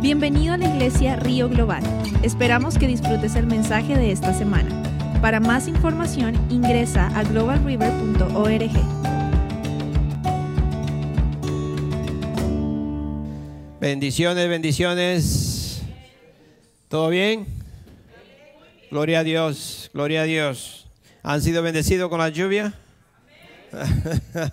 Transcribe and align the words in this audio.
Bienvenido 0.00 0.52
a 0.52 0.56
la 0.58 0.66
iglesia 0.66 1.16
Río 1.16 1.48
Global. 1.48 1.82
Esperamos 2.22 2.78
que 2.78 2.86
disfrutes 2.86 3.34
el 3.34 3.46
mensaje 3.46 3.96
de 3.96 4.12
esta 4.12 4.34
semana. 4.34 4.70
Para 5.22 5.40
más 5.40 5.68
información 5.68 6.34
ingresa 6.50 7.06
a 7.18 7.24
globalriver.org. 7.24 8.70
Bendiciones, 13.80 14.48
bendiciones. 14.48 15.82
¿Todo 16.88 17.08
bien? 17.08 17.46
Gloria 18.90 19.20
a 19.20 19.24
Dios, 19.24 19.90
gloria 19.94 20.22
a 20.22 20.24
Dios. 20.24 20.86
¿Han 21.22 21.40
sido 21.40 21.62
bendecidos 21.62 22.10
con 22.10 22.18
la 22.18 22.28
lluvia? 22.28 22.74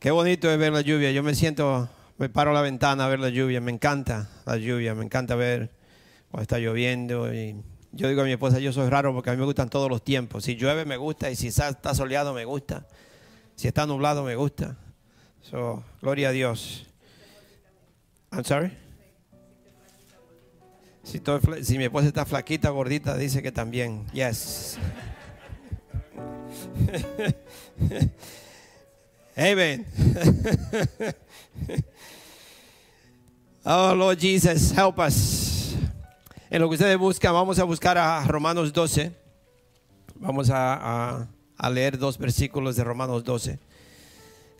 Qué 0.00 0.10
bonito 0.10 0.50
es 0.50 0.58
ver 0.58 0.72
la 0.72 0.80
lluvia. 0.80 1.12
Yo 1.12 1.22
me 1.22 1.34
siento, 1.34 1.88
me 2.22 2.28
paro 2.28 2.52
la 2.52 2.62
ventana 2.62 3.06
a 3.06 3.08
ver 3.08 3.18
la 3.18 3.30
lluvia. 3.30 3.60
Me 3.60 3.72
encanta 3.72 4.28
la 4.46 4.56
lluvia, 4.56 4.94
me 4.94 5.04
encanta 5.04 5.34
ver 5.34 5.72
cuando 6.30 6.42
está 6.42 6.60
lloviendo. 6.60 7.34
Y 7.34 7.60
yo 7.90 8.08
digo 8.08 8.22
a 8.22 8.24
mi 8.24 8.30
esposa, 8.30 8.60
yo 8.60 8.72
soy 8.72 8.88
raro 8.88 9.12
porque 9.12 9.30
a 9.30 9.32
mí 9.32 9.40
me 9.40 9.44
gustan 9.44 9.68
todos 9.68 9.90
los 9.90 10.04
tiempos. 10.04 10.44
Si 10.44 10.54
llueve 10.54 10.84
me 10.84 10.96
gusta 10.96 11.32
y 11.32 11.34
si 11.34 11.48
está 11.48 11.96
soleado 11.96 12.32
me 12.32 12.44
gusta. 12.44 12.86
Si 13.56 13.66
está 13.66 13.86
nublado 13.86 14.22
me 14.22 14.36
gusta. 14.36 14.76
So, 15.40 15.82
gloria 16.00 16.28
a 16.28 16.30
Dios. 16.30 16.86
I'm 18.30 18.44
sorry. 18.44 18.70
Si, 21.02 21.20
mi 21.76 21.82
esposa 21.82 22.06
está 22.06 22.24
flaquita, 22.24 22.70
gordita, 22.70 23.16
dice 23.16 23.42
que 23.42 23.50
también. 23.50 24.06
Yes. 24.12 24.78
Amen. 29.36 29.86
oh, 33.64 33.94
Lord 33.94 34.18
Jesus, 34.18 34.72
help 34.76 34.98
us. 34.98 35.74
En 36.50 36.60
lo 36.60 36.68
que 36.68 36.74
ustedes 36.74 36.98
buscan, 36.98 37.32
vamos 37.32 37.58
a 37.58 37.64
buscar 37.64 37.96
a 37.96 38.22
Romanos 38.24 38.74
12. 38.74 39.10
Vamos 40.16 40.50
a, 40.52 41.26
leer 41.70 41.96
dos 41.96 42.18
versículos 42.18 42.76
de 42.76 42.84
Romanos 42.84 43.24
12. 43.24 43.58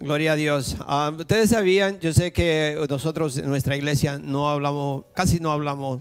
Gloria 0.01 0.33
a 0.33 0.37
Dios. 0.37 0.77
Ah, 0.81 1.13
ustedes 1.17 1.51
sabían, 1.51 2.01
yo 2.01 2.15
sé 2.15 2.33
que 2.33 2.83
nosotros 2.89 3.37
en 3.37 3.51
nuestra 3.51 3.77
iglesia 3.77 4.19
no 4.19 4.49
hablamos, 4.49 5.05
casi 5.15 5.39
no 5.39 5.53
hablamos, 5.53 6.01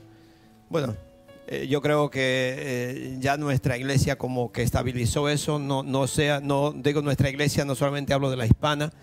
bueno, 0.70 0.96
eh, 1.54 1.68
yo 1.68 1.82
creo 1.82 2.10
que 2.10 2.56
eh, 2.58 3.18
ya 3.20 3.36
nuestra 3.36 3.78
iglesia 3.78 4.18
como 4.18 4.54
que 4.54 4.64
estabilizó 4.64 5.28
eso, 5.28 5.60
no, 5.60 5.84
no 5.84 6.08
sea, 6.08 6.40
no 6.40 6.72
digo 6.72 7.02
nuestra 7.02 7.30
iglesia, 7.30 7.66
no 7.66 7.76
solamente 7.76 8.14
hablo 8.14 8.30
de 8.30 8.38
la 8.38 8.46
hispana, 8.46 8.94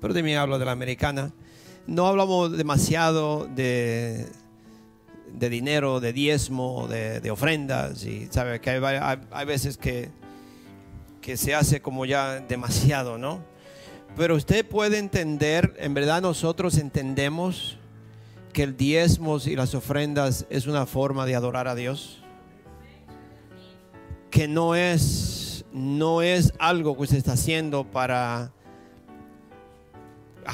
pero 0.00 0.12
también 0.12 0.38
hablo 0.38 0.58
de 0.58 0.64
la 0.64 0.72
americana. 0.72 1.32
No 1.86 2.08
hablamos 2.08 2.56
demasiado 2.56 3.46
de, 3.46 4.26
de 5.32 5.48
dinero, 5.48 6.00
de 6.00 6.12
diezmo, 6.12 6.88
de, 6.88 7.30
ofrendas, 7.30 8.04
y 8.04 8.26
sabe 8.32 8.60
que 8.60 8.70
hay, 8.70 8.82
hay, 8.82 9.18
hay 9.30 9.46
veces 9.46 9.76
que, 9.76 10.10
que 11.20 11.36
se 11.36 11.54
hace 11.54 11.80
como 11.80 12.04
ya 12.04 12.40
demasiado, 12.40 13.16
¿no? 13.16 13.44
Pero 14.16 14.34
usted 14.34 14.66
puede 14.66 14.98
entender, 14.98 15.76
en 15.78 15.94
verdad 15.94 16.20
nosotros 16.20 16.78
entendemos 16.78 17.78
que 18.52 18.62
el 18.62 18.76
diezmos 18.76 19.46
y 19.46 19.56
las 19.56 19.74
ofrendas 19.74 20.46
es 20.50 20.66
una 20.66 20.86
forma 20.86 21.26
de 21.26 21.34
adorar 21.34 21.68
a 21.68 21.74
Dios. 21.74 22.22
Que 24.30 24.48
no 24.48 24.74
es, 24.74 25.64
no 25.72 26.22
es 26.22 26.52
algo 26.58 26.96
que 26.96 27.02
usted 27.02 27.16
está 27.16 27.32
haciendo 27.32 27.84
para 27.84 28.52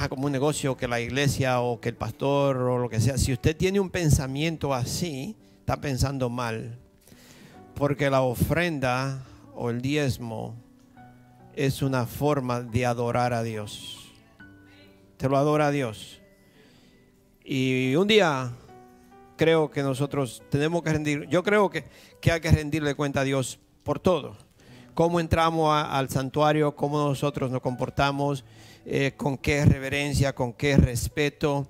como 0.09 0.27
un 0.27 0.33
negocio 0.33 0.77
que 0.77 0.87
la 0.87 1.01
iglesia 1.01 1.61
o 1.61 1.81
que 1.81 1.89
el 1.89 1.97
pastor 1.97 2.57
o 2.59 2.79
lo 2.79 2.89
que 2.89 3.01
sea. 3.01 3.19
Si 3.19 3.33
usted 3.33 3.57
tiene 3.57 3.81
un 3.81 3.91
pensamiento 3.91 4.75
así, 4.75 5.37
está 5.61 5.81
pensando 5.81 6.29
mal. 6.29 6.79
Porque 7.75 8.11
la 8.11 8.23
ofrenda 8.23 9.25
o 9.55 9.70
el 9.70 9.81
diezmo 9.81 10.55
es 11.55 11.83
una 11.83 12.07
forma 12.07 12.61
de 12.61 12.87
adorar 12.87 13.33
a 13.33 13.42
Dios. 13.42 14.13
Te 15.17 15.29
lo 15.29 15.37
adora 15.37 15.69
a 15.69 15.70
Dios. 15.70 16.20
Y 17.51 17.95
un 17.95 18.07
día 18.07 18.53
creo 19.36 19.70
que 19.70 19.83
nosotros 19.83 20.42
tenemos 20.51 20.83
que 20.83 20.92
rendir, 20.92 21.27
yo 21.29 21.42
creo 21.42 21.70
que, 21.70 21.86
que 22.20 22.31
hay 22.31 22.41
que 22.41 22.51
rendirle 22.51 22.95
cuenta 22.95 23.20
a 23.20 23.25
Dios 23.25 23.59
por 23.85 23.98
todo. 23.98 24.36
Cómo 24.92 25.19
entramos 25.19 25.73
al 25.73 26.11
santuario, 26.11 26.77
cómo 26.77 26.98
nosotros 26.98 27.51
nos 27.51 27.63
comportamos, 27.63 28.45
eh, 28.85 29.14
con 29.17 29.39
qué 29.39 29.64
reverencia, 29.64 30.35
con 30.35 30.53
qué 30.53 30.77
respeto, 30.77 31.67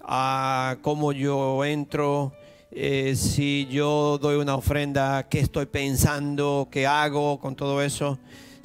a 0.00 0.76
cómo 0.82 1.10
yo 1.10 1.64
entro, 1.64 2.32
eh, 2.70 3.16
si 3.16 3.66
yo 3.68 4.18
doy 4.18 4.36
una 4.36 4.54
ofrenda, 4.54 5.28
qué 5.28 5.40
estoy 5.40 5.66
pensando, 5.66 6.68
qué 6.70 6.86
hago 6.86 7.40
con 7.40 7.56
todo 7.56 7.82
eso 7.82 8.16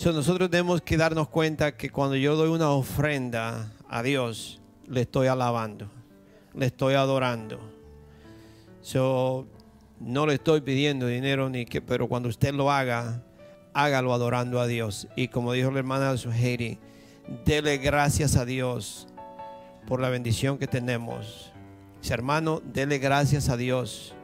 nosotros 0.09 0.49
tenemos 0.49 0.81
que 0.81 0.97
darnos 0.97 1.27
cuenta 1.27 1.77
que 1.77 1.91
cuando 1.91 2.15
yo 2.15 2.35
doy 2.35 2.49
una 2.49 2.71
ofrenda 2.71 3.71
a 3.87 4.01
Dios, 4.01 4.59
le 4.87 5.01
estoy 5.01 5.27
alabando, 5.27 5.89
le 6.53 6.65
estoy 6.67 6.95
adorando. 6.95 7.59
So, 8.81 9.47
no 9.99 10.25
le 10.25 10.35
estoy 10.35 10.61
pidiendo 10.61 11.07
dinero 11.07 11.49
ni 11.49 11.65
que, 11.65 11.81
pero 11.81 12.07
cuando 12.07 12.29
usted 12.29 12.53
lo 12.53 12.71
haga, 12.71 13.23
hágalo 13.73 14.13
adorando 14.13 14.59
a 14.59 14.67
Dios. 14.67 15.07
Y 15.15 15.27
como 15.27 15.53
dijo 15.53 15.71
la 15.71 15.79
hermana 15.79 16.17
Suheiri, 16.17 16.79
dele 17.45 17.77
gracias 17.77 18.35
a 18.35 18.45
Dios 18.45 19.07
por 19.87 19.99
la 19.99 20.09
bendición 20.09 20.57
que 20.57 20.67
tenemos. 20.67 21.51
Hermano, 22.09 22.61
dele 22.65 22.97
gracias 22.97 23.49
a 23.49 23.57
Dios 23.57 24.15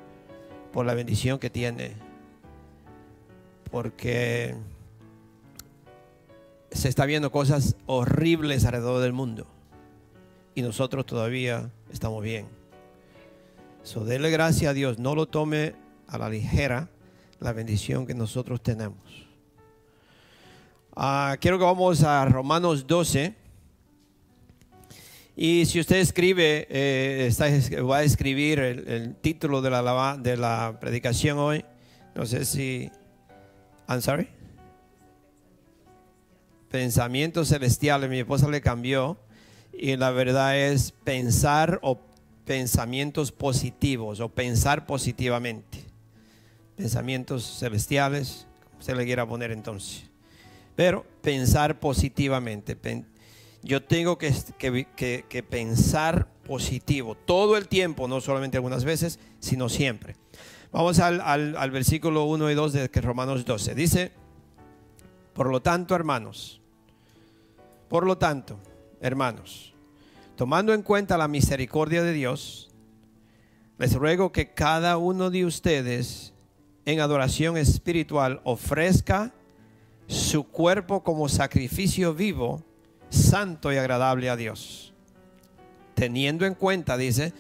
por 0.74 0.86
la 0.86 0.94
bendición 0.94 1.40
que 1.40 1.50
tiene. 1.50 1.94
Porque 3.70 4.56
se 6.72 6.90
está 6.90 7.06
viendo 7.06 7.32
cosas 7.32 7.76
horribles 7.86 8.66
alrededor 8.66 9.02
del 9.02 9.14
mundo 9.14 9.48
y 10.56 10.62
nosotros 10.62 11.06
todavía 11.06 11.72
estamos 11.92 12.24
bien. 12.24 12.48
So, 13.84 14.04
dele 14.04 14.30
gracias 14.30 14.70
a 14.70 14.74
Dios, 14.74 15.00
no 15.00 15.16
lo 15.16 15.28
tome 15.28 15.76
a 16.08 16.18
la 16.18 16.30
ligera 16.30 16.90
la 17.40 17.54
bendición 17.54 18.06
que 18.06 18.14
nosotros 18.14 18.62
tenemos. 18.62 18.98
Ah, 20.96 21.38
quiero 21.40 21.58
que 21.58 21.64
vamos 21.64 22.04
a 22.04 22.26
Romanos 22.26 22.88
12. 22.88 23.36
Y 25.36 25.66
si 25.68 25.80
usted 25.80 25.98
escribe, 25.98 26.68
eh, 26.70 27.32
va 27.88 27.98
a 27.98 28.04
escribir 28.04 28.60
el, 28.60 28.88
el, 28.88 29.16
título 29.16 29.62
de 29.62 29.70
la, 29.70 30.18
de 30.18 30.36
la 30.36 30.78
predicación 30.80 31.38
hoy. 31.38 31.64
No 32.16 32.26
sé 32.26 32.44
si... 32.46 32.90
I'm 33.88 34.02
sorry 34.02 34.28
pensamientos 36.70 37.50
celestiales, 37.50 38.10
mi 38.10 38.20
esposa 38.20 38.50
le 38.50 38.62
cambió 38.62 39.18
y 39.78 39.96
la 39.96 40.12
verdad 40.12 40.58
es 40.58 40.92
pensar 41.04 41.80
o 41.84 42.00
pensamientos 42.46 43.32
positivos 43.32 44.20
o 44.20 44.30
pensar 44.30 44.88
positivamente. 44.88 45.86
Pensamientos 46.76 47.60
celestiales, 47.60 48.48
se 48.80 48.96
le 48.96 49.06
quiera 49.06 49.28
poner 49.28 49.52
entonces. 49.52 50.04
Pero 50.76 51.06
pensar 51.22 51.80
positivamente. 51.80 52.78
Yo 53.62 53.84
tengo 53.84 54.18
que, 54.18 54.34
que, 54.58 55.44
pensar 55.44 56.28
positivo 56.44 57.16
todo 57.16 57.58
el 57.58 57.68
tiempo, 57.68 58.08
no 58.08 58.22
solamente 58.22 58.58
algunas 58.58 58.84
veces, 58.84 59.20
sino 59.40 59.70
siempre. 59.70 60.16
Vamos 60.72 61.00
al, 61.00 61.22
al, 61.22 61.56
al 61.56 61.72
versículo 61.72 62.26
1 62.26 62.52
y 62.52 62.56
2 62.56 62.74
de 62.74 62.88
Romanos 62.88 63.46
12. 63.46 63.76
Dice, 63.76 64.12
por 65.34 65.50
lo 65.50 65.62
tanto, 65.62 65.96
hermanos, 65.96 66.62
por 67.90 68.06
lo 68.06 68.18
tanto, 68.18 68.60
hermanos, 69.02 69.74
tomando 70.36 70.74
en 70.74 70.82
cuenta 70.82 71.18
la 71.18 71.28
misericordia 71.28 72.04
de 72.04 72.14
Dios, 72.14 72.70
les 73.78 73.94
ruego 73.94 74.32
que 74.32 74.54
cada 74.54 74.98
uno 74.98 75.30
de 75.30 75.46
ustedes 75.46 76.34
en 76.86 77.00
adoración 77.00 77.58
espiritual 77.58 78.42
ofrezca 78.44 79.34
su 80.08 80.46
cuerpo 80.46 81.04
como 81.04 81.30
sacrificio 81.30 82.14
vivo, 82.14 82.64
santo 83.10 83.72
y 83.72 83.78
agradable 83.78 84.30
a 84.30 84.36
Dios. 84.36 84.94
Teniendo 85.96 86.46
en 86.46 86.56
cuenta, 86.56 86.98
dice, 86.98 87.34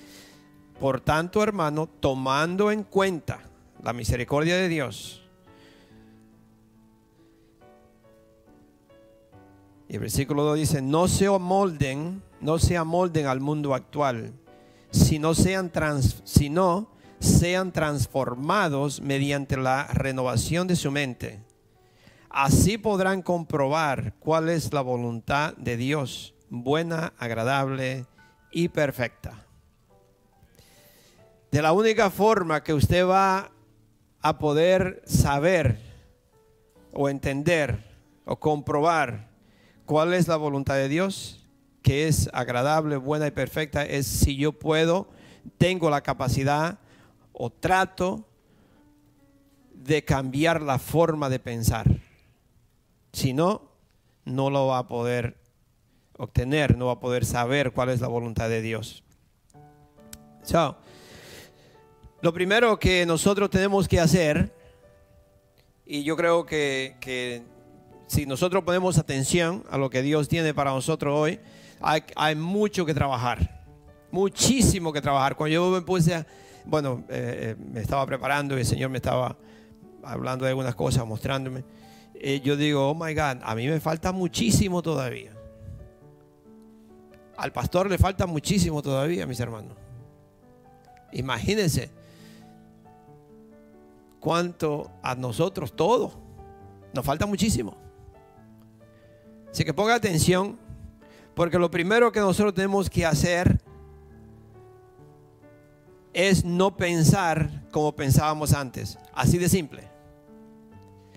por 0.79 1.01
tanto, 1.01 1.41
hermano, 1.41 1.87
tomando 1.87 2.71
en 2.71 2.83
cuenta 2.83 3.39
la 3.81 3.93
misericordia 3.93 4.57
de 4.57 4.67
Dios, 4.67 5.26
Y 9.89 9.95
el 9.95 10.01
versículo 10.01 10.43
2 10.43 10.57
dice, 10.57 10.81
no 10.81 11.07
se 11.07 11.27
amolden, 11.27 12.21
no 12.41 12.59
se 12.59 12.75
amolden 12.75 13.25
al 13.27 13.39
mundo 13.39 13.73
actual, 13.73 14.33
sino 14.91 15.33
sean, 15.33 15.69
trans, 15.69 16.21
sino 16.25 16.91
sean 17.19 17.71
transformados 17.71 19.01
mediante 19.01 19.55
la 19.57 19.87
renovación 19.87 20.67
de 20.67 20.75
su 20.75 20.91
mente. 20.91 21.41
Así 22.29 22.77
podrán 22.77 23.21
comprobar 23.21 24.13
cuál 24.19 24.49
es 24.49 24.73
la 24.73 24.81
voluntad 24.81 25.55
de 25.55 25.77
Dios, 25.77 26.35
buena, 26.49 27.13
agradable 27.17 28.05
y 28.51 28.67
perfecta. 28.69 29.43
de 31.49 31.61
la 31.61 31.71
única 31.71 32.09
forma 32.09 32.61
que 32.61 32.73
usted 32.73 33.07
va 33.07 33.51
a 34.21 34.37
poder 34.37 35.01
saber 35.05 35.79
o 36.93 37.07
entender 37.09 37.83
o 38.25 38.35
comprobar 38.35 39.26
cuál 39.87 40.13
es 40.13 40.27
la 40.27 40.35
voluntad 40.35 40.75
de 40.75 40.89
Dios, 40.89 41.39
que 41.81 42.07
es 42.09 42.29
agradable, 42.33 42.97
buena 42.97 43.25
y 43.25 43.31
perfecta, 43.31 43.85
es 43.85 44.05
si 44.05 44.35
yo 44.35 44.51
puedo, 44.51 45.07
tengo 45.57 45.89
la 45.89 46.01
capacidad 46.01 46.77
o 47.31 47.49
trato 47.49 48.27
de 49.73 50.03
cambiar 50.03 50.61
la 50.61 50.77
forma 50.77 51.29
de 51.29 51.39
pensar. 51.39 51.87
Si 53.13 53.31
no, 53.31 53.71
no 54.25 54.49
lo 54.49 54.67
va 54.67 54.79
a 54.79 54.87
poder 54.89 55.37
obtener, 56.17 56.77
no 56.77 56.87
va 56.87 56.93
a 56.93 56.99
poder 56.99 57.25
saber 57.25 57.71
cuál 57.71 57.89
es 57.89 58.01
la 58.01 58.09
voluntad 58.09 58.49
de 58.49 58.61
Dios. 58.61 59.05
So, 60.43 60.75
lo 62.21 62.33
primero 62.33 62.77
que 62.77 63.05
nosotros 63.05 63.49
tenemos 63.49 63.87
que 63.87 64.01
hacer, 64.01 64.53
y 65.85 66.03
yo 66.03 66.17
creo 66.17 66.45
que, 66.45 66.97
que 66.99 67.43
si 68.07 68.25
nosotros 68.25 68.63
ponemos 68.63 68.97
atención 68.97 69.63
a 69.69 69.77
lo 69.77 69.89
que 69.89 70.01
Dios 70.01 70.29
tiene 70.29 70.53
para 70.53 70.71
nosotros 70.71 71.13
hoy, 71.15 71.39
hay, 71.81 72.35
mucho 72.35 72.85
que 72.85 72.93
trabajar, 72.93 73.65
muchísimo 74.11 74.91
que 74.93 75.01
trabajar. 75.01 75.35
Cuando 75.35 75.53
yo 75.53 75.69
me 75.69 75.81
puse, 75.81 76.15
a, 76.15 76.25
bueno, 76.65 77.03
eh, 77.09 77.55
eh, 77.59 77.63
me 77.71 77.81
estaba 77.81 78.05
preparando 78.05 78.55
y 78.55 78.61
el 78.61 78.65
Señor 78.65 78.89
me 78.89 78.97
estaba 78.97 79.37
hablando 80.03 80.45
de 80.45 80.51
algunas 80.51 80.73
cosas, 80.73 81.05
mostrándome, 81.05 81.65
eh, 82.15 82.39
yo 82.39 82.55
digo, 82.55 82.89
oh 82.89 82.95
my 82.95 83.13
God, 83.13 83.41
a 83.43 83.55
mí 83.55 83.67
me 83.67 83.79
falta 83.79 84.11
muchísimo 84.11 84.81
todavía. 84.81 85.33
Al 87.35 87.51
pastor 87.51 87.89
le 87.89 87.97
falta 87.97 88.25
muchísimo 88.25 88.81
todavía, 88.81 89.27
mis 89.27 89.39
hermanos. 89.39 89.77
Imagínense 91.11 91.91
cuánto 94.19 94.89
a 95.03 95.13
nosotros 95.13 95.75
todo. 95.75 96.25
Nos 96.93 97.05
falta 97.05 97.27
muchísimo. 97.27 97.86
Así 99.57 99.65
que 99.65 99.73
ponga 99.73 99.95
atención, 99.95 100.55
porque 101.33 101.57
lo 101.57 101.71
primero 101.71 102.11
que 102.11 102.19
nosotros 102.19 102.53
tenemos 102.53 102.91
que 102.91 103.07
hacer 103.07 103.59
es 106.13 106.45
no 106.45 106.77
pensar 106.77 107.63
como 107.71 107.95
pensábamos 107.95 108.53
antes. 108.53 108.99
Así 109.15 109.39
de 109.39 109.49
simple. 109.49 109.87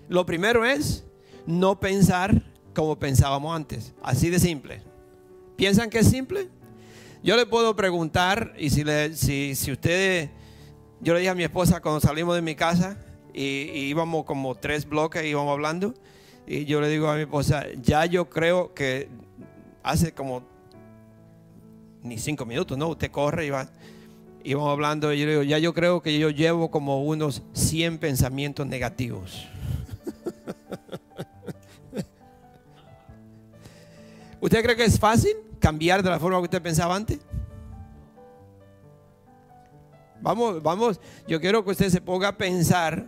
Lo 0.09 0.25
primero 0.25 0.65
es 0.65 1.05
no 1.45 1.79
pensar 1.79 2.41
como 2.73 2.97
pensábamos 2.97 3.55
antes. 3.55 3.93
Así 4.01 4.31
de 4.31 4.39
simple. 4.39 4.81
¿Piensan 5.55 5.91
que 5.91 5.99
es 5.99 6.07
simple? 6.07 6.49
Yo 7.21 7.35
le 7.35 7.45
puedo 7.45 7.75
preguntar, 7.75 8.55
y 8.57 8.71
si, 8.71 8.83
le, 8.83 9.15
si, 9.15 9.53
si 9.53 9.71
usted, 9.71 10.31
yo 10.99 11.13
le 11.13 11.19
dije 11.19 11.29
a 11.29 11.35
mi 11.35 11.43
esposa 11.43 11.79
cuando 11.79 11.99
salimos 11.99 12.33
de 12.33 12.41
mi 12.41 12.55
casa 12.55 12.97
y, 13.35 13.69
y 13.69 13.89
íbamos 13.89 14.25
como 14.25 14.55
tres 14.55 14.89
bloques, 14.89 15.23
íbamos 15.25 15.51
hablando, 15.51 15.93
y 16.51 16.65
yo 16.65 16.81
le 16.81 16.89
digo 16.89 17.07
a 17.09 17.15
mi 17.15 17.21
esposa, 17.21 17.65
ya 17.81 18.05
yo 18.05 18.29
creo 18.29 18.73
que 18.73 19.07
hace 19.83 20.11
como 20.11 20.43
ni 22.03 22.17
cinco 22.17 22.45
minutos, 22.45 22.77
¿no? 22.77 22.89
Usted 22.89 23.09
corre 23.09 23.45
y 23.45 23.51
va, 23.51 23.69
y 24.43 24.53
vamos 24.53 24.69
hablando, 24.69 25.13
y 25.13 25.19
yo 25.19 25.25
le 25.27 25.31
digo, 25.31 25.43
ya 25.43 25.59
yo 25.59 25.73
creo 25.73 26.01
que 26.01 26.19
yo 26.19 26.29
llevo 26.29 26.69
como 26.69 27.05
unos 27.05 27.41
100 27.53 27.99
pensamientos 27.99 28.67
negativos. 28.67 29.47
¿Usted 34.41 34.61
cree 34.61 34.75
que 34.75 34.83
es 34.83 34.99
fácil 34.99 35.37
cambiar 35.57 36.03
de 36.03 36.09
la 36.09 36.19
forma 36.19 36.39
que 36.39 36.43
usted 36.43 36.61
pensaba 36.61 36.97
antes? 36.97 37.19
Vamos, 40.19 40.61
vamos, 40.61 40.99
yo 41.29 41.39
quiero 41.39 41.63
que 41.63 41.71
usted 41.71 41.87
se 41.87 42.01
ponga 42.01 42.27
a 42.27 42.37
pensar 42.37 43.07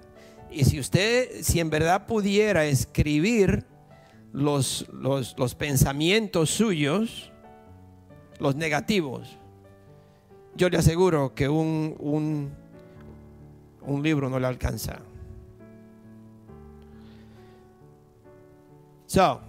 y 0.54 0.66
si 0.66 0.80
usted, 0.80 1.42
si 1.42 1.60
en 1.60 1.70
verdad 1.70 2.06
pudiera 2.06 2.66
escribir 2.66 3.66
los, 4.32 4.88
los, 4.92 5.56
pensamientos 5.56 6.50
suyos, 6.52 7.32
los 8.40 8.56
negativos, 8.56 9.38
yo 10.56 10.70
le 10.70 10.78
aseguro 10.78 11.34
que 11.34 11.50
un, 11.50 11.96
un, 12.00 12.52
un 13.82 14.04
libro 14.04 14.30
no 14.30 14.40
le 14.40 14.48
alcanza. 14.48 15.00
So, 19.08 19.42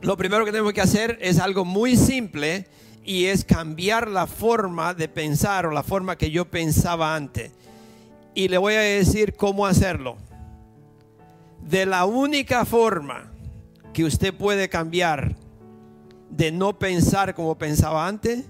lo 0.00 0.16
primero 0.16 0.44
que 0.44 0.52
tenemos 0.52 0.72
que 0.72 0.80
hacer 0.80 1.18
es 1.20 1.38
algo 1.38 1.64
muy 1.64 1.96
simple 1.96 2.66
y 3.04 3.26
es 3.26 3.44
cambiar 3.44 4.08
la 4.08 4.26
forma 4.26 4.94
de 4.94 5.08
pensar 5.08 5.66
o 5.66 5.70
la 5.70 5.82
forma 5.82 6.16
que 6.16 6.30
yo 6.30 6.46
pensaba 6.46 7.14
antes. 7.14 7.52
Y 8.34 8.48
le 8.48 8.58
voy 8.58 8.74
a 8.74 8.80
decir 8.80 9.34
cómo 9.34 9.66
hacerlo. 9.66 10.16
De 11.62 11.86
la 11.86 12.04
única 12.04 12.64
forma 12.64 13.32
que 13.92 14.04
usted 14.04 14.34
puede 14.34 14.68
cambiar 14.68 15.36
de 16.30 16.50
no 16.50 16.78
pensar 16.78 17.34
como 17.34 17.56
pensaba 17.56 18.06
antes 18.06 18.44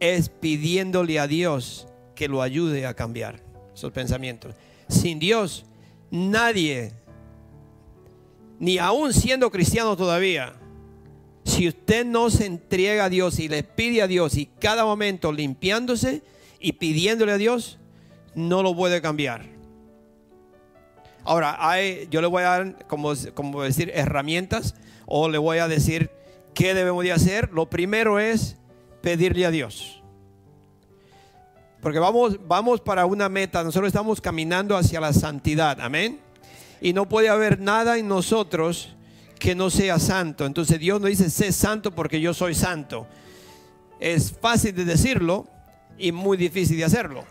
es 0.00 0.28
pidiéndole 0.28 1.20
a 1.20 1.28
Dios 1.28 1.86
que 2.16 2.28
lo 2.28 2.42
ayude 2.42 2.86
a 2.86 2.94
cambiar 2.94 3.40
esos 3.72 3.92
pensamientos. 3.92 4.54
Sin 4.88 5.20
Dios, 5.20 5.64
nadie, 6.10 6.92
ni 8.58 8.78
aún 8.78 9.14
siendo 9.14 9.50
cristiano 9.50 9.96
todavía, 9.96 10.54
si 11.44 11.68
usted 11.68 12.04
no 12.04 12.30
se 12.30 12.46
entrega 12.46 13.04
a 13.04 13.08
Dios 13.08 13.38
y 13.38 13.48
le 13.48 13.62
pide 13.62 14.02
a 14.02 14.06
Dios 14.06 14.36
y 14.36 14.46
cada 14.46 14.84
momento 14.84 15.32
limpiándose 15.32 16.22
y 16.60 16.72
pidiéndole 16.72 17.32
a 17.32 17.38
Dios, 17.38 17.78
no 18.34 18.62
lo 18.62 18.74
puede 18.74 19.00
cambiar. 19.00 19.44
Ahora, 21.24 21.58
yo 22.10 22.20
le 22.20 22.26
voy 22.26 22.42
a 22.42 22.46
dar, 22.46 22.86
como, 22.86 23.12
como 23.34 23.62
decir, 23.62 23.90
herramientas 23.94 24.74
o 25.06 25.28
le 25.28 25.38
voy 25.38 25.58
a 25.58 25.68
decir 25.68 26.10
qué 26.54 26.74
debemos 26.74 27.04
de 27.04 27.12
hacer. 27.12 27.50
Lo 27.52 27.70
primero 27.70 28.18
es 28.18 28.56
pedirle 29.02 29.46
a 29.46 29.50
Dios. 29.50 30.02
Porque 31.80 31.98
vamos, 31.98 32.38
vamos 32.46 32.80
para 32.80 33.06
una 33.06 33.28
meta, 33.28 33.64
nosotros 33.64 33.88
estamos 33.88 34.20
caminando 34.20 34.76
hacia 34.76 35.00
la 35.00 35.12
santidad, 35.12 35.80
amén. 35.80 36.20
Y 36.80 36.92
no 36.92 37.08
puede 37.08 37.28
haber 37.28 37.60
nada 37.60 37.98
en 37.98 38.08
nosotros 38.08 38.96
que 39.38 39.56
no 39.56 39.70
sea 39.70 39.98
santo. 39.98 40.46
Entonces 40.46 40.78
Dios 40.78 41.00
no 41.00 41.08
dice, 41.08 41.28
sé 41.28 41.50
santo 41.50 41.92
porque 41.92 42.20
yo 42.20 42.34
soy 42.34 42.54
santo. 42.54 43.06
Es 43.98 44.32
fácil 44.32 44.74
de 44.74 44.84
decirlo 44.84 45.48
y 45.98 46.12
muy 46.12 46.36
difícil 46.36 46.76
de 46.76 46.84
hacerlo. 46.84 47.24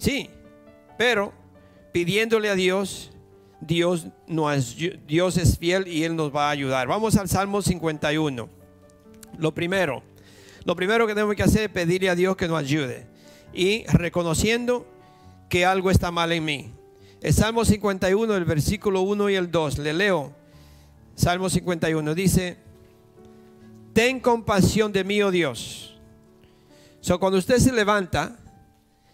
Sí, 0.00 0.30
pero 0.96 1.30
pidiéndole 1.92 2.48
a 2.48 2.54
Dios, 2.54 3.10
Dios, 3.60 4.06
no 4.26 4.50
es, 4.50 4.74
Dios 5.06 5.36
es 5.36 5.58
fiel 5.58 5.86
y 5.86 6.04
Él 6.04 6.16
nos 6.16 6.34
va 6.34 6.48
a 6.48 6.50
ayudar. 6.50 6.88
Vamos 6.88 7.16
al 7.16 7.28
Salmo 7.28 7.60
51. 7.60 8.48
Lo 9.36 9.54
primero, 9.54 10.02
lo 10.64 10.74
primero 10.74 11.06
que 11.06 11.12
tenemos 11.12 11.36
que 11.36 11.42
hacer 11.42 11.64
es 11.64 11.68
pedirle 11.68 12.08
a 12.08 12.14
Dios 12.14 12.34
que 12.34 12.48
nos 12.48 12.58
ayude 12.58 13.06
y 13.52 13.84
reconociendo 13.88 14.86
que 15.50 15.66
algo 15.66 15.90
está 15.90 16.10
mal 16.10 16.32
en 16.32 16.46
mí. 16.46 16.72
El 17.20 17.34
Salmo 17.34 17.66
51, 17.66 18.34
el 18.34 18.44
versículo 18.46 19.02
1 19.02 19.28
y 19.28 19.34
el 19.34 19.50
2, 19.50 19.78
le 19.80 19.92
leo. 19.92 20.32
Salmo 21.14 21.50
51 21.50 22.14
dice, 22.14 22.56
ten 23.92 24.18
compasión 24.18 24.92
de 24.92 25.04
mí, 25.04 25.20
oh 25.20 25.30
Dios. 25.30 26.00
So, 27.02 27.20
cuando 27.20 27.38
usted 27.38 27.58
se 27.58 27.70
levanta, 27.70 28.39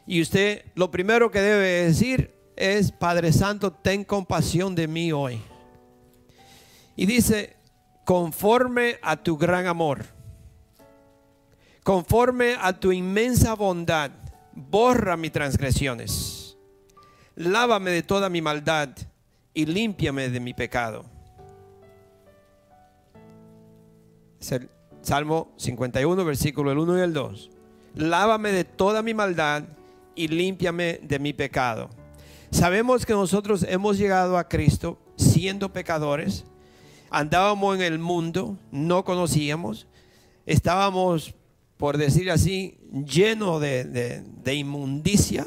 y 0.07 0.23
usted 0.23 0.65
lo 0.75 0.91
primero 0.91 1.31
que 1.31 1.41
debe 1.41 1.85
decir 1.85 2.35
es, 2.55 2.93
Padre 2.93 3.33
Santo, 3.33 3.73
ten 3.73 4.05
compasión 4.05 4.75
de 4.75 4.87
mí 4.87 5.13
hoy. 5.13 5.43
Y 6.95 7.07
dice, 7.07 7.57
conforme 8.05 8.99
a 9.03 9.17
tu 9.17 9.37
gran 9.37 9.67
amor, 9.67 10.07
conforme 11.83 12.57
a 12.61 12.73
tu 12.73 12.93
inmensa 12.93 13.55
bondad, 13.55 14.11
borra 14.55 15.17
mis 15.17 15.33
transgresiones, 15.33 16.57
lávame 17.35 17.91
de 17.91 18.03
toda 18.03 18.31
mi 18.31 18.41
maldad 18.41 18.91
y 19.53 19.67
límpiame 19.67 20.31
de 20.31 20.41
mi 20.41 20.55
pecado. 20.55 21.05
Es 24.41 24.53
el 24.53 24.71
Salmo 25.03 25.53
51, 25.57 26.25
versículo 26.25 26.71
el 26.71 26.79
1 26.79 26.99
y 26.99 27.01
el 27.01 27.13
2. 27.13 27.51
Lávame 27.97 28.53
de 28.53 28.65
toda 28.65 29.03
mi 29.03 29.15
maldad 29.15 29.65
y 30.17 30.29
límpiame 30.29 30.99
de 31.03 31.19
mi 31.19 31.33
pecado. 31.33 31.91
Sabemos 32.51 33.07
que 33.07 33.13
nosotros 33.13 33.65
hemos 33.69 33.99
llegado 33.99 34.39
a 34.39 34.49
Cristo 34.49 34.99
siendo 35.17 35.73
pecadores, 35.73 36.45
andábamos 37.11 37.77
en 37.77 37.83
el 37.83 37.99
mundo, 37.99 38.59
no 38.73 39.05
conocíamos, 39.05 39.87
estábamos, 40.47 41.35
por 41.77 41.99
decir 41.99 42.31
así, 42.31 42.79
llenos 42.91 43.61
de, 43.61 43.85
de 44.25 44.55
inmundicia. 44.55 45.47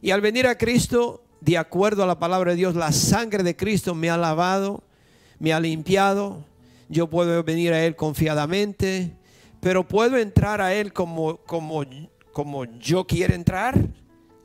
Y 0.00 0.10
al 0.10 0.20
venir 0.20 0.46
a 0.46 0.58
Cristo, 0.58 1.22
de 1.40 1.58
acuerdo 1.58 2.02
a 2.02 2.06
la 2.06 2.18
palabra 2.18 2.52
de 2.52 2.56
Dios, 2.56 2.74
la 2.74 2.92
sangre 2.92 3.42
de 3.42 3.54
Cristo 3.54 3.94
me 3.94 4.08
ha 4.08 4.16
lavado, 4.16 4.82
me 5.38 5.52
ha 5.52 5.60
limpiado. 5.60 6.44
Yo 6.88 7.08
puedo 7.08 7.42
venir 7.42 7.72
a 7.72 7.84
Él 7.84 7.96
confiadamente, 7.96 9.12
pero 9.60 9.86
puedo 9.86 10.16
entrar 10.16 10.60
a 10.60 10.74
Él 10.74 10.92
como, 10.92 11.36
como 11.38 11.84
como 12.34 12.66
yo 12.78 13.06
quiero 13.06 13.34
entrar, 13.34 13.88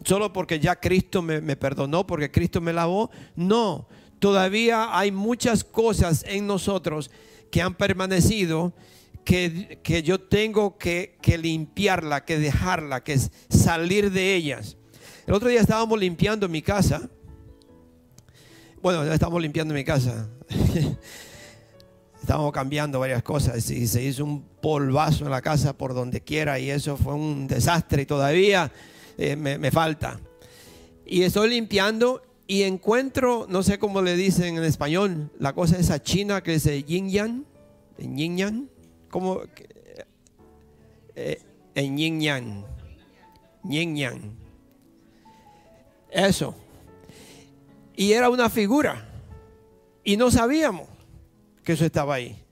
solo 0.05 0.31
porque 0.31 0.61
ya 0.61 0.77
Cristo 0.77 1.21
me, 1.21 1.41
perdonó, 1.57 2.07
porque 2.07 2.31
Cristo 2.31 2.61
me 2.61 2.71
lavó. 2.71 3.09
No, 3.35 3.89
todavía 4.19 4.97
hay 4.97 5.11
muchas 5.11 5.65
cosas 5.65 6.23
en 6.25 6.47
nosotros 6.47 7.11
que 7.51 7.61
han 7.61 7.73
permanecido 7.73 8.73
que, 9.25 9.79
que 9.83 10.03
yo 10.03 10.21
tengo 10.21 10.77
que, 10.77 11.17
que 11.21 11.37
limpiarla, 11.37 12.23
que 12.23 12.39
dejarla, 12.39 13.03
que 13.03 13.17
salir 13.49 14.11
de 14.11 14.35
ellas. 14.35 14.77
El 15.27 15.33
otro 15.33 15.49
día 15.49 15.59
estábamos 15.59 15.99
limpiando 15.99 16.47
mi 16.47 16.61
casa. 16.61 17.09
Bueno, 18.81 19.03
ya 19.03 19.13
estábamos 19.13 19.41
limpiando 19.41 19.73
mi 19.73 19.83
casa. 19.83 20.29
estábamos 22.29 22.53
cambiando 22.53 22.99
varias 22.99 23.23
cosas 23.23 23.71
y 23.71 23.87
se 23.87 24.03
hizo 24.03 24.23
un 24.23 24.43
polvazo 24.61 25.25
en 25.25 25.31
la 25.31 25.41
casa 25.41 25.75
por 25.75 25.95
donde 25.95 26.21
quiera 26.21 26.59
y 26.59 26.69
eso 26.69 26.95
fue 26.95 27.15
un 27.15 27.47
desastre 27.47 28.03
y 28.03 28.05
todavía 28.05 28.71
eh, 29.17 29.35
me, 29.35 29.71
falta. 29.71 30.19
Y 31.07 31.23
estoy 31.23 31.49
limpiando 31.49 32.21
y 32.45 32.61
encuentro, 32.61 33.47
no 33.49 33.63
sé 33.63 33.79
cómo 33.79 34.03
le 34.03 34.15
dicen 34.15 34.57
en 34.57 34.63
español, 34.63 35.31
la 35.39 35.53
cosa 35.53 35.79
esa 35.79 36.03
china 36.03 36.43
que 36.43 36.53
el 36.53 36.85
yin 36.85 37.09
yang, 37.09 37.45
yin 37.97 38.37
yang, 38.37 38.69
como 39.09 39.41
eh, 41.15 41.41
en 41.73 41.97
yin 41.97 42.21
yang, 42.21 42.63
yin 43.63 43.95
yang. 43.97 44.37
Eso. 46.11 46.53
Y 47.95 48.13
era 48.13 48.29
una 48.29 48.51
figura. 48.51 49.09
Y 50.03 50.15
no 50.15 50.29
sabíamos 50.29 50.98
que 51.69 51.73
eso 51.73 51.85
estaba 51.85 52.15
ahí. 52.15 52.43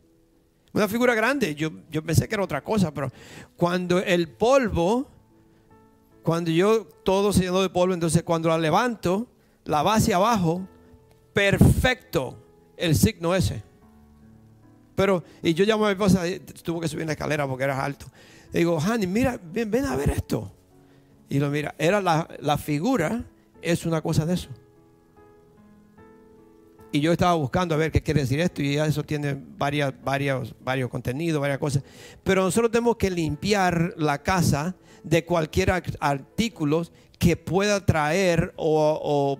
Una 0.74 0.88
figura 0.88 1.16
grande. 1.16 1.56
Yo, 1.56 1.72
yo 1.90 2.04
pensé 2.04 2.28
que 2.28 2.36
era 2.36 2.44
otra 2.44 2.64
cosa, 2.64 2.94
pero 2.94 3.12
cuando 3.56 3.98
el 3.98 4.28
polvo, 4.28 5.08
cuando 6.22 6.52
yo 6.52 6.86
todo 7.04 7.34
se 7.34 7.46
llenó 7.46 7.64
de 7.64 7.70
polvo, 7.70 7.96
entonces 7.96 8.22
cuando 8.22 8.50
la 8.50 8.60
levanto, 8.60 9.26
la 9.66 9.80
hacia 9.80 10.18
abajo, 10.18 10.68
perfecto 11.34 12.38
el 12.78 12.96
signo 12.96 13.34
ese. 13.34 13.64
Pero, 14.94 15.24
y 15.42 15.56
yo 15.56 15.66
llamo 15.66 15.86
a 15.86 15.88
mi 15.88 15.94
esposa, 15.94 16.22
tuvo 16.62 16.80
que 16.80 16.88
subir 16.88 17.08
la 17.08 17.14
escalera 17.14 17.48
porque 17.48 17.64
era 17.64 17.84
alto. 17.84 18.06
Le 18.54 18.60
digo, 18.60 18.80
Hani, 18.80 19.08
mira, 19.08 19.40
ven, 19.44 19.72
ven, 19.72 19.86
a 19.86 19.96
ver 19.96 20.12
esto. 20.12 20.52
Y 21.28 21.40
lo 21.40 21.50
mira, 21.50 21.74
era 21.80 22.02
la, 22.02 22.28
la 22.40 22.60
figura, 22.60 23.24
es 23.64 23.88
una 23.88 24.00
cosa 24.04 24.28
de 24.28 24.36
eso. 24.36 24.50
Y 26.92 27.02
yo 27.02 27.12
estaba 27.12 27.34
buscando 27.34 27.76
a 27.76 27.78
ver 27.78 27.92
qué 27.92 28.02
quiere 28.02 28.22
decir 28.22 28.40
esto, 28.40 28.62
y 28.62 28.76
ya 28.76 28.86
eso 28.86 29.04
tiene 29.04 29.38
varias, 29.58 29.94
varios, 30.04 30.56
varios 30.62 30.90
contenidos, 30.90 31.42
varias 31.42 31.60
cosas. 31.60 31.84
Pero 32.24 32.44
nosotros 32.44 32.72
tenemos 32.72 32.96
que 32.96 33.10
limpiar 33.10 33.94
la 33.98 34.24
casa 34.24 34.76
de 35.04 35.26
cualquier 35.26 35.72
artículo 36.00 36.84
que 37.20 37.36
pueda 37.36 37.86
traer 37.86 38.54
o, 38.58 39.40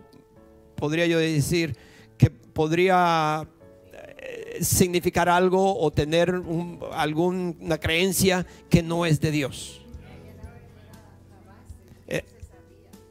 podría 0.76 1.06
yo 1.08 1.20
decir 1.20 1.76
que 2.18 2.30
podría 2.30 3.48
eh, 3.94 4.58
significar 4.62 5.30
algo 5.30 5.80
o 5.80 5.92
tener 5.92 6.36
un, 6.36 6.80
alguna 6.92 7.78
creencia 7.80 8.46
que 8.70 8.84
no 8.84 9.06
es 9.06 9.20
de 9.22 9.32
Dios. 9.32 9.87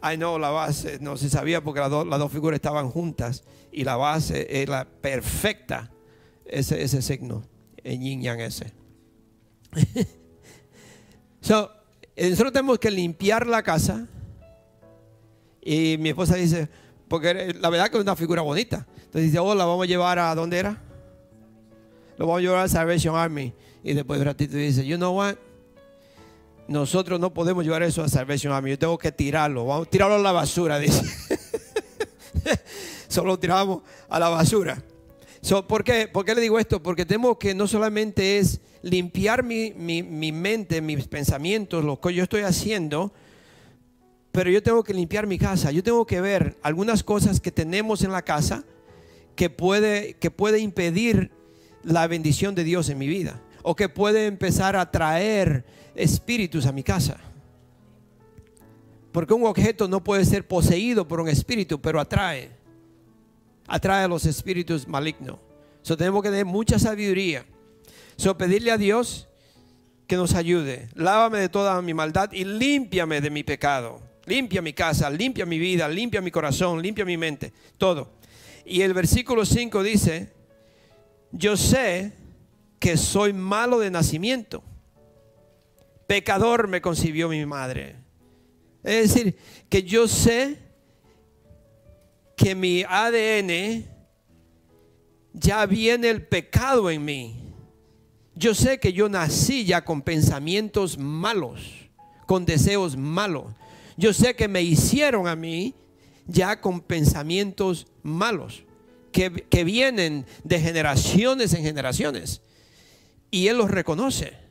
Ay 0.01 0.19
no, 0.19 0.39
la 0.39 0.51
base 0.51 0.99
no 1.01 1.17
se 1.17 1.29
sabía 1.31 1.63
porque 1.63 1.81
las, 1.81 1.91
dos- 1.91 2.07
las 2.07 2.19
dos 2.19 2.31
figuras 2.33 2.57
estaban 2.57 2.91
juntas 2.91 3.45
y 3.73 3.85
la 3.85 3.97
base 3.97 4.63
era 4.63 4.85
perfecta, 4.85 5.91
ese, 6.45 6.83
ese 6.83 7.03
signo, 7.03 7.43
en 7.85 8.03
yin 8.03 8.23
yang 8.23 8.41
ese. 8.41 8.73
so, 11.41 11.71
nosotros 12.17 12.53
tenemos 12.53 12.79
que 12.79 12.91
limpiar 12.91 13.47
la 13.47 13.63
casa 13.63 14.07
y 15.63 15.97
mi 15.99 16.11
esposa 16.11 16.37
dice, 16.37 16.69
porque 17.09 17.55
la 17.61 17.69
verdad 17.71 17.91
que 17.91 17.97
es 17.97 18.03
una 18.03 18.17
figura 18.17 18.43
bonita. 18.43 18.87
Entonces 18.97 19.25
dice, 19.25 19.39
oh, 19.39 19.55
la 19.55 19.65
vamos 19.65 19.85
a 19.85 19.89
llevar 19.89 20.19
a 20.19 20.35
dónde 20.35 20.59
era. 20.59 20.83
Lo 22.19 22.27
vamos 22.27 22.39
a 22.39 22.43
llevar 22.43 22.65
a 22.65 22.69
Salvation 22.69 23.17
Army. 23.17 23.53
Y 23.83 23.93
después 23.95 24.19
de 24.19 24.23
un 24.23 24.27
ratito 24.27 24.57
dice, 24.57 24.87
you 24.87 24.97
know 24.97 25.17
what? 25.17 25.37
Nosotros 26.69 27.21
no 27.21 27.33
podemos 27.33 27.65
llevar 27.65 27.83
eso 27.83 28.03
a 28.03 28.09
Salvation 28.09 28.53
Army. 28.53 28.71
Yo 28.71 28.79
tengo 28.79 28.99
que 28.99 29.13
tirarlo. 29.13 29.67
Vamos 29.67 29.87
a 29.87 29.91
tirarlo 29.91 30.17
a 30.17 30.19
la 30.19 30.33
basura. 30.33 30.81
Solo 33.09 33.29
lo 33.29 33.39
tiramos 33.39 33.83
a 34.09 34.19
la 34.19 34.29
basura. 34.29 34.83
¿por, 35.69 35.85
qué? 35.85 36.09
¿Por 36.09 36.25
qué 36.25 36.35
le 36.35 36.41
digo 36.41 36.59
esto? 36.59 36.83
Porque 36.83 37.07
tenemos 37.07 37.37
que 37.39 37.55
no 37.55 37.69
solamente 37.69 38.39
es 38.39 38.61
limpiar 38.83 39.45
mi, 39.45 39.73
mi- 39.77 40.03
mi 40.03 40.33
mente, 40.33 40.81
mis 40.81 41.07
pensamientos, 41.07 41.85
lo 41.85 42.01
que 42.01 42.13
yo 42.15 42.25
estoy 42.25 42.43
haciendo, 42.43 43.13
pero 44.33 44.51
yo 44.51 44.61
tengo 44.63 44.83
que 44.83 44.93
limpiar 44.93 45.27
mi 45.27 45.39
casa. 45.39 45.71
Yo 45.71 45.83
tengo 45.85 46.05
que 46.05 46.21
ver 46.21 46.57
algunas 46.63 47.05
cosas 47.05 47.41
que 47.41 47.53
tenemos 47.53 48.03
en 48.03 48.11
la 48.13 48.23
casa 48.23 48.65
que 49.37 49.51
puede, 49.51 50.15
que 50.15 50.31
puede 50.33 50.59
impedir 50.59 51.31
la 51.85 52.07
bendición 52.09 52.55
de 52.57 52.65
Dios 52.65 52.89
en 52.89 52.99
mi 52.99 53.07
vida. 53.07 53.41
O 53.63 53.77
que 53.77 53.89
puede 53.89 54.27
empezar 54.27 54.75
a 54.77 54.91
traer 54.91 55.65
espíritus 55.97 56.67
a 56.67 56.73
mi 56.73 56.83
casa. 56.83 57.19
Porque 59.13 59.35
un 59.35 59.47
objeto 59.47 59.89
no 59.89 60.05
puede 60.05 60.25
ser 60.25 60.47
poseído 60.47 61.09
por 61.09 61.21
un 61.21 61.29
espíritu, 61.29 61.81
pero 61.81 61.99
atrae. 61.99 62.51
Atrae 63.67 64.05
a 64.05 64.09
los 64.09 64.27
espíritus 64.27 64.87
malignos. 64.87 65.39
So, 65.83 65.97
tenemos 65.97 66.23
que 66.23 66.29
tener 66.29 66.45
mucha 66.45 66.79
sabiduría. 66.79 67.47
So, 68.17 68.37
pedirle 68.37 68.73
a 68.73 68.77
Dios 68.77 69.27
que 70.07 70.17
nos 70.17 70.35
ayude. 70.35 70.89
Lávame 70.95 71.39
de 71.39 71.49
toda 71.49 71.81
mi 71.83 71.95
maldad 71.95 72.31
y 72.33 72.45
límpiame 72.45 73.21
de 73.21 73.31
mi 73.31 73.43
pecado. 73.43 74.01
Limpia 74.27 74.61
mi 74.61 74.73
casa, 74.73 75.09
limpia 75.09 75.47
mi 75.47 75.59
vida, 75.59 75.89
limpia 75.89 76.21
mi 76.21 76.31
corazón, 76.31 76.83
limpia 76.83 77.05
mi 77.05 77.17
mente, 77.17 77.53
todo. 77.79 78.11
Y 78.65 78.83
el 78.83 78.93
versículo 78.93 79.45
5 79.47 79.83
dice, 79.85 80.33
yo 81.31 81.57
sé 81.57 82.13
que 82.81 82.97
soy 82.97 83.33
malo 83.33 83.79
de 83.79 83.91
nacimiento. 83.91 84.63
Pecador 86.07 86.69
me 86.69 86.81
concibió 86.81 87.29
mi 87.29 87.45
madre. 87.45 87.97
Es 88.83 89.13
decir, 89.13 89.37
que 89.69 89.83
yo 89.83 90.07
sé 90.07 90.59
que 92.37 92.55
mi 92.55 92.85
ADN 92.89 93.85
ya 95.33 95.67
viene 95.67 96.11
el 96.11 96.27
pecado 96.27 96.91
en 96.91 97.05
mí. 97.05 97.35
Yo 98.35 98.55
sé 98.55 98.79
que 98.79 98.93
yo 98.93 99.09
nací 99.09 99.65
ya 99.65 99.85
con 99.85 100.03
pensamientos 100.03 100.99
malos, 100.99 101.91
con 102.27 102.45
deseos 102.45 102.97
malos. 102.97 103.47
Yo 103.97 104.13
sé 104.13 104.37
que 104.37 104.47
me 104.47 104.63
hicieron 104.63 105.27
a 105.27 105.35
mí 105.35 105.75
ya 106.27 106.61
con 106.61 106.81
pensamientos 106.81 107.87
malos, 108.03 108.63
que, 109.11 109.33
que 109.33 109.65
vienen 109.65 110.27
de 110.45 110.61
generaciones 110.61 111.55
en 111.55 111.63
generaciones. 111.63 112.43
Y 113.31 113.49
Él 113.49 113.59
los 113.59 113.71
reconoce. 113.71 114.46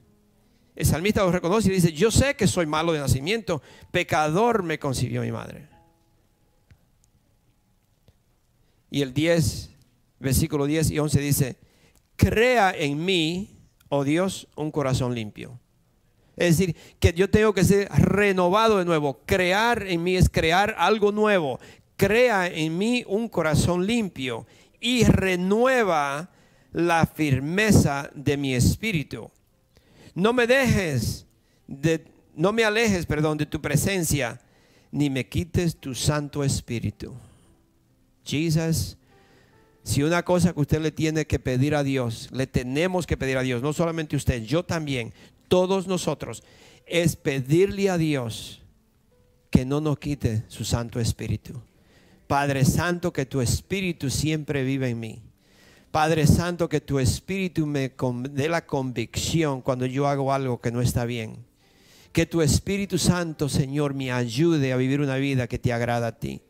El 0.75 0.86
salmista 0.86 1.24
los 1.24 1.34
reconoce 1.34 1.70
y 1.70 1.75
dice, 1.75 1.94
yo 1.94 2.12
sé 2.12 2.36
que 2.36 2.48
soy 2.48 2.65
malo 2.65 2.91
de 2.91 3.00
nacimiento, 3.00 3.62
pecador 3.91 4.63
me 4.63 4.77
concibió 4.77 5.22
mi 5.22 5.32
madre. 5.32 5.70
Y 8.91 9.01
el 9.01 9.13
10, 9.13 9.72
versículo 10.20 10.65
10 10.65 10.91
y 10.91 11.00
11 11.00 11.20
dice, 11.20 11.58
crea 12.15 12.72
en 12.72 13.03
mí, 13.03 13.58
oh 13.89 14.03
Dios, 14.03 14.48
un 14.55 14.72
corazón 14.72 15.15
limpio. 15.15 15.60
Es 16.36 16.58
decir, 16.58 16.75
que 17.00 17.13
yo 17.13 17.29
tengo 17.29 17.53
que 17.53 17.63
ser 17.63 17.89
renovado 17.89 18.77
de 18.79 18.86
nuevo. 18.86 19.22
Crear 19.25 19.84
en 19.88 20.03
mí 20.03 20.17
es 20.17 20.29
crear 20.29 20.75
algo 20.77 21.12
nuevo. 21.12 21.60
Crea 21.96 22.48
en 22.48 22.77
mí 22.77 23.05
un 23.08 23.29
corazón 23.29 23.88
limpio 23.88 24.46
y 24.82 25.05
renueva 25.05 26.29
la 26.74 27.05
firmeza 27.05 28.10
de 28.13 28.36
mi 28.36 28.53
espíritu. 28.53 29.32
No 30.15 30.34
me 30.34 30.48
dejes 30.48 31.27
de 31.67 32.15
no 32.36 32.51
me 32.51 32.63
alejes, 32.63 33.05
perdón, 33.05 33.38
de 33.38 33.45
tu 33.45 33.62
presencia, 33.62 34.41
ni 34.91 35.10
me 35.10 35.27
quites 35.27 35.77
tu 35.77 35.95
santo 35.95 36.43
espíritu. 36.43 37.13
Jesus, 38.25 38.98
si 39.84 40.03
una 40.03 40.24
cosa 40.24 40.53
que 40.53 40.60
usted 40.60 40.81
le 40.81 40.91
tiene 40.91 41.25
que 41.25 41.39
pedir 41.39 41.75
a 41.75 41.84
Dios, 41.84 42.29
le 42.31 42.48
tenemos 42.48 43.05
que 43.05 43.17
pedir 43.17 43.38
a 43.38 43.41
Dios, 43.41 43.62
no 43.62 43.72
solamente 43.72 44.15
usted, 44.15 44.43
yo 44.43 44.63
también, 44.63 45.13
todos 45.48 45.88
nosotros, 45.88 46.43
es 46.86 47.15
pedirle 47.15 47.89
a 47.89 47.98
Dios 47.98 48.62
que 49.50 49.65
no 49.65 49.79
nos 49.79 49.98
quite 50.00 50.43
su 50.48 50.65
Santo 50.65 51.00
Espíritu. 51.00 51.62
Padre 52.27 52.65
Santo, 52.65 53.13
que 53.13 53.25
tu 53.25 53.41
Espíritu 53.41 54.10
siempre 54.10 54.63
vive 54.63 54.89
en 54.89 55.00
mí. 55.00 55.22
Padre 55.96 56.28
Santo, 56.28 56.68
que 56.68 56.82
tu 56.82 57.00
Espíritu 57.00 57.66
me 57.66 57.90
dé 58.30 58.50
la 58.50 58.66
convicción 58.66 59.62
cuando 59.62 59.86
yo 59.86 60.10
hago 60.10 60.34
algo 60.34 60.60
que 60.60 60.70
no 60.70 60.82
está 60.82 61.06
bien. 61.06 61.38
Que 62.12 62.25
tu 62.25 62.42
Espíritu 62.42 62.98
Santo, 62.98 63.48
Señor, 63.48 63.94
me 63.94 64.12
ayude 64.12 64.74
a 64.74 64.75
vivir 64.75 65.00
una 65.00 65.16
vida 65.16 65.48
que 65.48 65.58
te 65.58 65.72
agrada 65.72 66.08
a 66.08 66.20
ti. 66.20 66.42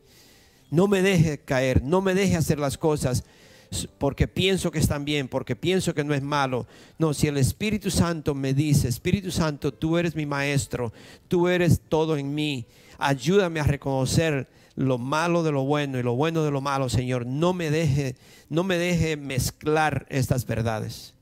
No 0.68 0.88
me 0.88 1.00
deje 1.00 1.38
caer, 1.38 1.80
no 1.80 2.00
me 2.00 2.12
deje 2.12 2.34
hacer 2.34 2.58
las 2.58 2.76
cosas 2.76 3.22
porque 3.98 4.26
pienso 4.26 4.72
que 4.72 4.80
están 4.80 5.04
bien, 5.04 5.28
porque 5.28 5.54
pienso 5.54 5.94
que 5.94 6.02
no 6.02 6.12
es 6.12 6.22
malo. 6.22 6.66
No, 6.98 7.14
si 7.14 7.28
el 7.28 7.36
Espíritu 7.36 7.88
Santo 7.88 8.34
me 8.34 8.52
dice, 8.52 8.88
Espíritu 8.88 9.30
Santo, 9.30 9.72
tú 9.72 9.96
eres 9.96 10.16
mi 10.16 10.26
maestro, 10.26 10.92
tú 11.28 11.46
eres 11.46 11.82
todo 11.88 12.16
en 12.16 12.34
mí, 12.34 12.66
ayúdame 12.98 13.60
a 13.60 13.64
reconocer 13.64 14.48
lo 14.76 14.98
malo 14.98 15.42
de 15.42 15.52
lo 15.52 15.64
bueno 15.64 15.98
y 15.98 16.02
lo 16.02 16.14
bueno 16.14 16.44
de 16.44 16.50
lo 16.50 16.60
malo, 16.60 16.88
Señor. 16.88 17.26
No 17.26 17.52
me 17.52 17.70
deje, 17.70 18.14
no 18.48 18.62
me 18.62 18.76
deje 18.76 19.16
mezclar 19.16 20.06
estas 20.10 20.46
verdades. 20.46 21.14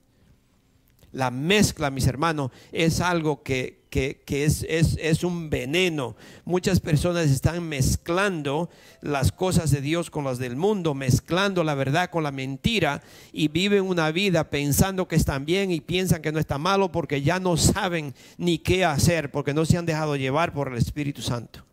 La 1.13 1.31
mezcla, 1.31 1.91
mis 1.91 2.09
hermanos, 2.09 2.51
es 2.73 3.01
algo 3.01 3.45
que, 3.45 3.85
es, 3.93 4.67
es, 4.69 5.23
un 5.23 5.49
veneno. 5.49 6.17
Muchas 6.45 6.81
personas 6.81 7.31
están 7.31 7.69
mezclando 7.69 8.69
las 9.01 9.31
cosas 9.31 9.71
de 9.71 9.81
Dios 9.81 10.11
con 10.11 10.25
las 10.25 10.39
del 10.39 10.57
mundo, 10.57 10.93
mezclando 10.93 11.63
la 11.63 11.77
verdad 11.77 12.11
con 12.11 12.25
la 12.25 12.33
mentira 12.33 13.01
y 13.33 13.47
viven 13.47 13.85
una 13.85 14.11
vida 14.11 14.51
pensando 14.51 15.07
que 15.07 15.15
están 15.15 15.45
bien 15.45 15.71
y 15.71 15.81
piensan 15.81 16.21
que 16.21 16.33
no 16.33 16.41
está 16.41 16.59
malo 16.59 16.91
porque 16.91 17.23
ya 17.23 17.39
no 17.39 17.57
saben 17.57 18.13
ni 18.37 18.59
qué 18.59 18.85
hacer, 18.85 19.31
porque 19.31 19.55
no 19.55 19.65
se 19.65 19.79
han 19.79 19.87
dejado 19.87 20.17
llevar 20.17 20.53
por 20.53 20.73
el 20.73 20.79
Espíritu 20.79 21.23
Santo. 21.23 21.65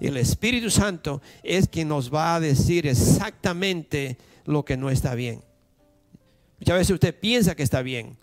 El 0.00 0.16
Espíritu 0.16 0.70
Santo 0.70 1.22
es 1.42 1.68
quien 1.68 1.88
nos 1.88 2.12
va 2.12 2.34
a 2.34 2.40
decir 2.40 2.86
exactamente 2.86 4.18
lo 4.44 4.64
que 4.64 4.76
no 4.76 4.90
está 4.90 5.14
bien. 5.14 5.42
Muchas 6.58 6.78
veces 6.78 6.94
usted 6.94 7.18
piensa 7.18 7.54
que 7.54 7.62
está 7.62 7.82
bien, 7.82 8.16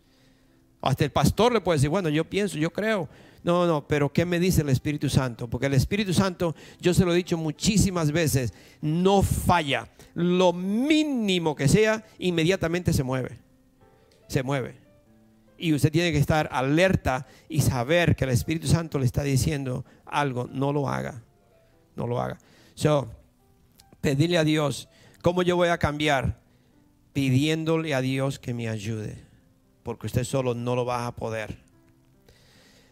hasta 0.82 1.04
el 1.04 1.12
pastor 1.12 1.54
le 1.54 1.62
puede 1.62 1.78
decir, 1.78 1.90
bueno, 1.90 2.10
yo 2.10 2.25
pienso, 2.25 2.58
yo 2.58 2.72
creo. 2.72 3.08
No, 3.44 3.66
no, 3.66 3.88
pero 3.88 4.12
¿qué 4.12 4.25
me 4.25 4.40
dice 4.40 4.62
el 4.62 4.70
Espíritu 4.70 5.10
Santo? 5.10 5.48
Porque 5.48 5.68
el 5.68 5.74
Espíritu 5.74 6.13
Santo, 6.13 6.56
yo 6.80 6.94
se 6.94 7.06
lo 7.06 7.13
he 7.13 7.18
dicho 7.18 7.38
muchísimas 7.38 8.12
veces, 8.12 8.54
no 8.82 9.22
falla. 9.22 9.88
Lo 10.13 10.54
mínimo 10.54 11.56
que 11.56 11.68
sea, 11.68 12.06
inmediatamente 12.20 12.94
se 12.94 13.04
mueve. 13.04 13.38
Se 14.28 14.44
mueve. 14.44 14.75
Y 15.58 15.74
usted 15.74 15.92
tiene 15.92 16.12
que 16.12 16.18
estar 16.18 16.50
alerta 16.51 17.28
y 17.48 17.62
saber 17.62 18.16
que 18.16 18.25
el 18.25 18.32
Espíritu 18.32 18.68
Santo 18.68 19.00
le 19.00 19.06
está 19.06 19.24
diciendo 19.24 19.86
algo. 20.06 20.50
No 20.51 20.74
lo 20.74 20.90
haga. 20.90 21.24
No 21.96 22.08
lo 22.08 22.22
haga. 22.22 22.38
So, 22.76 23.10
pedirle 24.00 24.38
a 24.38 24.44
Dios, 24.44 24.88
¿cómo 25.22 25.44
yo 25.44 25.56
voy 25.56 25.70
a 25.70 25.78
cambiar? 25.78 26.40
Pidiéndole 27.14 27.94
a 27.94 28.02
Dios 28.02 28.40
que 28.40 28.54
me 28.54 28.70
ayude 28.70 29.32
porque 29.84 30.08
usted 30.08 30.24
solo 30.24 30.54
no 30.54 30.76
lo 30.76 30.86
va 30.86 31.08
a 31.08 31.16
poder. 31.16 31.58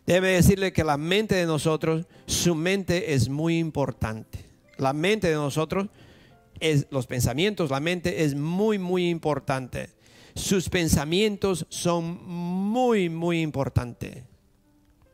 Debe 0.05 0.29
decirle 0.29 0.73
que 0.73 0.83
la 0.83 0.97
mente 0.97 1.35
de 1.35 1.45
nosotros, 1.45 2.05
su 2.25 2.55
mente 2.55 3.13
es 3.13 3.29
muy 3.29 3.59
importante. 3.59 4.39
La 4.77 4.93
mente 4.93 5.27
de 5.27 5.35
nosotros, 5.35 5.87
es, 6.59 6.87
los 6.89 7.05
pensamientos, 7.05 7.69
la 7.69 7.79
mente 7.79 8.23
es 8.23 8.33
muy, 8.35 8.79
muy 8.79 9.09
importante. 9.09 9.89
Sus 10.33 10.69
pensamientos 10.69 11.65
son 11.69 12.25
muy, 12.25 13.09
muy 13.09 13.41
importantes. 13.41 14.23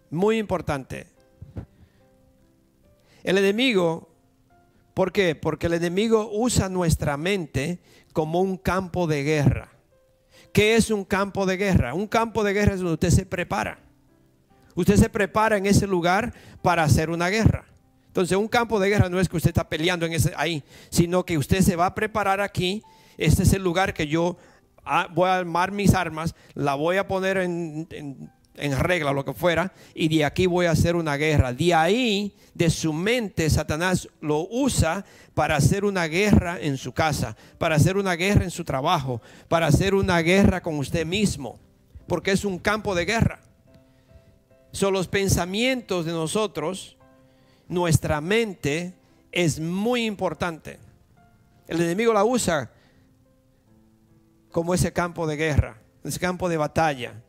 Muy 0.10 0.38
importante. 0.38 1.08
El 3.25 3.39
enemigo, 3.39 4.08
¿por 4.94 5.12
qué? 5.12 5.34
Porque 5.34 5.65
el 5.65 5.74
enemigo 5.74 6.29
usa 6.32 6.70
nuestra 6.70 7.17
mente 7.17 7.79
como 8.13 8.39
un 8.39 8.55
campo 8.55 9.08
de 9.08 9.24
guerra. 9.24 9.72
¿Qué 10.53 10.75
es 10.75 10.91
un 10.91 11.03
campo 11.03 11.48
de 11.48 11.58
guerra? 11.58 11.96
Un 11.96 12.05
campo 12.05 12.44
de 12.44 12.53
guerra 12.53 12.75
es 12.75 12.82
donde 12.82 12.94
usted 12.94 13.10
se 13.10 13.25
prepara. 13.25 13.79
Usted 14.75 14.98
se 14.98 15.10
prepara 15.10 15.58
en 15.58 15.65
ese 15.65 15.88
lugar 15.88 16.36
para 16.62 16.84
hacer 16.84 17.10
una 17.10 17.29
guerra. 17.29 17.65
Entonces, 18.05 18.38
un 18.38 18.48
campo 18.48 18.79
de 18.79 18.89
guerra 18.89 19.10
no 19.10 19.20
es 19.20 19.27
que 19.27 19.38
usted 19.38 19.50
está 19.50 19.67
peleando 19.67 20.05
en 20.05 20.13
ese, 20.13 20.32
ahí, 20.38 20.63
sino 20.91 21.25
que 21.25 21.39
usted 21.39 21.62
se 21.62 21.75
va 21.75 21.88
a 21.88 21.96
preparar 21.96 22.41
aquí. 22.41 22.84
Este 23.17 23.41
es 23.41 23.53
el 23.53 23.63
lugar 23.63 23.96
que 23.96 24.05
yo 24.05 24.38
ah, 24.86 25.10
voy 25.12 25.29
a 25.29 25.38
armar 25.38 25.72
mis 25.72 25.96
armas, 25.96 26.36
la 26.53 26.75
voy 26.75 26.98
a 26.98 27.08
poner 27.08 27.38
en, 27.38 27.88
en 27.89 28.32
regla, 28.55 29.13
lo 29.13 29.25
que 29.25 29.33
fuera, 29.33 29.71
y 29.93 30.07
de 30.07 30.25
aquí 30.25 30.45
voy 30.45 30.65
a 30.65 30.71
hacer 30.71 30.95
una 30.95 31.15
guerra. 31.17 31.53
De 31.53 31.74
ahí, 31.74 32.33
de 32.53 32.69
su 32.69 32.93
mente, 32.93 33.50
Satanás 33.50 34.07
lo 34.21 34.47
usa 34.49 35.06
para 35.34 35.58
hacer 35.58 35.86
una 35.86 36.08
guerra 36.08 36.58
en 36.60 36.77
su 36.77 36.93
casa, 36.93 37.36
para 37.58 37.75
hacer 37.75 37.97
una 37.97 38.15
guerra 38.15 38.43
en 38.43 38.51
su 38.51 38.63
trabajo, 38.63 39.21
para 39.47 39.67
hacer 39.67 39.93
una 39.93 40.19
guerra 40.19 40.62
con 40.62 40.77
usted 40.77 41.06
mismo, 41.06 41.60
porque 42.08 42.32
es 42.32 42.45
un 42.45 42.58
campo 42.60 42.95
de 42.95 43.06
guerra. 43.06 43.39
Son 44.71 44.93
los 44.93 45.08
pensamientos 45.08 46.06
de 46.06 46.12
nosotros, 46.12 46.97
nuestra 47.67 48.21
mente 48.21 48.93
es 49.32 49.60
muy 49.60 50.06
importante. 50.06 50.80
El 51.67 51.82
enemigo 51.82 52.13
la 52.13 52.23
usa 52.23 52.71
como 54.51 54.73
ese 54.73 54.93
campo 54.93 55.27
de 55.27 55.36
guerra, 55.36 55.77
ese 56.03 56.19
campo 56.19 56.47
de 56.47 56.58
batalla. 56.58 57.21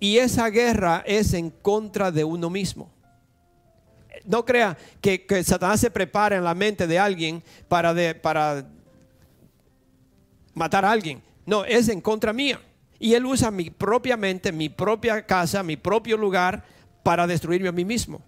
Y 0.00 0.18
esa 0.18 0.48
guerra 0.50 1.02
es 1.06 1.34
en 1.34 1.50
contra 1.50 2.10
de 2.10 2.24
uno 2.24 2.50
mismo. 2.50 2.90
No 4.24 4.44
crea 4.44 4.76
que, 5.00 5.26
Satanás 5.44 5.80
se 5.80 5.90
prepara 5.90 6.36
en 6.36 6.44
la 6.44 6.54
mente 6.54 6.86
de 6.86 6.98
alguien 6.98 7.42
para, 7.66 7.94
para 8.20 8.66
matar 10.54 10.84
a 10.84 10.90
alguien. 10.90 11.22
No, 11.46 11.64
es 11.64 11.88
en 11.88 12.00
contra 12.00 12.32
mía. 12.32 12.60
Y 12.98 13.14
él 13.14 13.24
usa 13.26 13.50
mi 13.50 13.70
propia 13.70 14.16
mente, 14.16 14.52
mi 14.52 14.68
propia 14.68 15.24
casa, 15.24 15.62
mi 15.62 15.76
propio 15.76 16.16
lugar 16.16 16.64
para 17.02 17.26
destruirme 17.26 17.68
a 17.68 17.72
mí 17.72 17.84
mismo. 17.84 18.22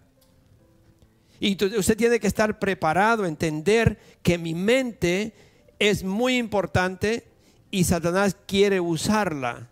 Y 1.41 1.53
usted 1.77 1.97
tiene 1.97 2.21
que 2.21 2.27
estar 2.27 2.59
preparado, 2.59 3.25
entender 3.25 3.99
que 4.23 4.39
mi 4.39 4.55
mente 4.55 5.33
es 5.79 6.05
muy 6.05 6.37
importante 6.37 7.27
y 7.71 7.85
Satanás 7.85 8.37
quiere 8.47 8.81
usarla 8.81 9.69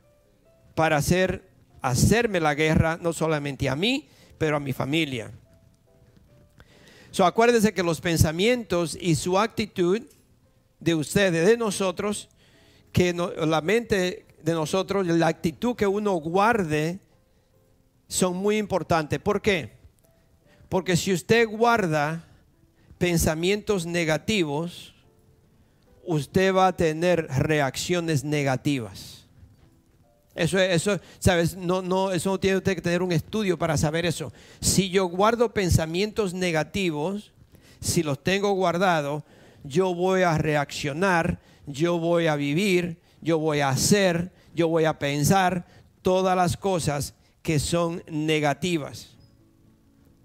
para 0.75 0.97
hacer 0.97 1.48
hacerme 1.91 2.41
la 2.41 2.55
guerra, 2.55 2.99
no 3.01 3.13
solamente 3.13 3.69
a 3.69 3.77
mí, 3.77 4.09
pero 4.39 4.57
a 4.57 4.61
mi 4.61 4.73
familia. 4.73 5.31
So, 7.11 7.25
acuérdese 7.25 7.73
que 7.73 7.83
los 7.83 8.01
pensamientos 8.01 8.97
y 9.01 9.15
su 9.15 9.39
actitud 9.39 10.03
de 10.79 10.95
ustedes, 10.95 11.47
de 11.47 11.57
nosotros, 11.57 12.29
que 12.93 13.13
la 13.13 13.61
mente 13.61 14.27
de 14.43 14.53
nosotros, 14.53 15.07
la 15.07 15.27
actitud 15.27 15.75
que 15.75 15.87
uno 15.87 16.15
guarde, 16.15 17.01
son 18.09 18.37
muy 18.37 18.57
importantes. 18.57 19.19
¿Por 19.19 19.43
qué? 19.43 19.73
Porque 20.69 20.97
si 20.97 21.13
usted 21.13 21.47
guarda 21.49 22.25
pensamientos 22.99 23.87
negativos, 23.87 24.95
usted 26.05 26.55
va 26.55 26.69
a 26.69 26.77
tener 26.77 27.27
reacciones 27.29 28.25
negativas. 28.25 29.18
Eso, 30.39 30.57
eso, 30.61 31.01
sabes, 31.19 31.57
no, 31.57 31.83
no, 31.83 32.13
eso 32.13 32.31
no 32.31 32.39
tiene 32.39 32.59
usted 32.59 32.77
que 32.77 32.81
tener 32.81 33.03
un 33.03 33.11
estudio 33.11 33.59
para 33.59 33.77
saber 33.77 34.07
eso. 34.07 34.33
Si 34.61 34.89
yo 34.89 35.07
guardo 35.07 35.53
pensamientos 35.53 36.33
negativos, 36.33 37.33
si 37.81 38.05
los 38.05 38.23
tengo 38.23 38.53
guardados, 38.53 39.25
yo 39.65 39.93
voy 39.97 40.23
a 40.23 40.39
reaccionar, 40.39 41.41
yo 41.67 41.99
voy 41.99 42.29
a 42.29 42.37
vivir, 42.37 43.01
yo 43.21 43.41
voy 43.41 43.59
a 43.59 43.71
hacer, 43.71 44.31
yo 44.55 44.69
voy 44.69 44.85
a 44.85 45.01
pensar 45.01 45.67
todas 46.03 46.37
las 46.37 46.57
cosas 46.57 47.15
que 47.43 47.59
son 47.59 48.05
negativas. 48.09 49.17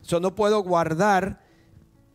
Yo 0.08 0.20
no 0.20 0.36
puedo 0.36 0.62
guardar 0.62 1.42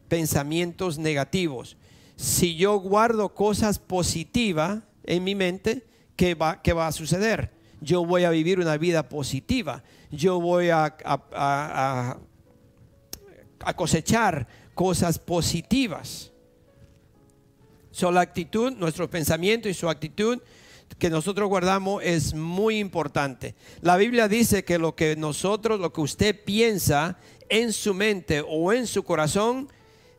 pensamientos 0.07 0.99
negativos. 0.99 1.77
Si 2.15 2.55
yo 2.55 2.79
guardo 2.79 3.35
cosas 3.35 3.81
positivas 3.81 4.83
en 5.03 5.25
mi 5.25 5.35
mente, 5.35 5.85
¿qué 6.15 6.37
va, 6.37 6.63
qué 6.63 6.73
va 6.73 6.87
a 6.87 6.93
suceder? 6.93 7.58
Yo 7.81 8.05
voy 8.05 8.25
a 8.25 8.31
vivir 8.31 8.59
una 8.59 8.77
vida 8.77 9.09
positiva, 9.09 9.83
yo 10.11 10.41
voy 10.41 10.71
a, 10.71 10.97
cosechar 13.77 14.47
cosas 14.75 15.19
positivas. 15.19 16.33
So, 17.91 18.11
la 18.13 18.21
actitud, 18.21 18.73
nuestro 18.73 19.11
pensamiento 19.11 19.69
y 19.69 19.75
su 19.75 19.89
actitud 19.89 20.41
que 20.99 21.11
nosotros 21.11 21.49
guardamos 21.49 22.03
es 22.03 22.35
muy 22.35 22.79
importante. 22.79 23.55
La 23.83 23.97
Biblia 23.97 24.29
dice 24.29 24.65
que 24.65 24.79
lo 24.79 24.95
que 24.95 25.17
nosotros, 25.17 25.81
lo 25.81 25.93
que 25.93 26.01
usted 26.01 26.45
piensa 26.45 27.19
en 27.49 27.73
su 27.73 27.95
mente 27.95 28.43
o 28.47 28.73
en 28.73 28.87
su 28.87 29.03
corazón, 29.03 29.69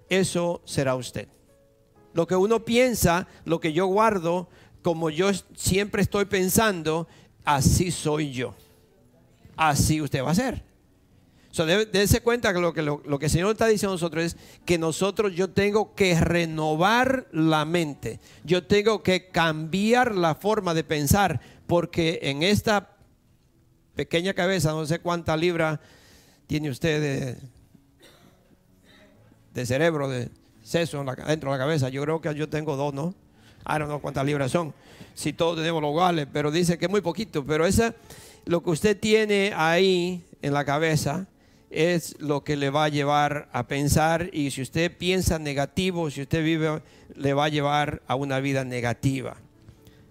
eso 0.09 0.61
será 0.65 0.95
usted. 0.95 1.27
Lo 2.13 2.27
que 2.27 2.35
uno 2.35 2.65
piensa, 2.65 3.27
lo 3.45 3.59
que 3.59 3.73
yo 3.73 3.87
guardo, 3.87 4.49
como 4.81 5.09
yo 5.09 5.31
siempre 5.55 6.01
estoy 6.01 6.25
pensando, 6.25 7.07
así 7.45 7.91
soy 7.91 8.31
yo. 8.31 8.55
Así 9.55 10.01
usted 10.01 10.23
va 10.23 10.31
a 10.31 10.35
ser. 10.35 10.63
So, 11.51 11.65
dése 11.65 12.21
cuenta 12.21 12.53
que 12.53 12.59
lo, 12.59 12.73
que 12.73 12.83
lo, 12.83 13.01
que 13.01 13.25
el 13.25 13.31
Señor 13.31 13.51
está 13.51 13.67
diciendo 13.67 13.93
a 13.93 13.95
nosotros 13.95 14.23
es 14.23 14.37
que 14.65 14.77
nosotros 14.77 15.33
yo 15.33 15.49
tengo 15.49 15.95
que 15.95 16.19
renovar 16.19 17.27
la 17.31 17.65
mente. 17.65 18.19
Yo 18.43 18.63
tengo 18.65 19.01
que 19.01 19.29
cambiar 19.29 20.13
la 20.13 20.35
forma 20.35 20.75
de 20.75 20.83
pensar 20.83 21.41
porque 21.65 22.19
en 22.21 22.43
esta 22.43 22.95
pequeña 23.95 24.33
cabeza, 24.33 24.71
no 24.71 24.85
sé 24.85 24.99
cuánta 24.99 25.35
libra 25.35 25.81
tiene 26.45 26.69
usted 26.69 27.01
de, 27.01 27.37
de 29.53 29.65
cerebro, 29.65 30.07
de 30.07 30.29
seso 30.63 31.03
dentro 31.03 31.51
de 31.51 31.57
la 31.57 31.63
cabeza. 31.63 31.89
Yo 31.89 32.03
creo 32.03 32.21
que 32.21 32.33
yo 32.35 32.47
tengo 32.47 32.75
dos, 32.75 32.93
¿no? 32.93 33.15
I 33.65 33.79
don't 33.79 33.85
know 33.85 33.99
cuántas 33.99 34.25
libras 34.25 34.51
son. 34.51 34.73
Si 35.19 35.33
todos 35.33 35.57
tenemos 35.57 35.81
los 35.81 35.91
iguales, 35.91 36.27
pero 36.31 36.49
dice 36.49 36.77
que 36.77 36.85
es 36.85 36.89
muy 36.89 37.01
poquito. 37.01 37.45
Pero 37.45 37.65
esa, 37.65 37.93
lo 38.45 38.63
que 38.63 38.69
usted 38.69 38.97
tiene 38.97 39.51
ahí 39.53 40.23
en 40.41 40.53
la 40.53 40.63
cabeza 40.63 41.27
es 41.69 42.15
lo 42.21 42.45
que 42.45 42.55
le 42.55 42.69
va 42.69 42.85
a 42.85 42.87
llevar 42.87 43.49
a 43.51 43.67
pensar. 43.67 44.29
Y 44.31 44.49
si 44.51 44.61
usted 44.61 44.97
piensa 44.97 45.37
negativo, 45.37 46.09
si 46.09 46.21
usted 46.21 46.41
vive, 46.41 46.81
le 47.15 47.33
va 47.33 47.43
a 47.43 47.49
llevar 47.49 48.01
a 48.07 48.15
una 48.15 48.39
vida 48.39 48.63
negativa. 48.63 49.35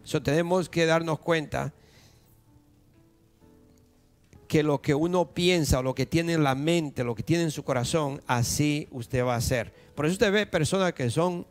Eso 0.04 0.22
tenemos 0.22 0.68
que 0.68 0.84
darnos 0.84 1.20
cuenta 1.20 1.72
que 4.46 4.62
lo 4.62 4.82
que 4.82 4.94
uno 4.94 5.32
piensa, 5.32 5.80
lo 5.80 5.94
que 5.94 6.04
tiene 6.04 6.34
en 6.34 6.44
la 6.44 6.54
mente, 6.54 7.02
lo 7.02 7.14
que 7.14 7.22
tiene 7.22 7.44
en 7.44 7.50
su 7.50 7.64
corazón, 7.64 8.20
así 8.26 8.88
usted 8.90 9.24
va 9.24 9.36
a 9.36 9.38
hacer. 9.38 9.72
Por 9.94 10.04
eso 10.04 10.12
usted 10.12 10.30
ve 10.30 10.46
personas 10.46 10.92
que 10.92 11.08
son, 11.08 11.46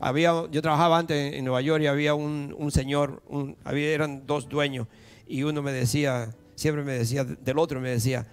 había, 0.00 0.32
yo 0.50 0.62
trabajaba 0.62 0.98
antes 0.98 1.34
en 1.34 1.44
Nueva 1.44 1.60
York 1.60 1.82
y 1.82 1.86
había 1.86 2.14
un, 2.14 2.70
señor, 2.72 3.22
había, 3.64 3.90
eran 3.90 4.26
dos 4.26 4.48
dueños 4.48 4.86
y 5.28 5.42
uno 5.42 5.62
me 5.62 5.72
decía, 5.72 6.34
siempre 6.56 6.82
me 6.82 6.92
decía, 6.92 7.24
del 7.24 7.58
otro 7.58 7.80
me 7.80 7.90
decía, 7.90 8.26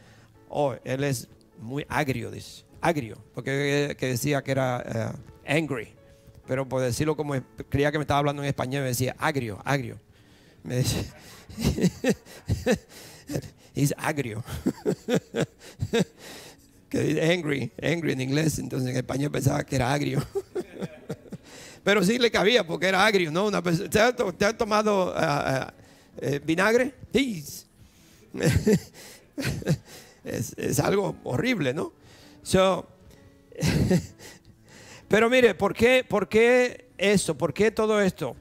oh, 0.49 0.75
él 0.83 1.03
es 1.03 1.27
muy 1.59 1.85
agrio, 1.89 2.31
dice, 2.31 2.63
agrio, 2.81 3.17
porque 3.35 3.95
que 3.99 4.07
decía 4.07 4.41
que 4.41 4.51
era 4.51 5.15
eh, 5.45 5.57
angry, 5.59 5.89
pero 6.47 6.67
por 6.67 6.81
decirlo 6.81 7.17
como 7.17 7.35
creía 7.69 7.91
que 7.91 7.97
me 7.97 8.03
estaba 8.03 8.19
hablando 8.19 8.41
en 8.41 8.47
español, 8.47 8.83
me 8.83 8.89
decía 8.89 9.15
agrio, 9.19 9.61
agrio. 9.65 9.99
Me 10.63 10.75
decía, 10.77 11.03
es 13.75 13.93
agrio. 13.97 14.43
que 16.89 16.99
dice 16.99 17.31
angry, 17.33 17.71
angry 17.81 18.13
en 18.13 18.21
inglés, 18.21 18.59
entonces 18.59 18.89
en 18.89 18.95
español 18.95 19.31
pensaba 19.31 19.63
que 19.65 19.75
era 19.75 19.93
agrio. 19.93 20.23
Pero 21.87 22.03
sí 22.03 22.19
le 22.19 22.29
cabía 22.29 22.67
porque 22.67 22.87
era 22.87 23.05
agrio, 23.05 23.31
¿no? 23.31 23.47
Una 23.47 23.61
¿te, 23.61 23.97
ha, 24.01 24.57
tomado 24.57 25.15
uh, 25.15 25.67
uh, 26.21 26.39
vinagre? 26.45 26.93
Sí. 27.13 27.45
es, 30.25 30.79
algo 30.81 31.15
horrible, 31.23 31.73
¿no? 31.73 31.93
So, 32.43 32.85
pero 35.07 35.29
mire, 35.29 35.55
¿por 35.55 35.73
qué, 35.73 36.03
¿por 36.05 36.27
qué 36.27 36.89
eso? 36.97 37.37
¿Por 37.37 37.53
qué 37.53 37.71
todo 37.71 38.01
esto? 38.01 38.35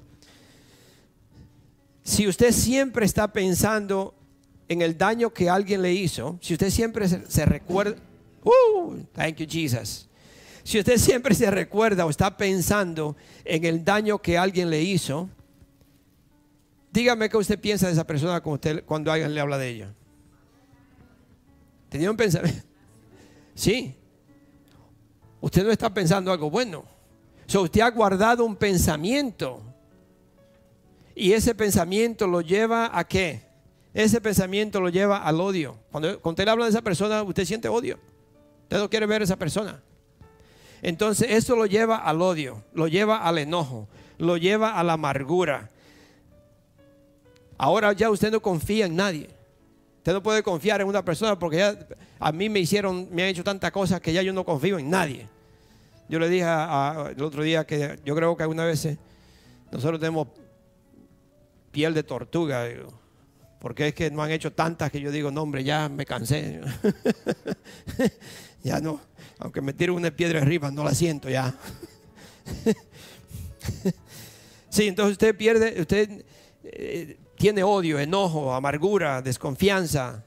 Si 2.02 2.26
usted 2.26 2.50
siempre 2.50 3.06
está 3.06 3.32
pensando 3.32 4.12
en 4.68 4.82
el 4.82 4.98
daño 4.98 5.32
que 5.32 5.48
alguien 5.48 5.82
le 5.82 5.92
hizo, 5.92 6.37
si 6.42 6.54
usted 6.54 6.70
siempre 6.70 7.06
se, 7.06 7.46
recuerda, 7.46 7.96
uh, 8.42 8.96
thank 9.14 9.37
you 9.37 9.46
Jesus. 9.48 10.09
Si 10.66 10.81
usted 10.81 10.98
siempre 10.98 11.33
se 11.33 11.48
recuerda 11.48 12.05
o 12.05 12.11
está 12.11 12.37
pensando 12.37 13.16
en 13.44 13.64
el 13.64 13.85
daño 13.85 14.18
que 14.18 14.37
alguien 14.37 14.68
le 14.68 14.83
hizo, 14.83 15.31
dígame 16.90 17.29
qué 17.29 17.37
usted 17.37 17.61
piensa 17.61 17.87
de 17.87 17.92
esa 17.92 18.05
persona 18.05 18.40
cuando, 18.40 18.55
usted, 18.55 18.85
cuando 18.85 19.12
alguien 19.12 19.33
le 19.33 19.40
habla 19.40 19.59
de 19.59 19.68
ella. 19.68 19.94
¿Tenía 21.88 22.11
un 22.11 22.16
pensamiento? 22.16 22.64
Sí. 23.55 23.94
Usted 25.40 25.62
no 25.62 25.70
está 25.70 25.94
pensando 25.94 26.33
algo 26.33 26.50
bueno. 26.50 26.85
So, 27.46 27.62
usted 27.62 27.83
ha 27.83 27.90
guardado 27.90 28.44
un 28.44 28.57
pensamiento. 28.57 29.62
Y 31.14 31.33
ese 31.33 31.55
pensamiento 31.55 32.26
lo 32.26 32.40
lleva 32.40 32.90
a 32.92 33.05
qué? 33.05 33.46
ese 33.94 34.20
pensamiento 34.20 34.81
lo 34.81 34.88
lleva 34.88 35.18
al 35.18 35.40
odio. 35.40 35.79
Cuando, 35.92 36.20
usted 36.20 36.44
le 36.44 36.50
habla 36.50 36.64
de 36.64 36.70
esa 36.70 36.83
persona, 36.83 37.22
usted 37.22 37.44
siente 37.44 37.68
odio. 37.68 38.00
Usted 38.64 38.79
no 38.79 38.90
quiere 38.90 39.07
ver 39.07 39.20
a 39.20 39.24
esa 39.24 39.37
persona. 39.37 39.81
Entonces, 40.87 41.27
eso 41.31 41.57
lo 41.57 41.66
lleva 41.66 41.96
al 41.96 42.22
odio, 42.22 42.62
lo 42.72 42.87
lleva 42.87 43.18
al 43.18 43.38
enojo, 43.38 43.88
lo 44.18 44.37
lleva 44.37 44.79
a 44.79 44.85
la 44.85 44.92
amargura. 44.92 45.68
Ahora 47.59 47.92
ya 47.92 48.09
usted 48.09 48.31
no 48.31 48.40
confía 48.40 48.87
en 48.87 48.94
nadie. 48.94 49.29
Usted 49.96 50.12
no 50.12 50.22
puede 50.22 50.44
confiar 50.44 50.81
en 50.81 50.87
una 50.87 51.05
persona 51.05 51.37
porque 51.37 51.57
ya 51.57 51.77
a 52.20 52.31
mí 52.31 52.49
me 52.49 52.61
hicieron, 52.61 53.09
me 53.11 53.25
han 53.25 53.31
hecho 53.31 53.42
tantas 53.42 53.72
cosas 53.72 54.01
que 54.01 54.12
ya 54.12 54.22
yo 54.22 54.33
no 54.33 54.44
confío 54.44 54.79
en 54.79 54.88
nadie. 54.88 55.27
Yo 56.09 56.20
le 56.20 56.29
dije 56.29 56.46
el 56.46 57.20
otro 57.20 57.42
día 57.42 57.66
que 57.66 57.99
yo 58.05 58.14
creo 58.14 58.37
que 58.37 58.44
algunas 58.44 58.66
veces 58.66 58.96
nosotros 59.72 59.99
tenemos 59.99 60.29
piel 61.72 61.94
de 61.94 62.05
tortuga. 62.05 62.64
Porque 63.59 63.88
es 63.88 63.94
que 63.96 64.09
no 64.12 64.22
han 64.22 64.31
hecho 64.31 64.53
tantas 64.53 64.92
que 64.92 65.01
yo 65.01 65.11
digo, 65.11 65.33
no, 65.33 65.42
hombre, 65.42 65.64
ya 65.64 65.88
me 65.88 66.07
cansé. 66.07 66.61
ya 68.62 68.79
no, 68.79 69.01
aunque 69.38 69.61
me 69.61 69.75
una 69.90 70.11
piedra 70.11 70.40
arriba, 70.40 70.70
no 70.70 70.85
la 70.85 70.94
siento 70.94 71.29
ya. 71.29 71.55
sí, 74.68 74.88
entonces 74.88 75.12
usted 75.12 75.37
pierde, 75.37 75.81
usted 75.81 76.25
eh, 76.64 77.18
tiene 77.37 77.62
odio, 77.62 77.99
enojo, 77.99 78.55
amargura, 78.55 79.20
desconfianza, 79.22 80.25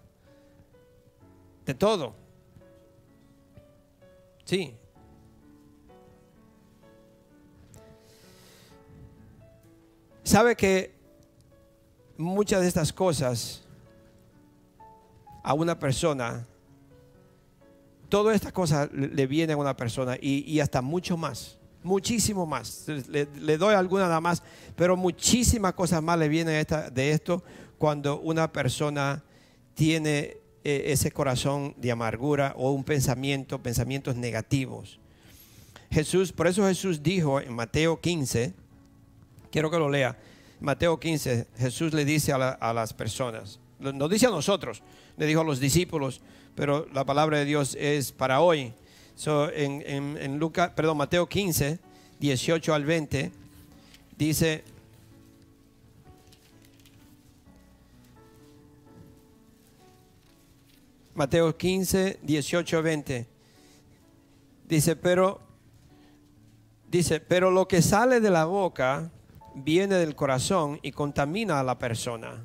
de 1.66 1.74
todo. 1.74 2.16
Sí. 4.46 4.76
¿Sabe 10.24 10.56
que 10.56 10.94
muchas 12.18 12.62
de 12.62 12.68
estas 12.68 12.94
cosas 12.94 13.64
a 15.44 15.54
una 15.54 15.80
persona, 15.80 16.46
todas 18.10 18.36
estas 18.36 18.52
cosas 18.52 18.90
le 18.92 19.28
vienen 19.28 19.56
a 19.56 19.62
una 19.62 19.78
persona 19.78 20.18
y, 20.20 20.60
hasta 20.60 20.82
mucho 20.82 21.16
más, 21.16 21.58
muchísimo 21.84 22.46
más. 22.46 22.86
Le, 23.08 23.58
doy 23.58 23.76
alguna 23.76 24.04
nada 24.04 24.20
más, 24.20 24.44
pero 24.76 24.98
muchísimas 24.98 25.74
cosas 25.74 26.04
más 26.04 26.20
le 26.20 26.28
vienen 26.28 26.66
de 26.94 27.12
esto 27.12 27.44
cuando 27.78 28.20
una 28.20 28.52
persona 28.52 29.24
tiene 29.74 30.38
eh, 30.66 30.92
ese 30.92 31.12
corazón 31.12 31.74
de 31.78 31.92
amargura 31.92 32.54
o 32.58 32.72
un 32.72 32.84
pensamiento, 32.84 33.64
pensamientos 33.64 34.16
negativos. 34.16 35.00
Jesús, 35.90 36.34
por 36.34 36.48
eso 36.48 36.68
Jesús 36.68 37.02
dijo 37.02 37.40
en 37.40 37.54
Mateo 37.54 38.00
15, 38.00 38.54
quiero 39.52 39.72
que 39.72 39.80
lo 39.80 39.90
lea, 39.90 40.18
Mateo 40.60 41.00
15, 41.00 41.48
Jesús 41.58 41.94
le 41.94 42.04
dice 42.04 42.34
a, 42.34 42.74
las 42.74 42.94
personas, 42.94 43.60
nos 43.80 44.10
dice 44.10 44.28
a 44.28 44.30
nosotros, 44.30 44.84
le 45.18 45.26
dijo 45.26 45.42
a 45.42 45.46
los 45.46 45.62
discípulos, 45.62 46.22
pero 46.60 46.86
la 46.92 47.06
palabra 47.06 47.38
de 47.38 47.46
Dios 47.46 47.78
es 47.80 48.12
para 48.12 48.42
hoy. 48.42 48.74
en, 49.26 50.18
en, 50.18 50.40
Lucas, 50.40 50.72
perdón, 50.76 50.98
Mateo 50.98 51.26
15, 51.26 51.80
18 52.20 52.74
al 52.74 52.84
20, 52.84 53.32
dice, 54.18 54.66
Mateo 61.16 61.56
15, 61.56 62.20
18 62.24 62.84
20. 62.84 63.28
Dice, 64.68 64.96
pero 64.98 65.40
dice, 66.92 67.22
pero 67.22 67.52
lo 67.52 67.70
que 67.70 67.82
sale 67.82 68.20
de 68.20 68.32
la 68.32 68.44
boca 68.44 69.10
viene 69.56 69.96
del 69.96 70.14
corazón 70.14 70.78
y 70.82 70.92
contamina 70.92 71.62
a 71.62 71.64
la 71.64 71.80
persona. 71.80 72.44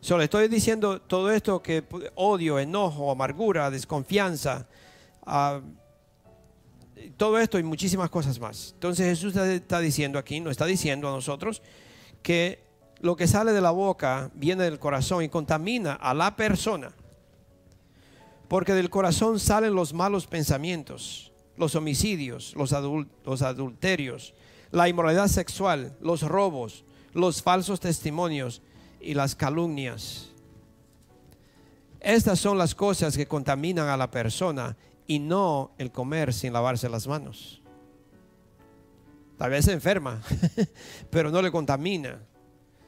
Solo 0.00 0.22
estoy 0.22 0.48
diciendo 0.48 1.00
todo 1.00 1.30
esto 1.30 1.60
que 1.60 1.84
odio, 2.14 2.58
enojo, 2.58 3.10
amargura, 3.10 3.70
desconfianza, 3.70 4.66
todo 7.16 7.38
esto 7.38 7.58
y 7.58 7.62
muchísimas 7.64 8.08
cosas 8.08 8.38
más. 8.38 8.70
Entonces 8.74 9.06
Jesús 9.06 9.36
está 9.36 9.80
diciendo 9.80 10.18
aquí, 10.18 10.40
nos 10.40 10.52
está 10.52 10.66
diciendo 10.66 11.08
a 11.08 11.12
nosotros 11.12 11.62
que 12.22 12.60
lo 13.00 13.16
que 13.16 13.26
sale 13.26 13.52
de 13.52 13.60
la 13.60 13.72
boca 13.72 14.30
viene 14.34 14.64
del 14.64 14.78
corazón 14.78 15.24
y 15.24 15.28
contamina 15.28 15.94
a 15.94 16.14
la 16.14 16.36
persona. 16.36 16.92
Porque 18.46 18.74
del 18.74 18.90
corazón 18.90 19.40
salen 19.40 19.74
los 19.74 19.92
malos 19.92 20.26
pensamientos, 20.26 21.32
los 21.56 21.74
homicidios, 21.74 22.54
los, 22.56 22.72
los 23.24 23.42
adulterios, 23.42 24.32
la 24.70 24.88
inmoralidad 24.88 25.26
sexual, 25.26 25.96
los 26.00 26.22
robos, 26.22 26.84
los 27.12 27.42
falsos 27.42 27.80
testimonios 27.80 28.62
y 29.00 29.14
las 29.14 29.34
calumnias. 29.34 30.30
Estas 32.00 32.38
son 32.38 32.58
las 32.58 32.74
cosas 32.74 33.16
que 33.16 33.26
contaminan 33.26 33.88
a 33.88 33.96
la 33.96 34.10
persona 34.10 34.76
y 35.06 35.18
no 35.18 35.72
el 35.78 35.90
comer 35.90 36.32
sin 36.32 36.52
lavarse 36.52 36.88
las 36.88 37.06
manos. 37.06 37.62
Tal 39.36 39.50
vez 39.50 39.64
se 39.64 39.72
enferma, 39.72 40.20
pero 41.10 41.30
no 41.30 41.40
le 41.40 41.50
contamina. 41.50 42.20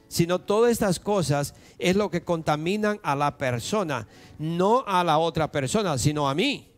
Sino 0.07 0.39
todas 0.39 0.71
estas 0.71 0.99
cosas 0.99 1.55
es 1.79 1.95
lo 1.95 2.11
que 2.11 2.23
contaminan 2.23 2.99
a 3.01 3.15
la 3.15 3.37
persona, 3.37 4.07
no 4.37 4.83
a 4.85 5.03
la 5.05 5.17
otra 5.17 5.49
persona, 5.49 5.97
sino 5.97 6.27
a 6.27 6.35
mí. 6.35 6.69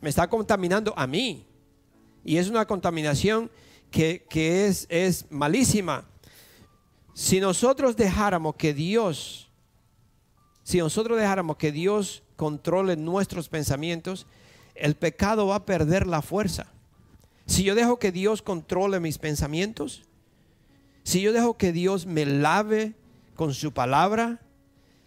Me 0.00 0.08
está 0.08 0.28
contaminando 0.28 0.92
a 0.96 1.06
mí. 1.06 1.46
Y 2.24 2.38
es 2.38 2.48
una 2.48 2.66
contaminación 2.66 3.50
que, 3.90 4.26
es, 4.66 4.86
es 4.90 5.26
malísima. 5.30 6.04
Si 7.16 7.40
nosotros 7.40 7.96
dejáramos 7.96 8.56
que 8.56 8.74
Dios, 8.74 9.48
si 10.64 10.76
nosotros 10.76 11.18
dejáramos 11.18 11.56
que 11.56 11.72
Dios 11.72 12.22
controle 12.36 12.94
nuestros 12.94 13.48
pensamientos, 13.48 14.26
el 14.74 14.96
pecado 14.96 15.46
va 15.46 15.54
a 15.54 15.64
perder 15.64 16.06
la 16.06 16.20
fuerza. 16.20 16.66
Si 17.46 17.64
yo 17.64 17.74
dejo 17.74 17.98
que 17.98 18.12
Dios 18.12 18.42
controle 18.42 19.00
mis 19.00 19.16
pensamientos, 19.16 20.02
si 21.04 21.22
yo 21.22 21.32
dejo 21.32 21.56
que 21.56 21.72
Dios 21.72 22.04
me 22.04 22.26
lave 22.26 22.92
con 23.34 23.54
su 23.54 23.72
palabra, 23.72 24.42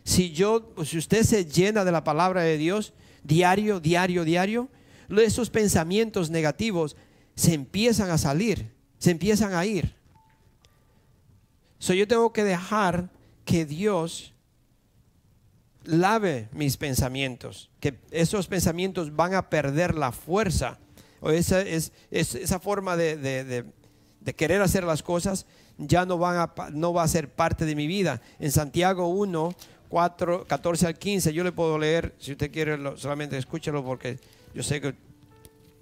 si 0.04 0.32
yo, 0.32 0.74
si 0.84 0.98
usted 0.98 1.22
se 1.22 1.45
llena 1.45 1.86
de 1.86 1.91
la 1.91 2.04
palabra 2.04 2.41
de 2.41 2.58
Dios 2.58 2.91
diario, 3.24 3.80
diario, 3.80 4.26
diario, 4.26 4.67
esos 5.15 5.52
pensamientos 5.52 6.32
negativos 6.32 6.95
se 7.36 7.54
empiezan 7.54 8.10
a 8.10 8.17
salir, 8.17 8.72
se 8.98 9.12
empiezan 9.12 9.54
a 9.54 9.63
ir. 9.67 9.98
So 11.80 11.94
yo 11.94 12.08
tengo 12.08 12.32
que 12.32 12.44
dejar 12.44 13.10
que 13.46 13.65
Dios 13.65 14.34
lave 15.86 16.50
mis 16.52 16.78
pensamientos, 16.78 17.70
que 17.80 18.00
esos 18.12 18.48
pensamientos 18.48 19.15
van 19.15 19.34
a 19.34 19.50
perder 19.50 19.96
la 19.96 20.12
fuerza, 20.12 20.78
o 21.22 21.32
esa, 21.32 21.62
es, 21.62 21.92
esa 22.12 22.60
forma 22.60 22.96
de, 22.96 23.65
querer 24.36 24.62
hacer 24.62 24.84
las 24.84 25.02
cosas 25.02 25.46
ya 25.78 26.06
no, 26.06 26.18
van 26.18 26.38
a, 26.38 26.70
no 26.72 26.94
va 26.94 27.04
a 27.04 27.08
ser 27.08 27.30
parte 27.30 27.65
de 27.65 27.76
mi 27.76 27.88
vida. 27.88 28.22
En 28.38 28.52
Santiago 28.52 29.08
1, 29.08 29.56
4, 29.88 30.46
14 30.46 30.88
al 30.88 31.00
15, 31.00 31.34
yo 31.34 31.44
le 31.44 31.52
puedo 31.52 31.80
leer, 31.80 32.13
si 32.20 32.34
usted 32.34 32.52
quiere, 32.52 32.78
solamente 32.98 33.38
escúchelo 33.38 33.84
porque 33.84 34.20
yo 34.54 34.62
sé 34.62 34.82
que 34.82 34.94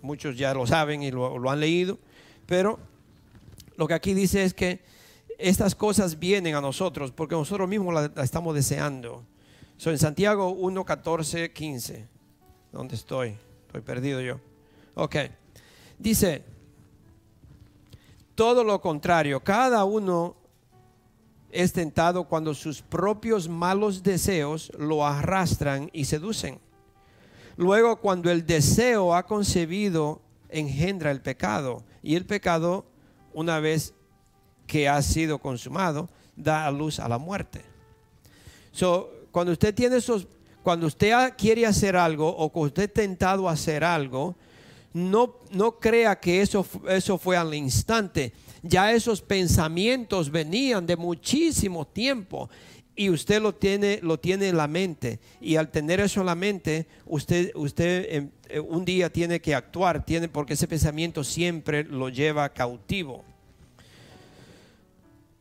muchos 0.01 0.37
ya 0.37 0.53
lo 0.53 0.65
saben 0.65 1.03
y 1.03 1.11
lo, 1.11 1.49
han 1.49 1.59
leído, 1.59 1.97
pero 2.45 2.79
lo 3.75 3.87
que 3.87 3.93
aquí 3.93 4.13
dice 4.13 4.43
es 4.43 4.53
que 4.53 4.79
estas 5.37 5.75
cosas 5.75 6.17
vienen 6.17 6.55
a 6.55 6.61
nosotros 6.61 7.11
porque 7.11 7.35
nosotros 7.35 7.67
mismos 7.69 7.93
las 7.93 8.11
estamos 8.25 8.55
deseando. 8.55 9.23
Soy 9.77 9.93
en 9.93 9.99
Santiago 9.99 10.49
1, 10.49 10.83
14, 10.83 11.53
15. 11.53 12.07
¿Dónde 12.71 12.95
estoy? 12.95 13.37
Estoy 13.67 13.81
perdido 13.81 14.21
yo. 14.21 14.39
Ok. 14.95 15.15
Dice, 15.99 16.43
todo 18.33 18.63
lo 18.63 18.81
contrario, 18.81 19.43
cada 19.43 19.85
uno 19.85 20.35
es 21.51 21.73
tentado 21.73 22.25
cuando 22.25 22.53
sus 22.53 22.81
propios 22.81 23.47
malos 23.47 24.03
deseos 24.03 24.71
lo 24.77 25.05
arrastran 25.05 25.89
y 25.93 26.05
seducen. 26.05 26.59
Luego, 27.55 27.97
cuando 27.97 28.29
el 28.29 28.45
deseo 28.45 29.15
ha 29.15 29.25
concebido, 29.25 30.21
engendra 30.49 31.11
el 31.11 31.21
pecado. 31.21 31.83
Y 32.03 32.15
el 32.15 32.25
pecado, 32.25 32.85
una 33.33 33.59
vez 33.59 33.93
que 34.67 34.87
ha 34.87 35.01
sido 35.01 35.39
consumado, 35.39 36.09
da 36.35 36.67
a 36.67 36.71
luz 36.71 36.99
a 36.99 37.07
la 37.07 37.17
muerte. 37.17 37.61
So, 38.71 39.09
cuando 39.31 39.53
usted 39.53 39.73
tiene 39.73 39.97
esos, 39.97 40.27
cuando 40.61 40.85
usted 40.85 41.33
quiere 41.37 41.65
hacer 41.65 41.95
algo 41.95 42.27
o 42.27 42.49
cuando 42.49 42.67
usted 42.67 42.91
tentado 42.91 43.49
a 43.49 43.53
hacer 43.53 43.83
algo, 43.83 44.35
no, 44.93 45.35
no 45.51 45.79
crea 45.79 46.19
que 46.19 46.41
eso, 46.41 46.65
eso 46.87 47.17
fue 47.17 47.37
al 47.37 47.53
instante. 47.53 48.33
Ya 48.61 48.91
esos 48.91 49.21
pensamientos 49.21 50.29
venían 50.29 50.85
de 50.85 50.97
muchísimo 50.97 51.85
tiempo 51.87 52.49
y 52.95 53.11
usted 53.11 53.39
lo 53.41 53.53
tiene, 53.53 53.99
lo 54.01 54.19
tiene 54.19 54.49
en 54.49 54.57
la 54.57 54.67
mente. 54.67 55.19
Y 55.39 55.55
al 55.55 55.69
tener 55.69 55.99
eso 55.99 56.19
en 56.21 56.25
la 56.25 56.35
mente, 56.35 56.87
usted, 57.05 57.51
usted 57.55 58.07
em, 58.09 58.31
eh, 58.49 58.59
un 58.59 58.83
día 58.83 59.11
tiene 59.11 59.39
que 59.39 59.53
actuar, 59.53 60.03
tiene, 60.03 60.27
porque 60.27 60.53
ese 60.53 60.67
pensamiento 60.67 61.23
siempre 61.23 61.83
lo 61.83 62.09
lleva 62.09 62.49
cautivo. 62.49 63.23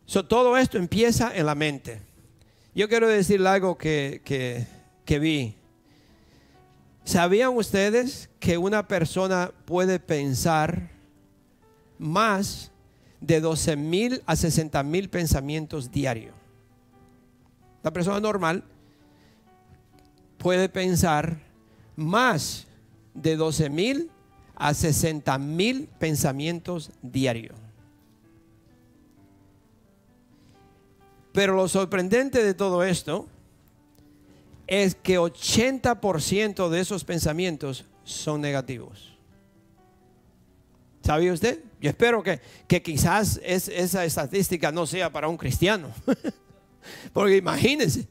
Todo 0.06 0.56
esto 0.56 0.78
empieza 0.78 1.34
en 1.36 1.46
la 1.46 1.54
mente. 1.54 2.00
Yo 2.74 2.88
quiero 2.88 3.08
decirle 3.08 3.48
algo 3.48 3.76
que, 3.76 4.20
que 5.04 5.18
vi. 5.18 5.56
¿Sabían 7.04 7.56
ustedes 7.56 8.28
que 8.40 8.58
una 8.58 8.88
persona 8.88 9.52
puede 9.64 10.00
pensar 10.00 10.90
más 11.98 12.70
de 13.20 13.40
12 13.40 13.76
mil 13.76 14.22
a 14.26 14.36
60 14.36 14.82
mil 14.82 15.08
pensamientos 15.08 15.90
diarios? 15.90 16.34
La 17.82 17.92
persona 17.92 18.18
normal 18.20 18.64
puede 20.38 20.68
pensar 20.68 21.38
más 21.94 22.66
de 23.14 23.36
12 23.36 23.70
mil 23.70 24.10
a 24.56 24.74
60 24.74 25.38
mil 25.38 25.88
pensamientos 25.98 26.90
diarios. 27.02 27.56
Pero 31.36 31.54
lo 31.54 31.68
sorprendente 31.68 32.42
de 32.42 32.54
todo 32.54 32.82
esto 32.82 33.26
es 34.66 34.94
que 34.94 35.18
80% 35.18 36.70
de 36.70 36.80
esos 36.80 37.04
pensamientos 37.04 37.84
son 38.04 38.40
negativos. 38.40 39.14
¿Sabía 41.02 41.34
usted? 41.34 41.62
Yo 41.78 41.90
espero 41.90 42.22
que, 42.22 42.40
quizás 42.82 43.38
esa 43.44 44.06
estadística 44.06 44.72
no 44.72 44.86
sea 44.86 45.12
para 45.12 45.28
un 45.28 45.36
cristiano. 45.36 45.92
Porque 47.12 47.36
imagínense. 47.36 48.08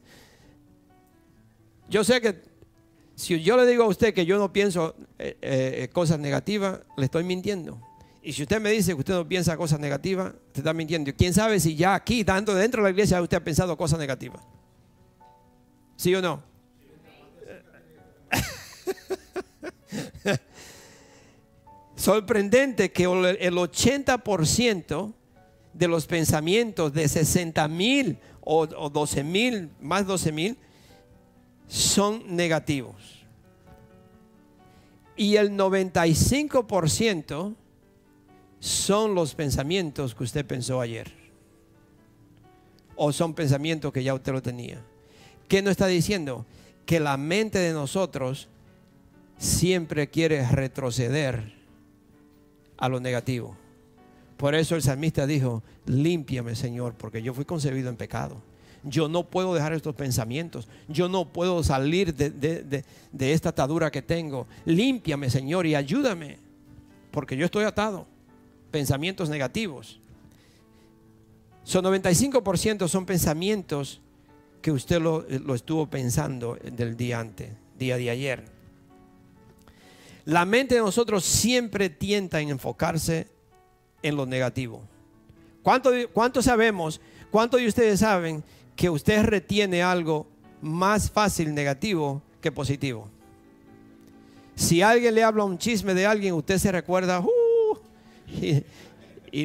Yo 1.89 2.03
sé 2.03 2.21
que 2.21 2.43
si 3.15 3.41
yo 3.41 3.57
le 3.57 3.65
digo 3.65 3.85
a 3.85 3.87
usted 3.87 4.13
que 4.13 4.27
yo 4.27 4.37
no 4.37 4.53
pienso 4.53 4.95
eh, 5.17 5.35
eh, 5.41 5.89
cosas 5.91 6.19
negativas, 6.19 6.81
le 6.95 7.05
estoy 7.05 7.23
mintiendo. 7.23 7.81
Y 8.25 8.33
si 8.33 8.41
usted 8.41 8.59
me 8.59 8.71
dice 8.71 8.93
que 8.93 8.99
usted 8.99 9.13
no 9.13 9.27
piensa 9.27 9.55
cosas 9.55 9.79
negativas, 9.79 10.33
te 10.51 10.61
está 10.61 10.73
mintiendo. 10.73 11.11
¿Quién 11.15 11.31
sabe 11.31 11.59
si 11.59 11.75
ya 11.75 11.93
aquí, 11.93 12.23
tanto 12.23 12.55
dentro 12.55 12.81
de 12.81 12.89
la 12.89 12.91
iglesia, 12.91 13.21
usted 13.21 13.37
ha 13.37 13.43
pensado 13.43 13.77
cosas 13.77 13.99
negativas? 13.99 14.41
¿Sí 15.95 16.15
o 16.15 16.23
no? 16.23 16.41
Sorprendente 21.95 22.91
que 22.91 23.03
el 23.03 23.57
80% 23.57 25.13
de 25.73 25.87
los 25.87 26.07
pensamientos 26.07 26.91
de 26.93 27.07
60 27.07 27.67
mil 27.67 28.17
o, 28.41 28.65
12 28.65 29.23
mil, 29.23 29.69
más 29.79 30.07
12 30.07 30.31
mil, 30.31 30.57
son 31.67 32.35
negativos. 32.35 33.23
Y 35.15 35.35
el 35.35 35.51
95% 35.51 37.55
son 38.59 39.15
los 39.15 39.35
pensamientos 39.35 40.15
que 40.15 40.23
usted 40.23 40.45
pensó 40.45 40.81
ayer. 40.81 41.11
O 42.95 43.11
son 43.11 43.33
pensamientos 43.33 43.91
que 43.91 44.03
ya 44.03 44.13
usted 44.13 44.31
lo 44.31 44.41
tenía. 44.41 44.81
¿Qué 45.47 45.61
nos 45.61 45.71
está 45.71 45.87
diciendo? 45.87 46.45
Que 46.85 46.99
la 46.99 47.17
mente 47.17 47.59
de 47.59 47.73
nosotros 47.73 48.47
siempre 49.37 50.09
quiere 50.09 50.47
retroceder 50.47 51.53
a 52.77 52.89
lo 52.89 52.99
negativo. 52.99 53.55
Por 54.37 54.55
eso 54.55 54.75
el 54.75 54.81
salmista 54.81 55.25
dijo, 55.25 55.63
límpiame 55.85 56.55
Señor, 56.55 56.93
porque 56.95 57.21
yo 57.21 57.33
fui 57.33 57.45
concebido 57.45 57.89
en 57.89 57.95
pecado. 57.95 58.41
Yo 58.83 59.07
no 59.07 59.23
puedo 59.23 59.53
dejar 59.53 59.73
estos 59.73 59.95
pensamientos. 59.95 60.67
Yo 60.87 61.09
no 61.09 61.25
puedo 61.25 61.63
salir 61.63 62.13
de, 62.13 62.83
esta 63.19 63.49
atadura 63.49 63.89
que 63.89 64.01
tengo. 64.01 64.45
Límpiame 64.65 65.29
Señor 65.29 65.65
y 65.65 65.73
ayúdame, 65.73 66.37
porque 67.11 67.35
yo 67.35 67.45
estoy 67.45 67.63
atado. 67.63 68.05
Pensamientos 68.75 69.29
negativos. 69.29 70.01
Son 71.63 71.85
95% 71.85 72.89
son 72.89 73.05
pensamientos 73.05 74.01
que 74.61 74.69
usted 74.69 74.99
lo, 74.99 75.25
estuvo 75.55 75.89
pensando 75.89 76.55
del 76.61 76.97
día 76.97 77.21
antes, 77.21 77.53
día 77.79 77.95
de 77.95 78.09
ayer. 78.09 78.43
La 80.25 80.43
mente 80.43 80.75
de 80.75 80.81
nosotros 80.81 81.23
siempre 81.23 81.89
tienta 81.89 82.41
en 82.41 82.49
enfocarse 82.49 83.29
en 84.03 84.17
lo 84.17 84.25
negativo. 84.25 84.81
¿Cuánto, 85.63 85.91
cuánto 86.11 86.41
sabemos, 86.41 86.99
cuántos 87.31 87.61
de 87.61 87.67
ustedes 87.67 88.01
saben 88.01 88.43
que 88.75 88.89
usted 88.89 89.23
retiene 89.23 89.83
algo 89.83 90.27
más 90.59 91.09
fácil 91.09 91.55
negativo 91.55 92.21
que 92.41 92.51
positivo? 92.51 93.09
Si 94.53 94.81
alguien 94.81 95.15
le 95.15 95.23
habla 95.23 95.45
un 95.45 95.57
chisme 95.57 95.93
de 95.93 96.05
alguien, 96.05 96.33
usted 96.33 96.57
se 96.57 96.73
recuerda 96.73 97.21
uh, 97.21 97.44
y, 98.27 98.63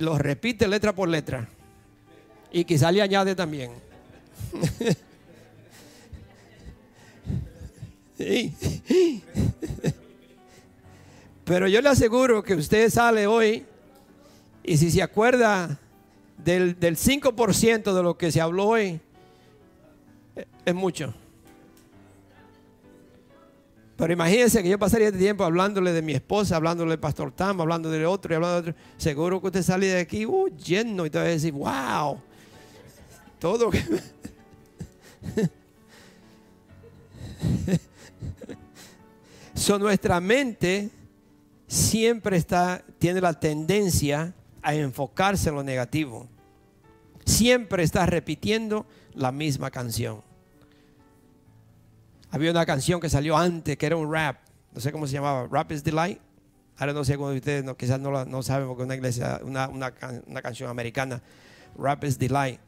lo 0.00 0.18
repite 0.18 0.66
letra 0.68 0.94
por 0.94 1.08
letra. 1.08 1.48
Y 2.52 2.64
quizá 2.64 2.90
le 2.92 3.02
añade 3.02 3.34
también. 3.34 3.70
Pero 11.44 11.68
yo 11.68 11.80
le 11.80 11.88
aseguro 11.88 12.42
que 12.42 12.54
usted 12.54 12.90
sale 12.90 13.26
hoy 13.26 13.64
y 14.62 14.76
si 14.76 14.90
se 14.90 15.02
acuerda 15.02 15.78
del, 16.36 16.78
5% 16.78 17.94
de 17.94 18.02
lo 18.02 18.16
que 18.16 18.30
se 18.30 18.40
habló 18.40 18.68
hoy, 18.68 19.00
es 20.64 20.74
mucho. 20.74 21.14
Pero 24.00 24.12
imagínense 24.14 24.62
que 24.62 24.70
yo 24.70 24.78
pasaría 24.78 25.08
este 25.08 25.18
tiempo 25.18 25.44
hablándole 25.44 25.92
de 25.92 26.00
mi 26.00 26.14
esposa, 26.14 26.56
hablándole 26.56 26.92
del 26.92 27.00
pastor 27.00 27.32
Tam, 27.32 27.60
hablando 27.60 27.90
de 27.90 28.06
otro 28.06 28.32
y 28.32 28.36
hablando 28.36 28.62
de 28.62 28.70
otro. 28.70 28.82
Seguro 28.96 29.42
que 29.42 29.48
usted 29.48 29.62
sale 29.62 29.88
de 29.88 30.00
aquí 30.00 30.24
uh, 30.24 30.48
lleno 30.56 31.04
y 31.04 31.10
te 31.10 31.18
va 31.18 31.24
a 31.24 31.28
decir, 31.28 31.52
wow, 31.52 32.18
todo 33.38 33.68
que... 33.68 33.84
Son 39.54 39.82
nuestra 39.82 40.18
mente 40.18 40.88
siempre 41.66 42.38
está, 42.38 42.82
tiene 42.98 43.20
la 43.20 43.38
tendencia 43.38 44.32
a 44.62 44.74
enfocarse 44.74 45.50
en 45.50 45.56
lo 45.56 45.62
negativo. 45.62 46.26
Siempre 47.26 47.82
está 47.82 48.06
repitiendo 48.06 48.86
la 49.12 49.30
misma 49.30 49.70
canción. 49.70 50.29
Había 52.32 52.50
una 52.52 52.64
canción 52.64 53.00
que 53.00 53.08
salió 53.08 53.36
antes 53.36 53.76
que 53.76 53.86
era 53.86 53.96
un 53.96 54.12
rap, 54.12 54.36
no 54.72 54.80
sé 54.80 54.92
cómo 54.92 55.06
se 55.06 55.14
llamaba, 55.14 55.48
Rap 55.50 55.72
is 55.72 55.82
Delight. 55.82 56.20
Ahora 56.78 56.92
no 56.92 57.04
sé 57.04 57.16
cómo 57.16 57.30
ustedes 57.30 57.64
no, 57.64 57.76
quizás 57.76 58.00
no, 58.00 58.24
no 58.24 58.42
saben 58.42 58.68
porque 58.68 58.84
una 58.84 58.94
iglesia, 58.94 59.40
una, 59.42 59.68
una, 59.68 59.92
una, 60.26 60.40
canción 60.40 60.70
americana, 60.70 61.20
Rap 61.76 62.04
is 62.04 62.18
Delight. 62.18 62.60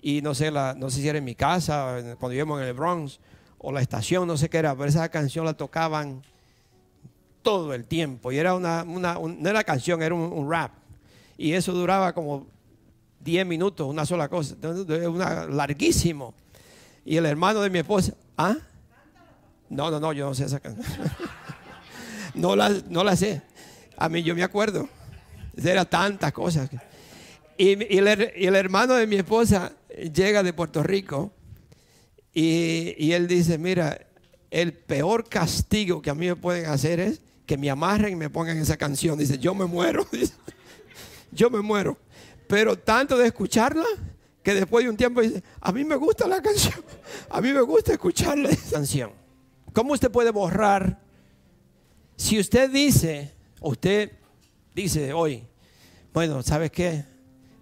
Y 0.00 0.22
no 0.22 0.34
sé, 0.34 0.50
la, 0.50 0.74
no 0.74 0.88
sé 0.90 1.00
si 1.00 1.08
era 1.08 1.18
en 1.18 1.24
mi 1.24 1.34
casa, 1.34 1.96
cuando 2.18 2.30
vivíamos 2.30 2.60
en 2.62 2.68
el 2.68 2.72
Bronx, 2.72 3.20
o 3.58 3.72
la 3.72 3.82
estación, 3.82 4.26
no 4.26 4.38
sé 4.38 4.48
qué 4.48 4.58
era, 4.58 4.74
pero 4.74 4.88
esa 4.88 5.08
canción 5.10 5.44
la 5.44 5.52
tocaban 5.52 6.22
todo 7.42 7.74
el 7.74 7.84
tiempo. 7.84 8.32
Y 8.32 8.38
era 8.38 8.54
una, 8.54 8.84
una 8.84 9.14
no 9.14 9.50
era 9.50 9.64
canción, 9.64 10.02
era 10.02 10.14
un, 10.14 10.32
un, 10.32 10.50
rap. 10.50 10.72
Y 11.36 11.52
eso 11.52 11.72
duraba 11.72 12.14
como 12.14 12.46
10 13.20 13.44
minutos, 13.44 13.86
una 13.86 14.06
sola 14.06 14.28
cosa, 14.28 14.56
una, 15.08 15.46
larguísimo. 15.46 16.32
Y 17.04 17.16
el 17.16 17.26
hermano 17.26 17.60
de 17.60 17.70
mi 17.70 17.80
esposa, 17.80 18.14
¿ah? 18.38 18.56
No, 19.70 19.90
no, 19.90 20.00
no, 20.00 20.12
yo 20.12 20.26
no 20.26 20.34
sé 20.34 20.44
esa 20.44 20.60
canción. 20.60 20.84
no, 22.34 22.56
la, 22.56 22.68
no 22.88 23.04
la 23.04 23.16
sé. 23.16 23.40
A 23.96 24.08
mí 24.08 24.22
yo 24.22 24.34
me 24.34 24.42
acuerdo. 24.42 24.88
Era 25.56 25.84
tantas 25.84 26.32
cosas. 26.32 26.68
Y, 27.56 27.72
el, 27.98 28.56
hermano 28.56 28.94
de 28.94 29.06
mi 29.06 29.16
esposa 29.16 29.72
llega 30.12 30.42
de 30.42 30.52
Puerto 30.52 30.82
Rico 30.82 31.30
y, 32.32 33.12
él 33.12 33.28
dice, 33.28 33.58
mira, 33.58 34.00
el 34.50 34.72
peor 34.72 35.28
castigo 35.28 36.00
que 36.02 36.10
a 36.10 36.14
mí 36.14 36.26
me 36.26 36.36
pueden 36.36 36.66
hacer 36.66 36.98
es 37.00 37.20
que 37.46 37.56
me 37.56 37.70
amarren 37.70 38.14
y 38.14 38.16
me 38.16 38.30
pongan 38.30 38.56
esa 38.58 38.76
canción. 38.76 39.18
Dice, 39.18 39.38
yo 39.38 39.54
me 39.54 39.66
muero. 39.66 40.06
yo 41.32 41.50
me 41.50 41.60
muero. 41.60 41.96
Pero 42.48 42.76
tanto 42.76 43.16
de 43.18 43.26
escucharla 43.26 43.86
que 44.42 44.54
después 44.54 44.84
de 44.84 44.90
un 44.90 44.96
tiempo 44.96 45.20
dice, 45.20 45.44
a 45.60 45.70
mí 45.70 45.84
me 45.84 45.96
gusta 45.96 46.26
la 46.26 46.40
canción. 46.40 46.82
A 47.28 47.40
mí 47.40 47.52
me 47.52 47.60
gusta 47.60 47.92
escuchar 47.92 48.38
la 48.38 48.50
canción. 48.70 49.19
¿Cómo 49.72 49.92
usted 49.92 50.10
puede 50.10 50.30
borrar? 50.30 50.98
Si 52.16 52.38
usted 52.38 52.70
dice, 52.70 53.32
usted 53.60 54.12
dice 54.74 55.12
hoy, 55.12 55.44
bueno, 56.12 56.42
¿sabes 56.42 56.70
qué? 56.70 57.04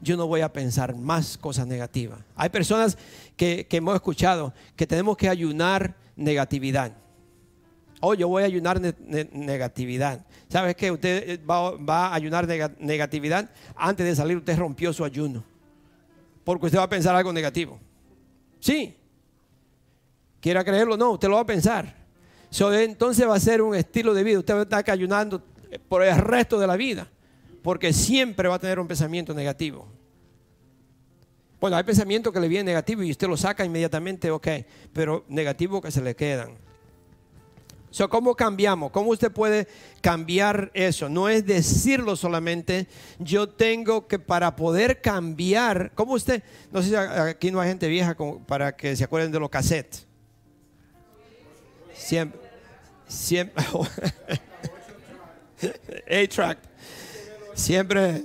Yo 0.01 0.17
no 0.17 0.27
voy 0.27 0.41
a 0.41 0.53
pensar 0.53 0.95
más 0.97 1.37
cosas 1.37 1.67
negativas. 1.67 2.21
Hay 2.35 2.49
personas 2.49 2.97
que, 3.37 3.67
hemos 3.71 3.95
escuchado 3.95 4.55
que 4.77 4.87
tenemos 4.87 5.17
que 5.17 5.29
ayunar 5.29 5.97
negatividad. 6.17 6.93
Oh, 8.01 8.15
yo 8.15 8.29
voy 8.29 8.45
a 8.45 8.47
ayunar 8.47 8.81
negatividad. 8.81 10.25
¿Sabes 10.49 10.77
qué? 10.77 10.91
Usted 10.91 11.31
eh, 11.31 11.37
va, 11.39 11.73
va, 11.73 12.09
a 12.09 12.15
ayunar 12.15 12.47
negatividad. 12.79 13.51
Antes 13.75 14.07
de 14.07 14.15
salir, 14.15 14.37
usted 14.37 14.57
rompió 14.57 14.93
su 14.93 15.05
ayuno. 15.05 15.45
Porque 16.45 16.67
usted 16.67 16.79
va 16.79 16.85
a 16.85 16.89
pensar 16.89 17.15
algo 17.17 17.33
negativo. 17.33 17.79
Sí. 18.61 18.98
Quiera 20.41 20.65
creerlo, 20.65 20.97
no, 20.97 21.13
usted 21.13 21.29
lo 21.29 21.35
va 21.35 21.43
a 21.43 21.47
pensar 21.47 21.99
entonces 22.51 23.29
va 23.29 23.35
a 23.35 23.41
ser 23.41 23.63
un 23.63 23.75
estilo 23.75 24.15
de 24.15 24.25
vida. 24.25 24.39
Usted 24.39 24.55
va 24.55 24.61
a 24.61 24.63
estar 24.63 24.91
ayunando 24.91 25.43
por 25.89 26.03
el 26.03 26.17
resto 26.17 26.59
de 26.59 26.67
la 26.67 26.77
vida, 26.77 27.09
porque 27.63 27.93
siempre 27.93 28.49
va 28.49 28.57
a 28.57 28.59
tener 28.59 28.79
un 28.79 28.89
pensamiento 28.89 29.35
negativo. 29.35 29.87
Bueno, 31.61 31.77
hay 31.77 31.85
pensamientos 31.85 32.33
que 32.33 32.41
le 32.41 32.49
vienen 32.49 32.67
negativos 32.67 33.05
y 33.05 33.11
usted 33.11 33.29
lo 33.29 33.37
saca 33.37 33.65
inmediatamente, 33.65 34.31
ok, 34.31 34.49
pero 34.93 35.25
negativos 35.29 35.83
que 35.83 35.91
se 35.91 36.01
le 36.01 36.15
quedan. 36.15 36.57
So, 37.91 38.09
¿Cómo 38.09 38.35
cambiamos? 38.35 38.93
¿Cómo 38.93 39.11
usted 39.11 39.33
puede 39.33 39.67
cambiar 40.03 40.71
eso? 40.75 41.09
No 41.09 41.29
es 41.29 41.45
decirlo 41.45 42.17
solamente, 42.17 42.87
yo 43.19 43.49
tengo 43.49 44.07
que 44.07 44.19
para 44.19 44.55
poder 44.55 45.01
cambiar, 45.01 45.91
¿cómo 45.95 46.13
usted? 46.13 46.43
No 46.71 46.83
sé 46.83 46.91
si 46.91 46.95
aquí 46.95 47.51
no 47.51 47.61
hay 47.61 47.71
gente 47.71 47.89
vieja 47.89 48.15
para 48.47 48.77
que 48.77 48.95
se 48.95 49.05
acuerden 49.05 49.33
de 49.33 49.41
los 49.41 49.49
cassettes. 49.49 50.08
Siempre. 51.99 52.41
Siempre. 53.07 53.65
A-Track. 56.11 56.59
Siempre. 57.55 58.25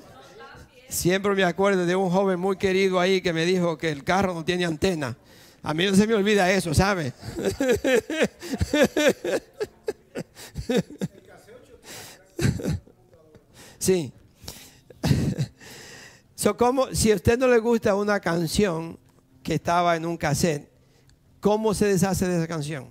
Siempre 0.87 1.33
me 1.33 1.43
acuerdo 1.43 1.87
de 1.87 1.95
un 1.95 2.11
joven 2.11 2.39
muy 2.39 2.55
querido 2.55 2.99
ahí 2.99 3.21
que 3.21 3.33
me 3.33 3.45
dijo 3.45 3.77
que 3.77 3.89
el 3.89 4.03
carro 4.03 4.35
no 4.35 4.45
tiene 4.45 4.65
antena. 4.65 5.17
A 5.63 5.73
mí 5.73 5.85
no 5.85 5.95
se 5.95 6.05
me 6.05 6.13
olvida 6.13 6.51
eso, 6.51 6.73
¿sabe? 6.73 7.13
Sí. 13.79 14.13
So, 16.35 16.55
como, 16.55 16.95
si 16.95 17.11
a 17.11 17.15
usted 17.15 17.37
no 17.37 17.47
le 17.47 17.59
gusta 17.59 17.95
una 17.95 18.21
canción 18.21 18.97
que 19.43 19.55
estaba 19.55 19.97
en 19.97 20.05
un 20.05 20.15
cassette, 20.15 20.71
¿cómo 21.41 21.73
se 21.73 21.87
deshace 21.87 22.25
de 22.25 22.37
esa 22.37 22.47
canción? 22.47 22.89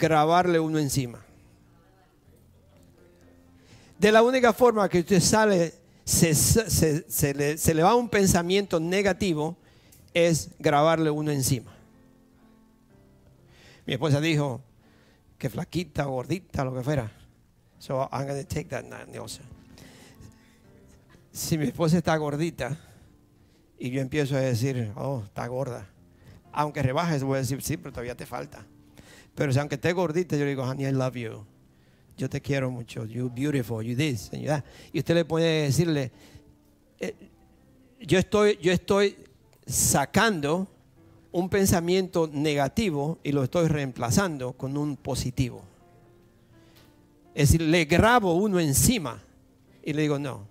Grabarle 0.00 0.58
uno 0.58 0.78
encima. 0.78 1.20
De 3.98 4.10
la 4.10 4.22
única 4.22 4.52
forma 4.54 4.88
que 4.88 5.00
usted 5.00 5.20
sale, 5.20 5.74
se, 6.04 7.34
le, 7.34 7.58
se 7.58 7.74
le 7.74 7.82
va 7.82 7.94
un 7.94 8.08
pensamiento 8.08 8.80
negativo, 8.80 9.58
es 10.14 10.50
grabarle 10.58 11.10
uno 11.10 11.30
encima. 11.30 11.72
Mi 13.86 13.92
esposa 13.92 14.20
dijo 14.20 14.62
que 15.38 15.50
flaquita, 15.50 16.04
gordita, 16.04 16.64
lo 16.64 16.74
que 16.74 16.82
fuera. 16.82 17.12
So 17.78 18.08
I'm 18.10 18.26
going 18.26 18.42
to 18.42 18.48
take 18.48 18.68
that 18.70 18.84
Si 21.32 21.56
mi 21.56 21.66
esposa 21.66 21.98
está 21.98 22.16
gordita 22.16 22.76
y 23.78 23.90
yo 23.90 24.00
empiezo 24.00 24.36
a 24.36 24.40
decir, 24.40 24.92
oh, 24.96 25.22
está 25.26 25.46
gorda. 25.46 25.86
Aunque 26.52 26.82
rebajes, 26.82 27.22
voy 27.22 27.36
a 27.36 27.40
decir, 27.40 27.62
sí, 27.62 27.76
pero 27.76 27.92
todavía 27.92 28.14
te 28.14 28.26
falta. 28.26 28.66
Pero 29.34 29.52
si 29.52 29.58
aunque 29.58 29.76
esté 29.76 29.92
gordita, 29.92 30.36
yo 30.36 30.44
le 30.44 30.50
digo, 30.50 30.64
honey, 30.64 30.86
I 30.86 30.92
love 30.92 31.16
you. 31.16 31.44
Yo 32.16 32.28
te 32.28 32.40
quiero 32.40 32.70
mucho. 32.70 33.06
You 33.06 33.30
beautiful, 33.30 33.82
you 33.82 33.96
this, 33.96 34.30
and 34.32 34.42
you 34.42 34.48
that. 34.48 34.64
Y 34.92 34.98
usted 34.98 35.14
le 35.14 35.24
puede 35.24 35.64
decirle, 35.64 36.12
eh, 36.98 37.14
yo, 38.00 38.18
estoy, 38.18 38.58
yo 38.60 38.72
estoy 38.72 39.16
sacando 39.66 40.68
un 41.32 41.48
pensamiento 41.48 42.28
negativo 42.32 43.18
y 43.22 43.32
lo 43.32 43.44
estoy 43.44 43.68
reemplazando 43.68 44.52
con 44.52 44.76
un 44.76 44.96
positivo. 44.96 45.62
Es 47.34 47.50
decir, 47.50 47.62
le 47.62 47.84
grabo 47.84 48.34
uno 48.34 48.58
encima 48.58 49.22
y 49.82 49.92
le 49.92 50.02
digo, 50.02 50.18
no, 50.18 50.46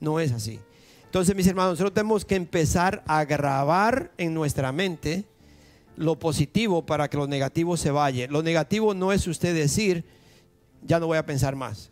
no 0.00 0.18
es 0.18 0.32
así. 0.32 0.58
Entonces, 1.04 1.36
mis 1.36 1.46
hermanos, 1.46 1.72
nosotros 1.74 1.94
tenemos 1.94 2.24
que 2.24 2.34
empezar 2.34 3.04
a 3.06 3.24
grabar 3.24 4.10
en 4.18 4.34
nuestra 4.34 4.72
mente 4.72 5.24
lo 5.96 6.18
positivo 6.18 6.84
para 6.84 7.08
que 7.08 7.16
lo 7.16 7.26
negativo 7.26 7.76
se 7.76 7.90
vaya. 7.90 8.26
Lo 8.28 8.42
negativo 8.42 8.94
no 8.94 9.12
es 9.12 9.26
usted 9.26 9.54
decir, 9.54 10.04
ya 10.82 10.98
no 10.98 11.06
voy 11.06 11.18
a 11.18 11.26
pensar 11.26 11.56
más. 11.56 11.90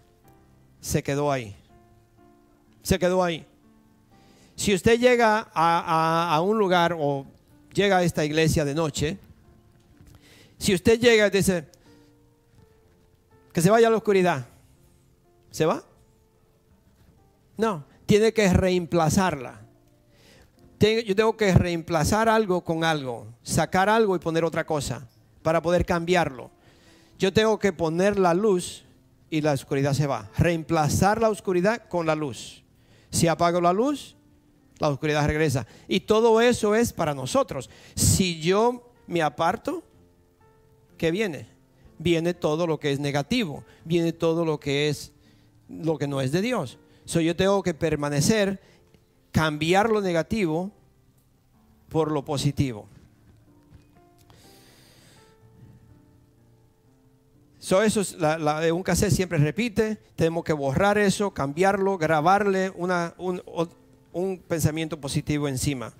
Se 0.81 1.03
quedó 1.03 1.31
ahí. 1.31 1.57
Se 2.83 2.99
quedó 2.99 3.23
ahí. 3.23 3.47
Si 4.57 4.75
usted 4.75 4.99
llega 4.99 5.51
a, 5.55 6.41
un 6.45 6.59
lugar 6.59 6.97
o 6.99 7.27
llega 7.73 7.99
a 7.99 8.03
esta 8.03 8.25
iglesia 8.25 8.65
de 8.65 8.75
noche, 8.75 9.19
si 10.59 10.75
usted 10.75 11.01
llega 11.01 11.27
y 11.27 11.31
dice, 11.31 11.67
que 13.53 13.62
se 13.62 13.71
vaya 13.71 13.88
a 13.88 13.91
la 13.91 13.97
oscuridad, 13.97 14.47
¿se 15.51 15.65
va? 15.65 15.83
No, 17.57 17.85
tiene 18.07 18.33
que 18.33 18.53
reemplazarla 18.53 19.62
yo 21.05 21.15
tengo 21.15 21.37
que 21.37 21.55
reemplazar 21.55 22.29
algo 22.29 22.62
con 22.62 22.85
algo, 22.85 23.27
sacar 23.42 23.88
algo 23.88 24.16
y 24.16 24.20
poner 24.20 24.44
otra 24.44 24.64
cosa 24.64 25.07
para 25.42 25.62
poder 25.62 25.85
cambiarlo. 25.85 26.50
Yo 27.18 27.33
tengo 27.33 27.59
que 27.59 27.72
poner 27.72 28.18
la 28.18 28.35
luz 28.35 28.85
y 29.31 29.40
la 29.40 29.52
oscuridad 29.52 29.95
se 29.95 30.07
va. 30.07 30.30
Reemplazar 30.36 31.20
la 31.20 31.30
oscuridad 31.30 31.88
con 31.88 32.07
la 32.07 32.14
luz. 32.14 32.62
Si 33.11 33.28
apago 33.28 33.61
la 33.61 33.72
luz, 33.72 34.16
la 34.78 34.88
oscuridad 34.88 35.26
regresa. 35.26 35.66
Y 35.88 36.01
todo 36.01 36.40
eso 36.40 36.74
es 36.74 36.93
para 36.93 37.14
nosotros. 37.14 37.70
Si 37.95 38.40
yo 38.40 38.93
me 39.07 39.22
aparto, 39.22 39.82
¿qué 40.99 41.11
viene? 41.11 41.47
Viene 41.99 42.34
todo 42.34 42.66
lo 42.66 42.80
que 42.80 42.90
es 42.90 42.99
negativo, 42.99 43.64
viene 43.84 44.12
todo 44.12 44.45
lo 44.45 44.59
que 44.59 44.88
es 44.88 45.12
lo 45.68 45.99
que 45.99 46.09
no 46.09 46.20
es 46.20 46.32
de 46.32 46.43
Dios. 46.43 46.78
So, 47.05 47.20
yo 47.20 47.36
tengo 47.36 47.62
que 47.62 47.74
permanecer 47.74 48.61
cambiar 49.30 49.90
lo 49.90 50.01
negativo 50.01 50.70
por 51.88 52.11
lo 52.11 52.24
positivo. 52.24 52.88
So 57.63 57.81
eso 57.81 58.01
es 58.01 58.15
la, 58.19 58.61
un 58.75 58.83
cassette 58.83 59.13
siempre 59.13 59.39
repite, 59.39 59.97
tenemos 60.17 60.43
que 60.43 60.53
borrar 60.53 60.99
eso, 60.99 61.31
cambiarlo, 61.31 61.97
grabarle 61.97 62.71
una, 62.75 63.15
un, 63.19 63.41
un 64.13 64.39
pensamiento 64.39 65.01
positivo 65.01 65.47
encima. 65.47 65.93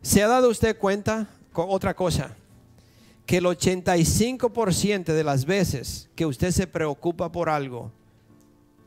¿Se 0.00 0.24
ha 0.24 0.26
dado 0.26 0.50
usted 0.50 0.76
cuenta 0.76 1.28
con 1.52 1.66
otra 1.68 1.94
cosa? 1.94 2.34
que 3.26 3.36
el 3.36 3.44
85% 3.44 5.04
de 5.04 5.24
las 5.24 5.44
veces 5.44 6.10
que 6.16 6.26
usted 6.26 6.50
se 6.50 6.66
preocupa 6.66 7.30
por 7.30 7.48
algo, 7.48 7.92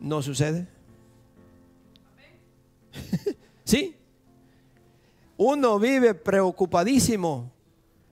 no 0.01 0.21
sucede? 0.21 0.67
¿Sí? 3.63 3.95
Uno 5.37 5.79
vive 5.79 6.13
preocupadísimo. 6.13 7.54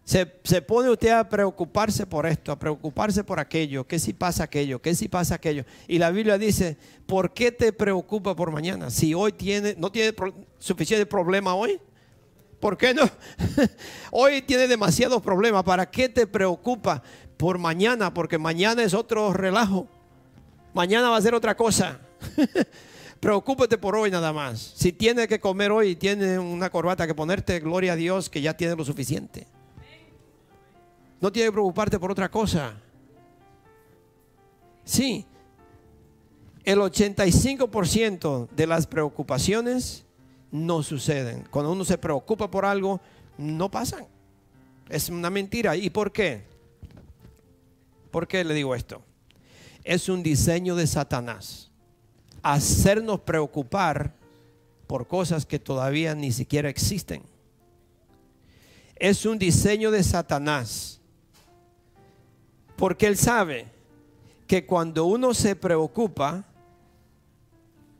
Se, 0.05 0.25
pone 0.61 0.89
usted 0.89 1.11
a 1.11 1.29
preocuparse 1.29 2.05
por 2.05 2.25
esto, 2.25 2.51
a 2.51 2.59
preocuparse 2.59 3.23
por 3.23 3.39
aquello, 3.39 3.87
¿Qué 3.87 3.99
si 3.99 4.11
pasa 4.11 4.43
aquello, 4.43 4.81
¿Qué 4.81 4.93
si 4.95 5.07
pasa 5.07 5.35
aquello. 5.35 5.63
Y 5.87 5.97
la 5.97 6.11
Biblia 6.11 6.37
dice, 6.37 6.77
¿por 7.05 7.33
qué 7.33 7.53
te 7.53 7.71
preocupa 7.71 8.35
por 8.35 8.51
mañana? 8.51 8.89
Si 8.89 9.13
hoy 9.13 9.31
tiene, 9.31 9.75
no 9.77 9.91
tiene 9.91 10.13
suficiente 10.59 11.05
problema 11.05 11.55
hoy, 11.55 11.79
¿por 12.59 12.77
qué 12.77 12.93
no? 12.93 13.09
hoy 14.11 14.41
tiene 14.41 14.67
demasiados 14.67 15.21
problemas, 15.21 15.63
¿para 15.63 15.89
qué 15.89 16.09
te 16.09 16.27
preocupa 16.27 17.01
por 17.37 17.57
mañana? 17.57 18.13
Porque 18.13 18.37
mañana 18.37 18.83
es 18.83 18.93
otro 18.93 19.31
relajo, 19.31 19.87
mañana 20.73 21.09
va 21.09 21.17
a 21.17 21.21
ser 21.21 21.33
otra 21.33 21.55
cosa. 21.55 21.99
Preocúpate 23.21 23.77
por 23.77 23.95
hoy 23.95 24.11
nada 24.11 24.33
más. 24.33 24.73
Si 24.75 24.91
tiene 24.91 25.29
que 25.29 25.39
comer 25.39 25.71
hoy 25.71 25.91
y 25.91 25.95
tiene 25.95 26.37
una 26.37 26.69
corbata 26.69 27.07
que 27.07 27.15
ponerte, 27.15 27.61
gloria 27.61 27.93
a 27.93 27.95
Dios 27.95 28.29
que 28.29 28.41
ya 28.41 28.57
tiene 28.57 28.75
lo 28.75 28.83
suficiente. 28.83 29.47
No 31.23 31.31
tiene 31.31 31.47
que 31.47 31.53
preocuparte 31.53 31.97
por 31.97 32.11
otra 32.11 32.29
cosa. 32.29 32.73
Sí, 34.83 35.25
el 36.65 36.79
85% 36.79 38.49
de 38.49 38.67
las 38.67 38.85
preocupaciones 38.85 40.03
no 40.51 40.83
suceden. 40.83 41.47
Cuando 41.49 41.71
uno 41.71 41.85
se 41.85 41.97
preocupa 41.97 42.51
por 42.51 42.65
algo, 42.65 42.99
no 43.37 43.71
pasan. 43.71 44.05
Es 44.89 45.07
una 45.07 45.29
mentira. 45.29 45.77
¿Y 45.77 45.89
por 45.89 46.11
qué? 46.11 46.43
¿Por 48.11 48.27
qué 48.27 48.43
le 48.43 48.53
digo 48.53 48.75
esto? 48.75 49.01
Es 49.85 50.09
un 50.09 50.23
diseño 50.23 50.75
de 50.75 50.87
Satanás 50.87 51.71
hacernos 52.41 53.21
preocupar 53.21 54.13
por 54.87 55.07
cosas 55.07 55.45
que 55.45 55.57
todavía 55.57 56.15
ni 56.15 56.33
siquiera 56.33 56.67
existen. 56.67 57.23
Es 58.97 59.25
un 59.25 59.39
diseño 59.39 59.89
de 59.89 60.03
Satanás. 60.03 60.99
Porque 62.75 63.07
él 63.07 63.17
sabe 63.17 63.67
que 64.47 64.65
cuando 64.65 65.05
uno 65.05 65.33
se 65.33 65.55
preocupa, 65.55 66.45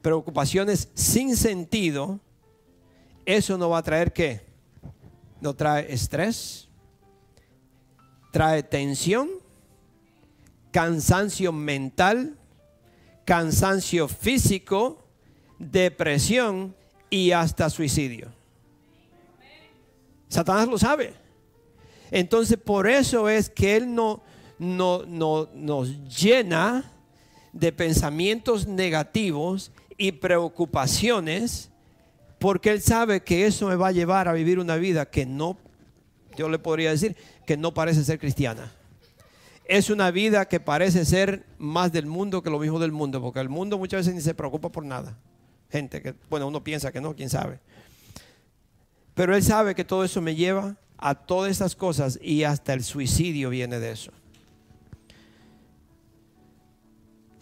preocupaciones 0.01 0.89
sin 0.93 1.35
sentido, 1.37 2.19
eso 3.25 3.57
no 3.57 3.69
va 3.69 3.79
a 3.79 3.83
traer 3.83 4.11
qué? 4.11 4.41
No 5.39 5.53
trae 5.53 5.91
estrés, 5.91 6.67
trae 8.31 8.63
tensión, 8.63 9.29
cansancio 10.71 11.51
mental, 11.51 12.37
cansancio 13.25 14.07
físico, 14.07 15.05
depresión 15.59 16.75
y 17.09 17.31
hasta 17.31 17.69
suicidio. 17.69 18.31
Satanás 20.27 20.67
lo 20.67 20.77
sabe. 20.77 21.13
Entonces 22.11 22.57
por 22.57 22.87
eso 22.87 23.29
es 23.29 23.49
que 23.49 23.75
Él 23.75 23.93
no, 23.93 24.23
no, 24.63 25.03
no, 25.05 25.49
nos 25.53 26.03
llena 26.05 26.91
de 27.51 27.71
pensamientos 27.71 28.67
negativos 28.67 29.71
y 29.97 30.13
preocupaciones, 30.13 31.69
porque 32.39 32.71
Él 32.71 32.81
sabe 32.81 33.21
que 33.21 33.45
eso 33.45 33.67
me 33.67 33.75
va 33.75 33.89
a 33.89 33.91
llevar 33.91 34.27
a 34.27 34.33
vivir 34.33 34.59
una 34.59 34.75
vida 34.75 35.05
que 35.05 35.25
no, 35.25 35.57
yo 36.35 36.49
le 36.49 36.59
podría 36.59 36.91
decir, 36.91 37.15
que 37.45 37.57
no 37.57 37.73
parece 37.73 38.03
ser 38.03 38.19
cristiana 38.19 38.71
es 39.65 39.89
una 39.89 40.11
vida 40.11 40.47
que 40.47 40.59
parece 40.59 41.05
ser 41.05 41.45
más 41.57 41.91
del 41.91 42.05
mundo 42.05 42.43
que 42.43 42.49
lo 42.49 42.59
mismo 42.59 42.79
del 42.79 42.91
mundo, 42.91 43.21
porque 43.21 43.39
el 43.39 43.49
mundo 43.49 43.77
muchas 43.77 44.01
veces 44.01 44.15
ni 44.15 44.21
se 44.21 44.33
preocupa 44.33 44.69
por 44.69 44.85
nada. 44.85 45.17
Gente 45.71 46.01
que, 46.01 46.13
bueno, 46.29 46.47
uno 46.47 46.63
piensa 46.63 46.91
que 46.91 47.01
no, 47.01 47.15
quién 47.15 47.29
sabe. 47.29 47.59
Pero 49.13 49.35
él 49.35 49.43
sabe 49.43 49.75
que 49.75 49.85
todo 49.85 50.03
eso 50.03 50.21
me 50.21 50.35
lleva 50.35 50.75
a 50.97 51.15
todas 51.15 51.51
estas 51.51 51.75
cosas 51.75 52.19
y 52.21 52.43
hasta 52.43 52.73
el 52.73 52.83
suicidio 52.83 53.49
viene 53.49 53.79
de 53.79 53.91
eso. 53.91 54.11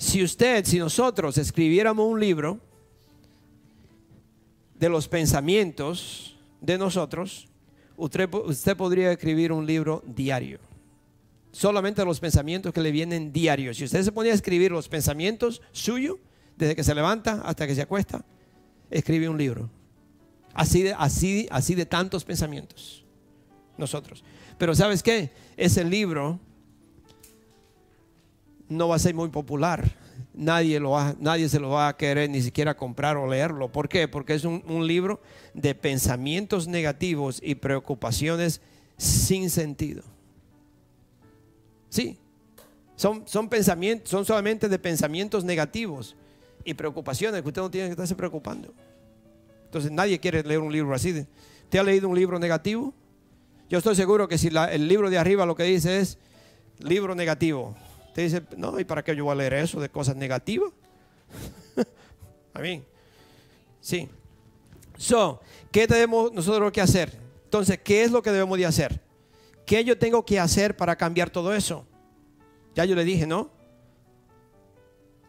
Si 0.02 0.24
usted, 0.24 0.66
si 0.66 0.80
nosotros 0.80 1.38
escribiéramos 1.38 2.08
un 2.08 2.20
libro 2.20 2.60
de 4.80 4.90
los 4.90 5.08
pensamientos 5.08 6.40
de 6.60 6.80
nosotros, 6.80 7.48
usted, 7.98 8.28
podría 8.76 9.12
escribir 9.12 9.52
un 9.52 9.68
libro 9.68 10.04
diario 10.08 10.60
solamente 11.52 12.04
los 12.04 12.20
pensamientos 12.20 12.74
que 12.74 12.82
le 12.82 12.92
vienen 12.92 13.32
diarios. 13.32 13.78
Si 13.78 13.84
usted 13.84 14.02
se 14.02 14.12
ponía 14.12 14.32
a 14.32 14.36
escribir 14.36 14.72
los 14.72 14.90
pensamientos 14.90 15.62
suyos, 15.72 16.18
desde 16.58 16.76
que 16.76 16.84
se 16.84 16.96
levanta 16.96 17.44
hasta 17.46 17.68
que 17.68 17.76
se 17.76 17.84
acuesta, 17.84 18.26
escribe 18.90 19.30
un 19.30 19.38
libro. 19.38 19.70
Así 20.56 20.82
de, 20.82 20.94
así, 20.94 21.48
así 21.52 21.76
de 21.76 21.86
tantos 21.86 22.24
pensamientos. 22.24 23.06
Nosotros. 23.78 24.24
Pero 24.58 24.74
¿sabes 24.74 25.04
qué? 25.04 25.32
Ese 25.58 25.84
libro 25.84 26.40
no 28.72 28.88
va 28.88 28.96
a 28.96 29.00
ser 29.00 29.14
muy 29.14 29.30
popular. 29.30 29.92
Nadie, 30.34 30.80
lo 30.80 30.92
va, 30.92 31.14
nadie 31.20 31.50
se 31.50 31.60
lo 31.60 31.70
va 31.70 31.90
a 31.90 31.98
querer 31.98 32.30
ni 32.30 32.42
siquiera 32.42 32.76
comprar 32.76 33.18
o 33.18 33.28
leerlo. 33.28 33.70
¿Por 33.70 33.90
qué? 33.90 34.08
Porque 34.08 34.34
es 34.34 34.46
un, 34.46 34.88
libro 34.88 35.22
de 35.54 35.76
pensamientos 35.76 36.68
negativos 36.68 37.40
y 37.44 37.56
preocupaciones 37.56 38.62
sin 38.98 39.50
sentido. 39.50 40.04
Sí, 41.90 42.18
son, 42.96 43.28
son 43.28 43.50
pensamientos, 43.50 44.10
son 44.10 44.24
solamente 44.24 44.70
de 44.70 44.80
pensamientos 44.80 45.44
negativos 45.44 46.16
y 46.64 46.74
preocupaciones 46.74 47.42
que 47.42 47.48
usted 47.50 47.62
no 47.62 47.70
tiene 47.70 47.88
que 47.88 47.92
estarse 47.92 48.16
preocupando. 48.16 48.74
Entonces 49.66 49.92
nadie 49.92 50.20
quiere 50.20 50.44
leer 50.44 50.62
un 50.62 50.72
libro 50.72 50.96
así. 50.96 51.26
¿Usted 51.64 51.80
ha 51.80 51.84
leído 51.84 52.08
un 52.08 52.16
libro 52.16 52.40
negativo? 52.40 52.94
Yo 53.70 53.80
estoy 53.80 53.96
seguro 53.96 54.30
que 54.30 54.38
si 54.38 54.48
el 54.48 54.88
libro 54.88 55.10
de 55.10 55.18
arriba 55.18 55.46
lo 55.46 55.56
que 55.56 55.64
dice 55.64 56.00
es 56.00 56.18
libro 56.80 57.16
negativo, 57.16 57.76
usted 58.12 58.24
dice, 58.24 58.44
no, 58.58 58.78
¿y 58.78 58.84
para 58.84 59.04
qué 59.04 59.16
yo 59.16 59.24
voy 59.24 59.32
a 59.32 59.36
leer 59.36 59.54
eso 59.54 59.80
de 59.80 59.88
cosas 59.88 60.18
negativas? 60.18 60.72
a 62.54 62.60
mí. 62.60 62.84
Sí. 63.80 64.10
So, 64.98 65.40
¿qué 65.72 65.88
tenemos 65.88 66.34
nosotros 66.34 66.74
que 66.74 66.82
hacer? 66.82 67.18
Entonces, 67.46 67.80
¿qué 67.82 68.04
es 68.04 68.12
lo 68.12 68.22
que 68.22 68.32
debemos 68.32 68.58
de 68.58 68.66
hacer? 68.66 69.02
¿Qué 69.66 69.86
yo 69.86 69.98
tengo 69.98 70.26
que 70.26 70.40
hacer 70.40 70.76
para 70.76 70.98
cambiar 70.98 71.30
todo 71.30 71.54
eso? 71.54 71.88
Ya 72.76 72.84
yo 72.84 72.96
le 72.96 73.06
dije, 73.06 73.26
¿no? 73.26 73.50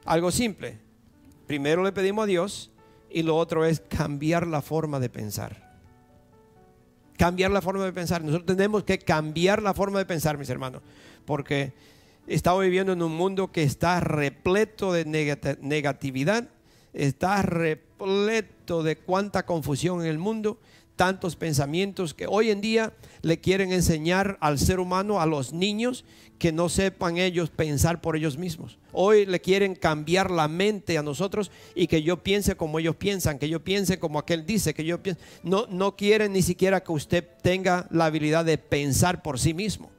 Algo 0.04 0.32
simple. 0.32 0.80
Primero 1.46 1.84
le 1.84 1.92
pedimos 1.92 2.24
a 2.24 2.26
Dios 2.26 2.72
y 3.10 3.22
lo 3.22 3.36
otro 3.36 3.64
es 3.64 3.78
cambiar 3.78 4.48
la 4.48 4.60
forma 4.60 4.98
de 4.98 5.08
pensar. 5.08 5.70
Cambiar 7.16 7.52
la 7.52 7.62
forma 7.62 7.84
de 7.84 7.92
pensar. 7.92 8.24
Nosotros 8.24 8.56
tenemos 8.56 8.82
que 8.82 8.98
cambiar 8.98 9.62
la 9.62 9.72
forma 9.72 10.00
de 10.00 10.06
pensar, 10.06 10.36
mis 10.36 10.50
hermanos, 10.50 10.82
porque 11.24 11.72
estamos 12.26 12.62
viviendo 12.62 12.92
en 12.92 13.02
un 13.02 13.16
mundo 13.16 13.52
que 13.52 13.62
está 13.62 14.00
repleto 14.00 14.92
de 14.92 15.04
negatividad, 15.60 16.48
está 16.92 17.42
repleto 17.42 18.82
de 18.82 18.96
cuánta 18.96 19.46
confusión 19.46 20.00
en 20.02 20.06
el 20.06 20.18
mundo 20.18 20.58
tantos 20.96 21.36
pensamientos 21.36 22.14
que 22.14 22.26
hoy 22.26 22.50
en 22.50 22.60
día 22.60 22.92
le 23.22 23.40
quieren 23.40 23.72
enseñar 23.72 24.36
al 24.40 24.58
ser 24.58 24.78
humano, 24.78 25.20
a 25.20 25.26
los 25.26 25.52
niños, 25.52 26.04
que 26.38 26.52
no 26.52 26.68
sepan 26.68 27.18
ellos 27.18 27.50
pensar 27.50 28.00
por 28.00 28.16
ellos 28.16 28.36
mismos. 28.36 28.78
Hoy 28.92 29.26
le 29.26 29.40
quieren 29.40 29.74
cambiar 29.74 30.30
la 30.30 30.48
mente 30.48 30.98
a 30.98 31.02
nosotros 31.02 31.50
y 31.74 31.86
que 31.86 32.02
yo 32.02 32.22
piense 32.22 32.56
como 32.56 32.78
ellos 32.78 32.96
piensan, 32.96 33.38
que 33.38 33.48
yo 33.48 33.64
piense 33.64 33.98
como 33.98 34.18
aquel 34.18 34.44
dice, 34.44 34.74
que 34.74 34.84
yo 34.84 35.02
piense. 35.02 35.20
No, 35.42 35.66
no 35.68 35.96
quieren 35.96 36.32
ni 36.32 36.42
siquiera 36.42 36.82
que 36.82 36.92
usted 36.92 37.26
tenga 37.42 37.86
la 37.90 38.06
habilidad 38.06 38.44
de 38.44 38.58
pensar 38.58 39.22
por 39.22 39.38
sí 39.38 39.54
mismo. 39.54 39.90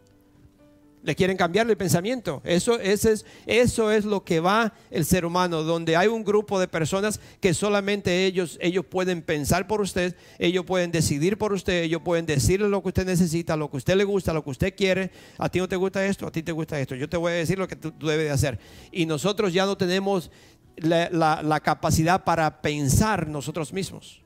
Le 1.03 1.15
quieren 1.15 1.35
cambiar 1.37 1.69
el 1.69 1.75
pensamiento. 1.75 2.41
Eso, 2.45 2.79
es, 2.79 3.25
eso 3.45 3.91
es 3.91 4.05
lo 4.05 4.23
que 4.23 4.39
va 4.39 4.73
el 4.89 5.05
ser 5.05 5.25
humano, 5.25 5.61
donde 5.61 5.97
hay 5.97 6.07
un 6.07 6.23
grupo 6.23 6.59
de 6.59 6.67
personas 6.67 7.19
que 7.41 7.53
solamente 7.53 8.25
ellos, 8.25 8.57
ellos 8.61 8.85
pueden 8.85 9.21
pensar 9.21 9.67
por 9.67 9.81
usted, 9.81 10.15
ellos 10.39 10.65
pueden 10.65 10.91
decidir 10.91 11.37
por 11.37 11.51
usted, 11.51 11.83
ellos 11.83 12.01
pueden 12.03 12.25
decirle 12.25 12.69
lo 12.69 12.81
que 12.81 12.87
usted 12.87 13.05
necesita, 13.05 13.57
lo 13.57 13.69
que 13.69 13.77
usted 13.77 13.95
le 13.95 14.05
gusta, 14.05 14.33
lo 14.33 14.43
que 14.43 14.51
usted 14.51 14.75
quiere. 14.75 15.11
A 15.37 15.49
ti 15.49 15.59
no 15.59 15.67
te 15.67 15.75
gusta 15.75 16.05
esto, 16.05 16.25
a 16.25 16.31
ti 16.31 16.41
te 16.41 16.53
gusta 16.53 16.79
esto. 16.79 16.95
Yo 16.95 17.09
te 17.09 17.17
voy 17.17 17.33
a 17.33 17.35
decir 17.35 17.59
lo 17.59 17.67
que 17.67 17.75
tú, 17.75 17.93
debes 17.99 18.25
de 18.25 18.31
hacer. 18.31 18.59
Y 18.91 19.05
nosotros 19.05 19.51
ya 19.51 19.65
no 19.65 19.77
tenemos 19.77 20.31
la 20.77 21.59
capacidad 21.61 22.23
para 22.23 22.61
pensar 22.61 23.27
nosotros 23.27 23.73
mismos. 23.73 24.23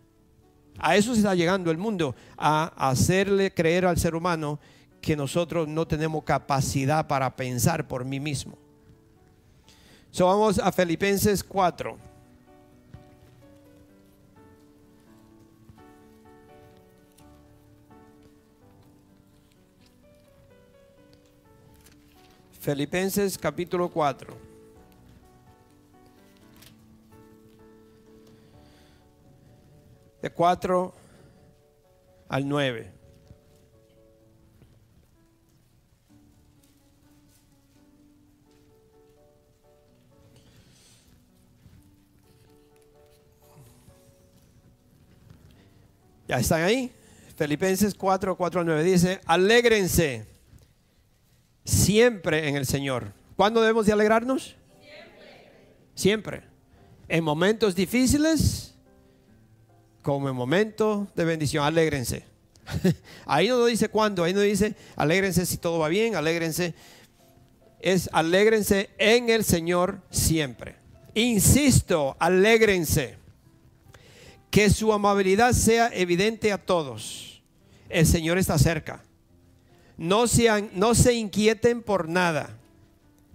A 0.80 0.96
eso 0.96 1.14
se 1.14 1.20
está 1.20 1.34
llegando 1.34 1.72
el 1.72 1.78
mundo, 1.78 2.16
a 2.38 2.72
hacerle 2.90 3.54
creer 3.54 3.86
al 3.86 3.98
ser 3.98 4.16
humano 4.16 4.60
que 5.02 5.16
nosotros 5.16 5.68
no 5.68 5.88
tenemos 5.88 6.24
capacidad 6.24 7.08
para 7.08 7.36
pensar 7.36 7.88
por 7.88 8.06
mí 8.06 8.20
mismo. 8.20 8.58
So, 10.12 10.26
vamos 10.26 10.60
a 10.60 10.72
Filipenses 10.72 11.44
4. 11.44 11.98
Filipenses 22.60 23.38
capítulo 23.38 23.90
4. 23.90 24.36
De 30.22 30.30
4 30.30 30.94
al 32.28 32.48
9. 32.50 32.97
¿Ya 46.28 46.40
están 46.40 46.62
ahí? 46.64 46.92
Filipenses 47.38 47.94
4, 47.94 48.36
4 48.36 48.60
al 48.62 48.66
9 48.66 48.84
dice, 48.84 49.22
alégrense 49.26 50.26
siempre 51.64 52.50
en 52.50 52.56
el 52.56 52.66
Señor. 52.66 53.14
¿Cuándo 53.36 53.62
debemos 53.62 53.86
de 53.86 53.94
alegrarnos? 53.94 54.56
Siempre. 54.82 55.52
Siempre. 55.94 56.44
En 57.08 57.24
momentos 57.24 57.76
difíciles, 57.76 58.74
como 60.02 60.28
en 60.28 60.36
momentos 60.36 61.08
de 61.16 61.26
bendición, 61.26 61.64
alégrense. 61.64 62.26
ahí 63.26 63.48
no 63.48 63.66
dice 63.66 63.88
cuándo, 63.88 64.24
ahí 64.24 64.34
no 64.34 64.42
dice 64.42 64.76
alégrense 64.96 65.46
si 65.46 65.58
todo 65.58 65.80
va 65.80 65.88
bien, 65.88 66.16
alégrense. 66.16 66.74
Es 67.80 68.10
alégrense 68.12 68.90
en 68.98 69.30
el 69.30 69.44
Señor 69.44 70.02
siempre. 70.10 70.76
Insisto, 71.14 72.18
alégrense. 72.20 73.27
Que 74.50 74.70
su 74.70 74.94
amabilidad 74.94 75.54
sea 75.54 75.90
evidente 75.94 76.52
a 76.52 76.58
todos. 76.58 77.42
El 77.90 78.06
Señor 78.06 78.38
está 78.38 78.58
cerca. 78.58 79.04
No, 79.98 80.28
sean, 80.28 80.70
no 80.74 80.94
se 80.94 81.14
inquieten 81.14 81.82
por 81.82 82.08
nada. 82.08 82.58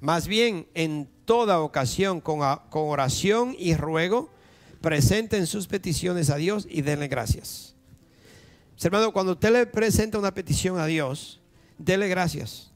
Más 0.01 0.27
bien, 0.27 0.67
en 0.75 1.09
toda 1.25 1.61
ocasión, 1.61 2.21
con, 2.21 2.41
con 2.71 2.89
oración 2.89 3.55
y 3.59 3.75
ruego, 3.75 4.31
presenten 4.81 5.47
sus 5.47 5.67
peticiones 5.67 6.31
a 6.31 6.37
Dios 6.37 6.67
y 6.69 6.83
denle 6.83 7.09
gracias. 7.09 7.75
Hermano, 8.83 9.13
cuando 9.13 9.33
usted 9.33 9.53
le 9.53 9.67
presenta 9.67 10.19
una 10.19 10.35
petición 10.35 10.79
a 10.79 10.87
Dios, 10.87 11.41
dele 11.79 12.09
gracias. 12.09 12.73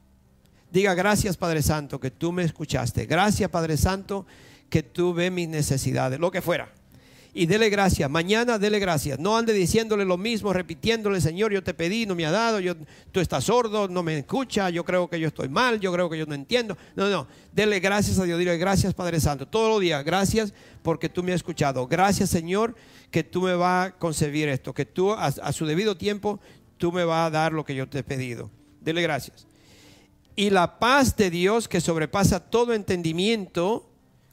Diga 0.70 0.94
gracias 0.94 1.36
Padre 1.36 1.62
Santo 1.62 1.98
que 1.98 2.12
tú 2.12 2.30
me 2.30 2.44
escuchaste. 2.44 3.06
Gracias 3.06 3.50
Padre 3.50 3.76
Santo 3.76 4.24
que 4.70 4.84
tú 4.84 5.14
ves 5.14 5.32
mis 5.32 5.48
necesidades, 5.48 6.20
lo 6.20 6.30
que 6.30 6.42
fuera 6.42 6.72
y 7.38 7.44
dele 7.44 7.68
gracias. 7.68 8.08
Mañana 8.08 8.58
dele 8.58 8.78
gracias. 8.78 9.18
No 9.18 9.36
ande 9.36 9.52
diciéndole 9.52 10.06
lo 10.06 10.16
mismo, 10.16 10.54
repitiéndole, 10.54 11.20
Señor, 11.20 11.52
yo 11.52 11.62
te 11.62 11.74
pedí, 11.74 12.06
no 12.06 12.14
me 12.14 12.24
ha 12.24 12.30
dado, 12.30 12.58
tú 13.12 13.20
estás 13.20 13.44
sordo, 13.44 13.88
no 13.88 14.02
me 14.02 14.16
escucha, 14.16 14.70
yo 14.70 14.86
creo 14.86 15.06
que 15.10 15.20
yo 15.20 15.28
estoy 15.28 15.50
mal, 15.50 15.78
yo 15.78 15.92
creo 15.92 16.08
que 16.08 16.16
yo 16.16 16.24
no 16.24 16.34
entiendo. 16.34 16.78
No, 16.94 17.10
no, 17.10 17.28
dele 17.52 17.78
gracias 17.78 18.18
a 18.18 18.24
Dios. 18.24 18.38
Dile 18.38 18.56
gracias, 18.56 18.94
Padre 18.94 19.20
Santo. 19.20 19.46
Todos 19.46 19.68
los 19.68 19.82
días, 19.82 20.02
gracias 20.02 20.54
porque 20.82 21.10
tú 21.10 21.22
me 21.22 21.32
has 21.32 21.36
escuchado. 21.36 21.86
Gracias, 21.86 22.30
Señor, 22.30 22.74
que 23.10 23.22
tú 23.22 23.42
me 23.42 23.54
vas 23.54 23.88
a 23.88 23.92
concebir 23.98 24.48
esto, 24.48 24.72
que 24.72 24.86
tú 24.86 25.12
a, 25.12 25.26
a 25.26 25.52
su 25.52 25.66
debido 25.66 25.94
tiempo, 25.94 26.40
tú 26.78 26.90
me 26.90 27.04
vas 27.04 27.26
a 27.26 27.30
dar 27.30 27.52
lo 27.52 27.66
que 27.66 27.74
yo 27.74 27.86
te 27.86 27.98
he 27.98 28.02
pedido. 28.02 28.50
Dele 28.80 29.02
gracias. 29.02 29.46
Y 30.36 30.48
la 30.48 30.78
paz 30.78 31.14
de 31.16 31.28
Dios 31.28 31.68
que 31.68 31.82
sobrepasa 31.82 32.40
todo 32.40 32.72
entendimiento, 32.72 33.90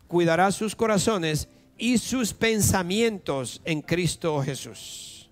cuidará 0.07 0.53
sus 0.53 0.73
corazones 0.73 1.49
y 1.77 1.97
sus 1.97 2.33
pensamientos 2.33 3.61
en 3.65 3.81
Cristo 3.81 4.41
Jesús. 4.41 5.29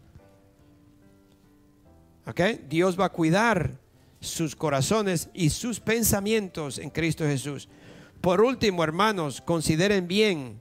¿Ok? 2.25 2.39
Dios 2.67 2.99
va 2.99 3.05
a 3.05 3.11
cuidar 3.11 3.79
sus 4.19 4.55
corazones 4.55 5.29
y 5.33 5.49
sus 5.49 5.79
pensamientos 5.79 6.77
en 6.77 6.89
Cristo 6.89 7.25
Jesús. 7.25 7.67
Por 8.21 8.41
último, 8.41 8.83
hermanos, 8.83 9.41
consideren 9.41 10.07
bien 10.07 10.59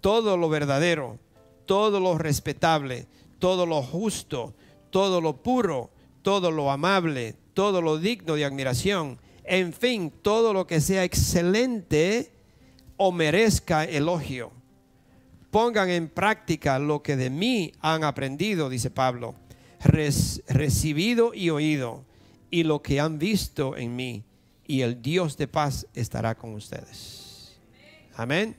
todo 0.00 0.36
lo 0.36 0.48
verdadero, 0.48 1.18
todo 1.66 2.00
lo 2.00 2.16
respetable, 2.16 3.06
todo 3.38 3.66
lo 3.66 3.82
justo, 3.82 4.54
todo 4.90 5.20
lo 5.20 5.42
puro, 5.42 5.90
todo 6.22 6.50
lo 6.50 6.70
amable, 6.70 7.34
todo 7.52 7.82
lo 7.82 7.98
digno 7.98 8.34
de 8.34 8.46
admiración, 8.46 9.18
en 9.44 9.72
fin, 9.72 10.10
todo 10.22 10.52
lo 10.52 10.66
que 10.66 10.80
sea 10.80 11.04
excelente 11.04 12.32
o 12.96 13.12
merezca 13.12 13.84
elogio 13.84 14.57
pongan 15.50 15.90
en 15.90 16.08
práctica 16.08 16.78
lo 16.78 17.02
que 17.02 17.16
de 17.16 17.30
mí 17.30 17.72
han 17.80 18.04
aprendido, 18.04 18.68
dice 18.68 18.90
Pablo, 18.90 19.34
recibido 19.80 21.32
y 21.34 21.50
oído, 21.50 22.04
y 22.50 22.64
lo 22.64 22.82
que 22.82 23.00
han 23.00 23.18
visto 23.18 23.76
en 23.76 23.96
mí, 23.96 24.24
y 24.66 24.82
el 24.82 25.00
Dios 25.00 25.36
de 25.36 25.48
paz 25.48 25.86
estará 25.94 26.34
con 26.34 26.54
ustedes. 26.54 27.56
Amén. 28.14 28.56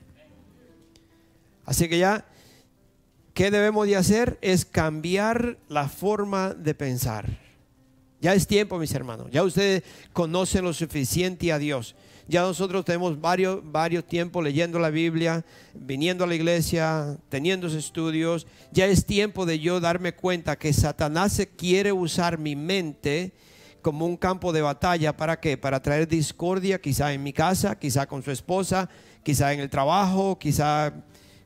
Así 1.65 1.87
que 1.87 1.99
ya, 1.99 2.25
¿qué 3.33 3.51
debemos 3.51 3.85
de 3.85 3.95
hacer? 3.95 4.39
Es 4.41 4.65
cambiar 4.65 5.59
la 5.67 5.87
forma 5.87 6.53
de 6.53 6.73
pensar. 6.73 7.39
Ya 8.21 8.33
es 8.33 8.47
tiempo, 8.47 8.77
mis 8.79 8.93
hermanos. 8.93 9.27
Ya 9.31 9.43
ustedes 9.43 9.83
conocen 10.13 10.65
lo 10.65 10.73
suficiente 10.73 11.51
a 11.51 11.59
Dios. 11.59 11.95
Ya 12.30 12.43
nosotros 12.43 12.86
tenemos 12.86 13.19
varios, 13.19 13.59
varios 13.63 14.05
tiempos 14.05 14.43
leyendo 14.43 14.77
la 14.77 14.91
Biblia, 14.91 15.43
viniendo 15.73 16.23
a 16.23 16.27
la 16.27 16.36
iglesia, 16.36 17.17
teniendo 17.27 17.65
estudios. 17.65 18.45
Ya 18.71 18.86
es 18.86 19.03
tiempo 19.07 19.47
de 19.47 19.57
yo 19.57 19.80
darme 19.80 20.13
cuenta 20.13 20.55
que 20.55 20.71
Satanás 20.71 21.41
quiere 21.57 21.91
usar 21.91 22.38
mi 22.38 22.55
mente 22.55 23.34
como 23.82 24.05
un 24.05 24.15
campo 24.15 24.53
de 24.53 24.61
batalla. 24.61 25.17
¿Para 25.17 25.39
qué? 25.39 25.57
Para 25.57 25.82
traer 25.82 26.07
discordia, 26.07 26.80
quizá 26.80 27.11
en 27.13 27.23
mi 27.23 27.34
casa, 27.34 27.80
quizá 27.80 28.05
con 28.05 28.21
su 28.21 28.30
esposa, 28.30 28.88
quizá 29.23 29.51
en 29.51 29.61
el 29.61 29.71
trabajo, 29.71 30.38
quizá 30.38 30.93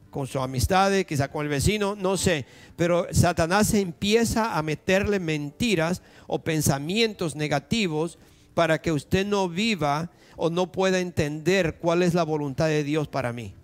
con 0.09 0.27
sus 0.27 0.41
amistades, 0.41 1.05
quizá 1.05 1.29
con 1.29 1.45
el 1.45 1.49
vecino, 1.49 1.95
no 1.95 2.17
sé. 2.17 2.45
Pero 2.75 3.07
Satanás 3.11 3.73
empieza 3.73 4.57
a 4.57 4.61
meterle 4.61 5.21
mentiras 5.21 6.01
o 6.27 6.43
pensamientos 6.43 7.38
negativos 7.38 8.19
para 8.53 8.81
que 8.81 8.91
usted 8.91 9.25
no 9.25 9.47
viva 9.47 10.11
o 10.43 10.49
no 10.49 10.73
pueda 10.73 10.99
entender 10.99 11.77
cuál 11.77 12.03
es 12.03 12.13
la 12.13 12.23
voluntad 12.23 12.67
de 12.67 12.83
Dios 12.83 13.07
para 13.07 13.31
mí. 13.31 13.55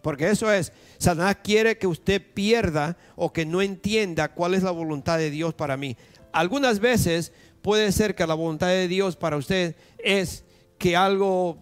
Porque 0.00 0.30
eso 0.30 0.52
es, 0.52 0.72
Satanás 0.96 1.38
quiere 1.42 1.76
que 1.76 1.88
usted 1.88 2.22
pierda 2.34 2.96
o 3.16 3.32
que 3.32 3.44
no 3.44 3.60
entienda 3.60 4.28
cuál 4.28 4.54
es 4.54 4.62
la 4.62 4.70
voluntad 4.70 5.18
de 5.18 5.32
Dios 5.32 5.54
para 5.54 5.76
mí. 5.76 5.96
Algunas 6.30 6.78
veces 6.78 7.32
puede 7.62 7.90
ser 7.90 8.14
que 8.14 8.28
la 8.28 8.34
voluntad 8.34 8.68
de 8.68 8.86
Dios 8.86 9.16
para 9.16 9.36
usted 9.36 9.74
es 9.98 10.44
que 10.78 10.94
algo 10.94 11.58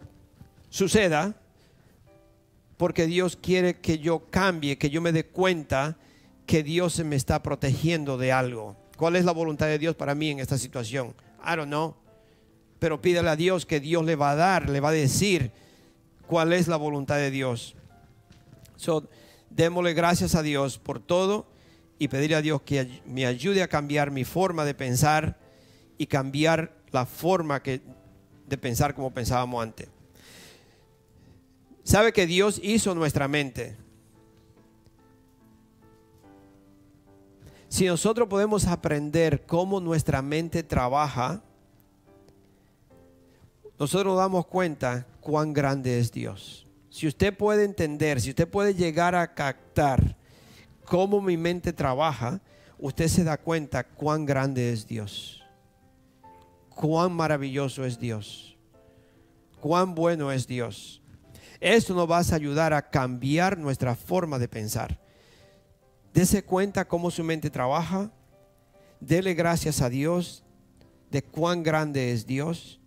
suceda 0.69 1.35
porque 2.77 3.07
Dios 3.07 3.39
quiere 3.41 3.81
que 3.81 4.01
yo 4.01 4.29
cambie, 4.29 4.77
que 4.77 4.91
yo 4.91 5.01
me 5.01 5.13
dé 5.13 5.25
cuenta 5.25 5.97
que 6.45 6.63
Dios 6.63 6.93
se 6.93 7.05
me 7.05 7.17
está 7.17 7.43
protegiendo 7.43 8.19
de 8.19 8.33
algo. 8.33 8.77
¿Cuál 8.99 9.17
es 9.17 9.25
la 9.25 9.33
voluntad 9.33 9.69
de 9.69 9.79
Dios 9.79 9.97
para 9.97 10.15
mí 10.15 10.29
en 10.29 10.41
esta 10.41 10.59
situación? 10.59 11.15
I 11.43 11.57
don't 11.57 11.69
know 11.69 12.02
pero 12.83 13.01
pídele 13.01 13.29
a 13.29 13.37
Dios 13.37 13.65
que 13.65 13.79
Dios 13.79 14.05
le 14.05 14.17
va 14.17 14.33
a 14.33 14.35
dar, 14.35 14.69
le 14.69 14.81
va 14.81 14.89
a 14.89 14.93
decir 14.93 15.53
cuál 16.27 16.53
es 16.53 16.67
la 16.67 16.77
voluntad 16.77 17.15
de 17.15 17.31
Dios. 17.31 17.77
So, 18.75 19.09
démosle 19.51 19.95
gracias 19.95 20.35
a 20.35 20.43
Dios 20.43 20.79
por 20.79 20.99
todo 20.99 21.47
y 22.01 22.09
pedirle 22.09 22.35
a 22.35 22.43
Dios 22.43 22.63
que 22.63 23.01
me 23.07 23.25
ayude 23.25 23.63
a 23.63 23.69
cambiar 23.69 24.11
mi 24.11 24.25
forma 24.25 24.65
de 24.65 24.75
pensar 24.75 25.39
y 25.97 26.07
cambiar 26.07 26.75
la 26.91 27.07
forma 27.07 27.61
de 27.61 28.59
pensar 28.59 28.97
como 28.97 29.15
pensábamos 29.15 29.63
antes. 29.63 29.89
Sabe 31.85 32.13
que 32.13 32.27
Dios 32.27 32.59
hizo 32.65 32.97
nuestra 32.97 33.29
mente. 33.29 33.77
Si 37.69 37.87
nosotros 37.87 38.27
podemos 38.27 38.67
aprender 38.67 39.47
cómo 39.47 39.79
nuestra 39.79 40.21
mente 40.21 40.65
trabaja, 40.65 41.45
nosotros 43.79 44.13
nos 44.13 44.19
damos 44.19 44.47
cuenta 44.47 45.07
cuán 45.21 45.53
grande 45.53 45.99
es 45.99 46.13
Dios. 46.13 46.67
Si 46.91 47.07
usted 47.07 47.35
puede 47.37 47.65
entender, 47.65 48.21
si 48.21 48.31
usted 48.31 48.49
puede 48.49 48.75
llegar 48.75 49.15
a 49.15 49.35
captar 49.35 50.17
cómo 50.85 51.23
mi 51.23 51.37
mente 51.37 51.73
trabaja, 51.73 52.41
usted 52.79 53.09
se 53.09 53.25
da 53.25 53.39
cuenta 53.39 53.85
cuán 53.85 54.27
grande 54.27 54.73
es 54.73 54.87
Dios. 54.87 55.43
Cuán 56.69 57.13
maravilloso 57.13 57.85
es 57.85 57.99
Dios. 57.99 58.59
Cuán 59.61 59.95
bueno 59.95 60.31
es 60.31 60.47
Dios. 60.47 61.01
Esto 61.61 61.95
nos 61.95 62.11
va 62.11 62.19
a 62.19 62.35
ayudar 62.35 62.75
a 62.75 62.91
cambiar 62.91 63.57
nuestra 63.57 63.95
forma 63.95 64.39
de 64.39 64.49
pensar. 64.49 65.01
Dese 66.13 66.45
cuenta 66.45 66.87
cómo 66.87 67.11
su 67.11 67.25
mente 67.25 67.49
trabaja. 67.49 68.11
Dele 69.01 69.33
gracias 69.33 69.81
a 69.81 69.89
Dios 69.89 70.45
de 71.11 71.23
cuán 71.23 71.63
grande 71.63 72.13
es 72.13 72.27
Dios 72.27 72.82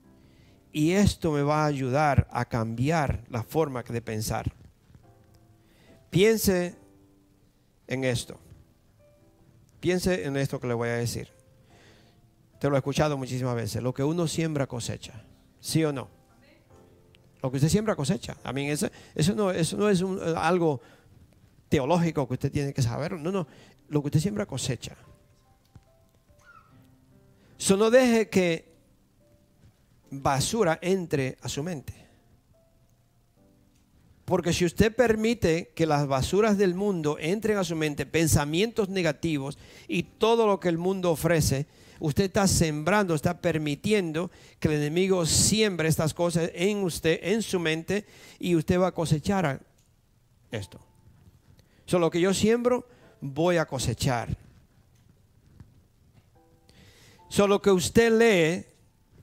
y 0.76 0.91
esto 0.91 1.32
me 1.32 1.41
va 1.41 1.63
a 1.63 1.67
ayudar 1.67 2.28
a 2.32 2.43
cambiar 2.43 3.23
la 3.30 3.43
forma 3.43 3.82
de 3.82 4.01
pensar. 4.01 4.51
Piense 6.09 6.76
en 7.88 8.03
esto. 8.03 8.38
Piense 9.80 10.26
en 10.26 10.36
esto 10.36 10.59
que 10.59 10.67
le 10.67 10.73
voy 10.73 10.89
a 10.89 10.95
decir. 10.95 11.30
Te 12.59 12.67
lo 12.67 12.76
he 12.76 12.80
escuchado 12.80 13.17
muchísimas 13.17 13.55
veces. 13.55 13.82
Lo 13.82 13.93
que 13.93 14.03
uno 14.03 14.28
siembra 14.28 14.67
cosecha. 14.67 15.23
¿Sí 15.61 15.82
o 15.86 15.93
no? 15.93 16.09
Lo 17.41 17.49
que 17.51 17.55
usted 17.55 17.69
siembra 17.69 17.95
cosecha. 17.95 18.36
A 18.43 18.51
mí 18.51 18.69
eso, 18.69 18.89
eso 19.15 19.34
no, 19.34 19.51
eso 19.51 19.78
no 19.78 19.89
es 19.89 20.03
algo 20.36 20.82
teológico 21.69 22.28
que 22.28 22.34
usted 22.34 22.51
tiene 22.51 22.73
que 22.73 22.82
saber. 22.82 23.13
No, 23.13 23.32
no. 23.32 23.47
Lo 23.88 24.01
que 24.01 24.07
usted 24.07 24.19
siembra 24.19 24.45
cosecha. 24.45 24.97
Eso 27.57 27.78
no 27.78 27.89
deje 27.89 28.28
que 28.28 28.74
basura 30.10 30.80
entre 30.82 31.38
a 31.41 31.49
su 31.49 31.64
mente. 31.64 32.06
Porque 34.26 34.53
si 34.53 34.66
usted 34.66 34.93
permite 34.93 35.72
que 35.76 35.86
las 35.86 36.08
basuras 36.08 36.58
del 36.58 36.74
mundo 36.74 37.18
entren 37.20 37.58
a 37.58 37.64
su 37.64 37.76
mente, 37.76 38.08
pensamientos 38.08 38.89
negativos 38.89 39.58
y 39.88 40.01
todo 40.03 40.47
lo 40.47 40.60
que 40.60 40.70
el 40.70 40.80
mundo 40.80 41.12
ofrece, 41.12 41.68
usted 41.99 42.26
está 42.26 42.47
sembrando, 42.47 43.14
está 43.14 43.39
permitiendo 43.39 44.32
que 44.60 44.68
el 44.68 44.76
enemigo 44.76 45.28
siembre 45.28 45.88
estas 45.88 46.16
cosas 46.16 46.49
en 46.56 46.84
usted, 46.84 47.20
en 47.22 47.43
su 47.43 47.60
mente, 47.60 48.06
y 48.39 48.56
usted 48.56 48.80
va 48.80 48.88
a 48.88 48.93
cosechar 48.93 49.62
esto. 50.51 50.80
Solo 51.86 52.10
que 52.10 52.20
yo 52.20 52.34
siembro, 52.34 52.88
voy 53.22 53.58
a 53.58 53.68
cosechar. 53.68 54.36
Solo 57.30 57.62
que 57.62 57.70
usted 57.70 58.12
lee 58.12 58.74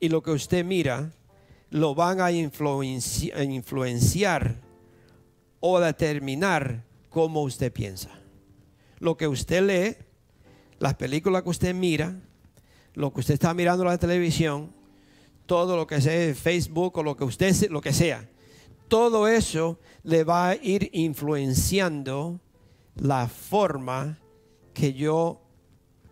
y 0.02 0.08
lo 0.08 0.20
que 0.20 0.32
usted 0.32 0.64
mira, 0.64 1.12
lo 1.70 1.94
van 1.94 2.20
a 2.20 2.32
influenciar 2.32 4.56
o 5.60 5.78
determinar 5.78 6.84
cómo 7.08 7.42
usted 7.42 7.72
piensa. 7.72 8.10
Lo 8.98 9.16
que 9.16 9.28
usted 9.28 9.62
lee, 9.62 9.96
las 10.80 10.94
películas 10.94 11.44
que 11.44 11.50
usted 11.50 11.72
mira, 11.72 12.20
lo 12.94 13.12
que 13.12 13.20
usted 13.20 13.34
está 13.34 13.54
mirando 13.54 13.84
en 13.84 13.90
la 13.90 13.98
televisión, 13.98 14.72
todo 15.46 15.76
lo 15.76 15.86
que 15.86 16.00
sea 16.00 16.34
Facebook 16.34 16.98
o 16.98 17.04
lo 17.04 17.16
que 17.16 17.22
usted 17.22 17.54
lo 17.70 17.80
que 17.80 17.92
sea, 17.92 18.28
todo 18.88 19.28
eso 19.28 19.78
le 20.02 20.24
va 20.24 20.48
a 20.48 20.56
ir 20.56 20.90
influenciando 20.92 22.40
la 22.96 23.28
forma 23.28 24.18
que 24.74 24.94
yo 24.94 25.40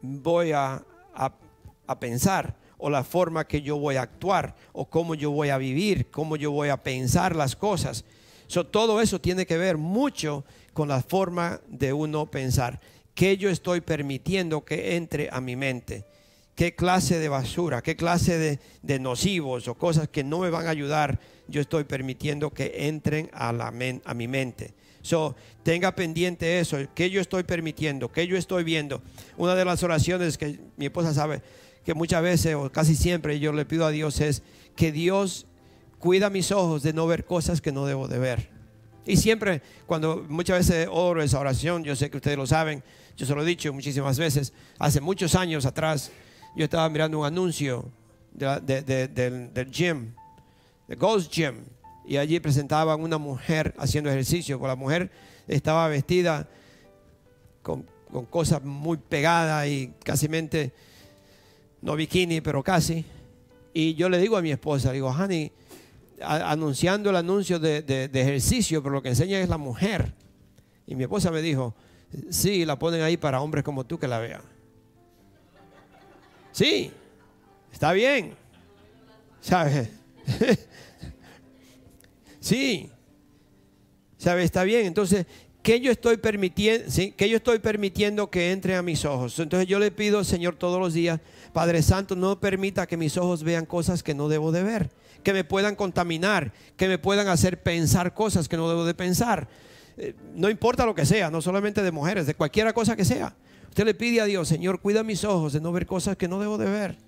voy 0.00 0.52
a, 0.52 0.86
a 1.12 1.98
pensar 1.98 2.59
o 2.80 2.90
la 2.90 3.04
forma 3.04 3.46
que 3.46 3.62
yo 3.62 3.76
voy 3.76 3.96
a 3.96 4.02
actuar 4.02 4.56
o 4.72 4.86
cómo 4.88 5.14
yo 5.14 5.30
voy 5.30 5.50
a 5.50 5.58
vivir, 5.58 6.10
cómo 6.10 6.36
yo 6.36 6.50
voy 6.50 6.68
a 6.68 6.82
pensar 6.82 7.36
las 7.36 7.56
cosas 7.56 8.04
todo 8.70 9.00
eso 9.00 9.20
tiene 9.20 9.46
que 9.46 9.56
ver 9.56 9.76
mucho 9.76 10.44
con 10.72 10.88
la 10.88 11.02
forma 11.02 11.60
de 11.68 11.92
uno 11.92 12.26
pensar. 12.30 12.80
¿Qué 13.14 13.36
yo 13.36 13.48
estoy 13.48 13.80
permitiendo 13.80 14.64
que 14.64 14.96
entre 14.96 15.28
a 15.30 15.40
mi 15.40 15.56
mente? 15.56 16.04
¿Qué 16.54 16.74
clase 16.74 17.18
de 17.18 17.28
basura, 17.28 17.80
qué 17.80 17.96
clase 17.96 18.36
de, 18.38 18.58
de 18.82 18.98
nocivos 18.98 19.68
o 19.68 19.74
cosas 19.74 20.08
que 20.08 20.24
no 20.24 20.40
me 20.40 20.50
van 20.50 20.66
a 20.66 20.70
ayudar 20.70 21.18
yo 21.48 21.60
estoy 21.60 21.84
permitiendo 21.84 22.50
que 22.50 22.86
entren 22.88 23.30
a, 23.32 23.52
la 23.52 23.72
a 24.04 24.14
mi 24.14 24.28
mente? 24.28 24.74
So, 25.02 25.34
tenga 25.62 25.94
pendiente 25.94 26.60
eso, 26.60 26.76
¿qué 26.94 27.08
yo 27.08 27.22
estoy 27.22 27.44
permitiendo? 27.44 28.12
¿Qué 28.12 28.26
yo 28.26 28.36
estoy 28.36 28.64
viendo? 28.64 29.00
Una 29.38 29.54
de 29.54 29.64
las 29.64 29.82
oraciones 29.82 30.36
que 30.36 30.60
mi 30.76 30.86
esposa 30.86 31.14
sabe 31.14 31.40
que 31.90 31.94
muchas 31.94 32.22
veces 32.22 32.54
o 32.54 32.70
casi 32.70 32.94
siempre 32.94 33.40
yo 33.40 33.52
le 33.52 33.64
pido 33.64 33.84
a 33.84 33.90
Dios 33.90 34.20
es 34.20 34.44
que 34.76 34.92
Dios 34.92 35.48
cuida 35.98 36.30
mis 36.30 36.52
ojos 36.52 36.84
de 36.84 36.92
no 36.92 37.04
ver 37.08 37.24
cosas 37.24 37.60
que 37.60 37.72
no 37.72 37.84
debo 37.84 38.06
de 38.06 38.20
ver. 38.20 38.48
Y 39.04 39.16
siempre, 39.16 39.60
cuando 39.86 40.24
muchas 40.28 40.68
veces 40.68 40.86
oro 40.88 41.20
esa 41.20 41.40
oración, 41.40 41.82
yo 41.82 41.96
sé 41.96 42.08
que 42.08 42.18
ustedes 42.18 42.36
lo 42.36 42.46
saben, 42.46 42.84
yo 43.16 43.26
se 43.26 43.34
lo 43.34 43.42
he 43.42 43.44
dicho 43.44 43.72
muchísimas 43.72 44.20
veces, 44.20 44.52
hace 44.78 45.00
muchos 45.00 45.34
años 45.34 45.66
atrás, 45.66 46.12
yo 46.54 46.62
estaba 46.62 46.88
mirando 46.88 47.18
un 47.18 47.26
anuncio 47.26 47.90
del, 48.30 49.68
gym, 49.72 50.14
de 50.86 50.94
Ghost 50.94 51.32
Gym, 51.32 51.56
y 52.06 52.18
allí 52.18 52.38
presentaban 52.38 53.00
una 53.00 53.18
mujer 53.18 53.74
haciendo 53.78 54.10
ejercicio, 54.10 54.64
la 54.64 54.76
mujer 54.76 55.10
estaba 55.48 55.88
vestida 55.88 56.48
con, 57.62 57.84
con 58.12 58.26
cosas 58.26 58.62
muy 58.62 58.96
pegadas 58.96 59.66
y 59.66 59.92
casi 60.04 60.28
no 61.82 61.96
bikini, 61.96 62.40
pero 62.40 62.62
casi. 62.62 63.04
Y 63.72 63.94
yo 63.94 64.08
le 64.08 64.18
digo 64.18 64.36
a 64.36 64.42
mi 64.42 64.50
esposa, 64.50 64.92
digo, 64.92 65.08
honey, 65.08 65.52
anunciando 66.22 67.10
el 67.10 67.16
anuncio 67.16 67.58
de, 67.58 68.10
ejercicio, 68.12 68.82
pero 68.82 68.96
lo 68.96 69.02
que 69.02 69.10
enseña 69.10 69.40
es 69.40 69.48
la 69.48 69.58
mujer. 69.58 70.12
Y 70.86 70.94
mi 70.94 71.04
esposa 71.04 71.30
me 71.30 71.40
dijo, 71.40 71.74
sí, 72.30 72.64
la 72.64 72.78
ponen 72.78 73.02
ahí 73.02 73.16
para 73.16 73.40
hombres 73.40 73.64
como 73.64 73.84
tú 73.84 73.98
que 73.98 74.08
la 74.08 74.18
vean. 74.18 74.42
Sí, 76.52 76.90
está 77.72 77.92
bien. 77.92 78.34
¿Sabes? 79.40 79.88
sí. 82.40 82.90
¿Sabes? 84.18 84.44
Está 84.44 84.64
bien. 84.64 84.86
Entonces, 84.86 85.26
¿qué 85.62 85.80
yo 85.80 85.90
estoy 85.90 86.16
permitiendo, 86.16 86.86
¿qué 87.16 87.28
yo 87.28 87.36
estoy 87.36 87.58
permitiendo 87.58 88.30
que 88.30 88.52
entre 88.52 88.76
a 88.76 88.82
mis 88.82 89.04
ojos? 89.04 89.38
Entonces 89.38 89.68
yo 89.68 89.78
le 89.78 89.90
pido, 89.90 90.24
Señor, 90.24 90.56
todos 90.56 90.80
los 90.80 90.94
días, 90.94 91.20
Padre 91.52 91.82
Santo, 91.82 92.16
no 92.16 92.38
permita 92.40 92.86
que 92.86 92.96
mis 92.96 93.16
ojos 93.16 93.42
vean 93.42 93.66
cosas 93.66 94.02
que 94.02 94.14
no 94.14 94.28
debo 94.28 94.52
de 94.52 94.62
ver 94.62 94.90
que 95.22 95.32
me 95.32 95.44
puedan 95.44 95.76
contaminar, 95.76 96.52
que 96.76 96.88
me 96.88 96.98
puedan 96.98 97.28
hacer 97.28 97.62
pensar 97.62 98.14
cosas 98.14 98.48
que 98.48 98.56
no 98.56 98.68
debo 98.68 98.84
de 98.84 98.94
pensar. 98.94 99.48
Eh, 99.96 100.14
no 100.34 100.48
importa 100.48 100.86
lo 100.86 100.94
que 100.94 101.06
sea, 101.06 101.30
no 101.30 101.42
solamente 101.42 101.82
de 101.82 101.92
mujeres, 101.92 102.26
de 102.26 102.34
cualquier 102.34 102.72
cosa 102.72 102.96
que 102.96 103.04
sea. 103.04 103.34
Usted 103.68 103.84
le 103.84 103.94
pide 103.94 104.20
a 104.20 104.24
Dios, 104.24 104.48
Señor, 104.48 104.80
cuida 104.80 105.02
mis 105.02 105.24
ojos 105.24 105.52
de 105.52 105.60
no 105.60 105.72
ver 105.72 105.86
cosas 105.86 106.16
que 106.16 106.28
no 106.28 106.40
debo 106.40 106.58
de 106.58 106.66
ver. 106.66 106.98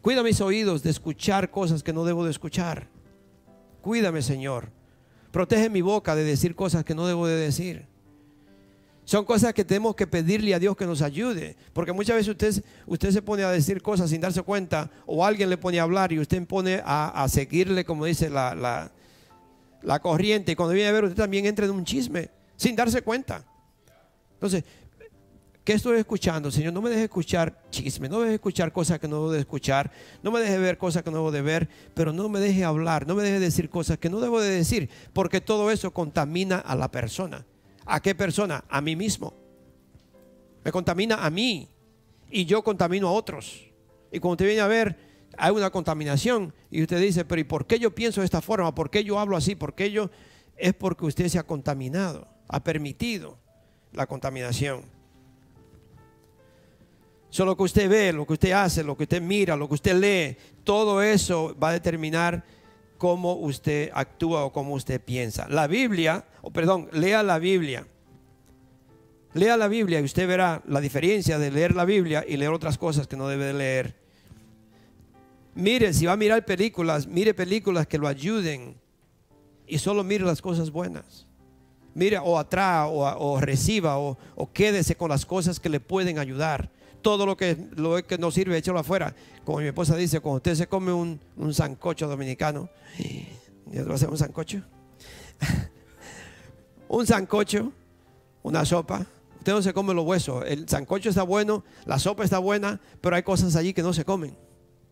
Cuida 0.00 0.22
mis 0.22 0.40
oídos 0.40 0.82
de 0.82 0.90
escuchar 0.90 1.50
cosas 1.50 1.82
que 1.82 1.92
no 1.92 2.04
debo 2.04 2.24
de 2.24 2.30
escuchar. 2.30 2.88
Cuídame, 3.82 4.22
Señor. 4.22 4.70
Protege 5.32 5.68
mi 5.68 5.82
boca 5.82 6.14
de 6.14 6.24
decir 6.24 6.54
cosas 6.54 6.84
que 6.84 6.94
no 6.94 7.06
debo 7.06 7.26
de 7.26 7.36
decir. 7.36 7.86
Son 9.06 9.24
cosas 9.24 9.54
que 9.54 9.64
tenemos 9.64 9.94
que 9.94 10.04
pedirle 10.04 10.52
a 10.52 10.58
Dios 10.58 10.76
que 10.76 10.84
nos 10.84 11.00
ayude. 11.00 11.56
Porque 11.72 11.92
muchas 11.92 12.16
veces 12.16 12.28
usted, 12.28 12.64
usted 12.86 13.12
se 13.12 13.22
pone 13.22 13.44
a 13.44 13.50
decir 13.52 13.80
cosas 13.80 14.10
sin 14.10 14.20
darse 14.20 14.42
cuenta 14.42 14.90
o 15.06 15.24
alguien 15.24 15.48
le 15.48 15.56
pone 15.56 15.78
a 15.78 15.84
hablar 15.84 16.12
y 16.12 16.18
usted 16.18 16.44
pone 16.44 16.82
a, 16.84 17.24
seguirle, 17.28 17.84
como 17.84 18.04
dice 18.04 18.28
la, 18.28 18.90
la, 19.80 20.00
corriente. 20.00 20.50
Y 20.50 20.56
cuando 20.56 20.74
viene 20.74 20.88
a 20.88 20.92
ver, 20.92 21.04
usted 21.04 21.16
también 21.16 21.46
entra 21.46 21.66
en 21.66 21.70
un 21.70 21.84
chisme 21.84 22.30
sin 22.56 22.74
darse 22.74 23.00
cuenta. 23.00 23.44
Entonces, 24.32 24.64
¿qué 25.62 25.74
estoy 25.74 26.00
escuchando? 26.00 26.50
Señor, 26.50 26.72
no 26.72 26.82
me 26.82 26.90
deje 26.90 27.04
escuchar 27.04 27.62
chisme, 27.70 28.08
no 28.08 28.18
me 28.18 28.24
deje 28.24 28.34
escuchar 28.34 28.72
cosas 28.72 28.98
que 28.98 29.06
no 29.06 29.18
debo 29.18 29.30
de 29.30 29.38
escuchar, 29.38 29.92
no 30.20 30.32
me 30.32 30.40
deje 30.40 30.58
ver 30.58 30.78
cosas 30.78 31.04
que 31.04 31.12
no 31.12 31.18
debo 31.18 31.30
de 31.30 31.42
ver, 31.42 31.68
pero 31.94 32.12
no 32.12 32.28
me 32.28 32.40
deje 32.40 32.64
hablar, 32.64 33.06
no 33.06 33.14
me 33.14 33.22
deje 33.22 33.38
decir 33.38 33.70
cosas 33.70 33.98
que 33.98 34.10
no 34.10 34.18
debo 34.18 34.40
de 34.40 34.50
decir, 34.50 34.90
porque 35.12 35.40
todo 35.40 35.70
eso 35.70 35.92
contamina 35.92 36.58
a 36.58 36.74
la 36.74 36.90
persona. 36.90 37.46
¿A 37.86 38.00
qué 38.00 38.14
persona? 38.14 38.64
A 38.68 38.80
mí 38.80 38.96
mismo. 38.96 39.32
Me 40.64 40.72
contamina 40.72 41.24
a 41.24 41.30
mí 41.30 41.68
y 42.30 42.44
yo 42.44 42.62
contamino 42.62 43.08
a 43.08 43.12
otros. 43.12 43.64
Y 44.10 44.18
cuando 44.18 44.32
usted 44.32 44.46
viene 44.46 44.60
a 44.60 44.66
ver, 44.66 44.98
hay 45.38 45.52
una 45.52 45.70
contaminación 45.70 46.52
y 46.70 46.82
usted 46.82 47.00
dice, 47.00 47.24
pero 47.24 47.40
¿y 47.40 47.44
por 47.44 47.66
qué 47.66 47.78
yo 47.78 47.94
pienso 47.94 48.20
de 48.20 48.24
esta 48.24 48.40
forma? 48.40 48.74
¿Por 48.74 48.90
qué 48.90 49.04
yo 49.04 49.18
hablo 49.18 49.36
así? 49.36 49.54
¿Por 49.54 49.74
qué 49.74 49.90
yo? 49.90 50.10
Es 50.56 50.74
porque 50.74 51.04
usted 51.04 51.28
se 51.28 51.38
ha 51.38 51.46
contaminado, 51.46 52.26
ha 52.48 52.64
permitido 52.64 53.38
la 53.92 54.06
contaminación. 54.06 54.82
Solo 57.28 57.52
lo 57.52 57.56
que 57.56 57.62
usted 57.64 57.90
ve, 57.90 58.12
lo 58.12 58.26
que 58.26 58.32
usted 58.32 58.52
hace, 58.52 58.82
lo 58.82 58.96
que 58.96 59.02
usted 59.02 59.20
mira, 59.20 59.56
lo 59.56 59.68
que 59.68 59.74
usted 59.74 59.94
lee, 59.94 60.36
todo 60.64 61.02
eso 61.02 61.54
va 61.62 61.68
a 61.68 61.72
determinar 61.72 62.44
cómo 62.96 63.34
usted 63.34 63.90
actúa 63.94 64.44
o 64.44 64.52
cómo 64.52 64.74
usted 64.74 65.00
piensa. 65.00 65.46
La 65.48 65.66
Biblia, 65.66 66.24
o 66.42 66.50
perdón, 66.50 66.88
lea 66.92 67.22
la 67.22 67.38
Biblia. 67.38 67.86
Lea 69.34 69.56
la 69.56 69.68
Biblia 69.68 70.00
y 70.00 70.04
usted 70.04 70.26
verá 70.26 70.62
la 70.66 70.80
diferencia 70.80 71.38
de 71.38 71.50
leer 71.50 71.74
la 71.74 71.84
Biblia 71.84 72.24
y 72.26 72.36
leer 72.36 72.52
otras 72.52 72.78
cosas 72.78 73.06
que 73.06 73.16
no 73.16 73.28
debe 73.28 73.46
de 73.46 73.52
leer. 73.52 73.96
Mire, 75.54 75.92
si 75.92 76.06
va 76.06 76.12
a 76.12 76.16
mirar 76.16 76.44
películas, 76.44 77.06
mire 77.06 77.34
películas 77.34 77.86
que 77.86 77.98
lo 77.98 78.08
ayuden 78.08 78.76
y 79.66 79.78
solo 79.78 80.04
mire 80.04 80.24
las 80.24 80.40
cosas 80.40 80.70
buenas. 80.70 81.26
Mire 81.94 82.18
o 82.18 82.38
atrás 82.38 82.88
o, 82.90 83.40
reciba 83.40 83.98
o 83.98 84.18
quédese 84.52 84.96
con 84.96 85.10
las 85.10 85.24
cosas 85.24 85.58
que 85.58 85.68
le 85.68 85.80
pueden 85.80 86.18
ayudar 86.18 86.70
todo 87.06 87.24
lo 87.24 87.36
que, 87.36 87.56
lo 87.76 88.04
que 88.04 88.18
no 88.18 88.32
sirve, 88.32 88.58
échalo 88.58 88.80
afuera. 88.80 89.14
Como 89.44 89.58
mi 89.58 89.66
esposa 89.68 89.94
dice, 89.94 90.18
cuando 90.18 90.38
usted 90.38 90.56
se 90.56 90.66
come 90.66 90.92
un, 90.92 91.20
un 91.36 91.54
sancocho 91.54 92.08
dominicano, 92.08 92.68
¿ya 93.66 93.82
hacer 93.94 94.10
un 94.10 94.18
sancocho? 94.18 94.60
un 96.88 97.06
sancocho, 97.06 97.72
una 98.42 98.64
sopa. 98.64 99.06
Usted 99.38 99.52
no 99.52 99.62
se 99.62 99.72
come 99.72 99.94
los 99.94 100.04
huesos. 100.04 100.42
El 100.48 100.68
sancocho 100.68 101.10
está 101.10 101.22
bueno, 101.22 101.62
la 101.84 102.00
sopa 102.00 102.24
está 102.24 102.40
buena, 102.40 102.80
pero 103.00 103.14
hay 103.14 103.22
cosas 103.22 103.54
allí 103.54 103.72
que 103.72 103.84
no 103.84 103.92
se 103.92 104.04
comen. 104.04 104.36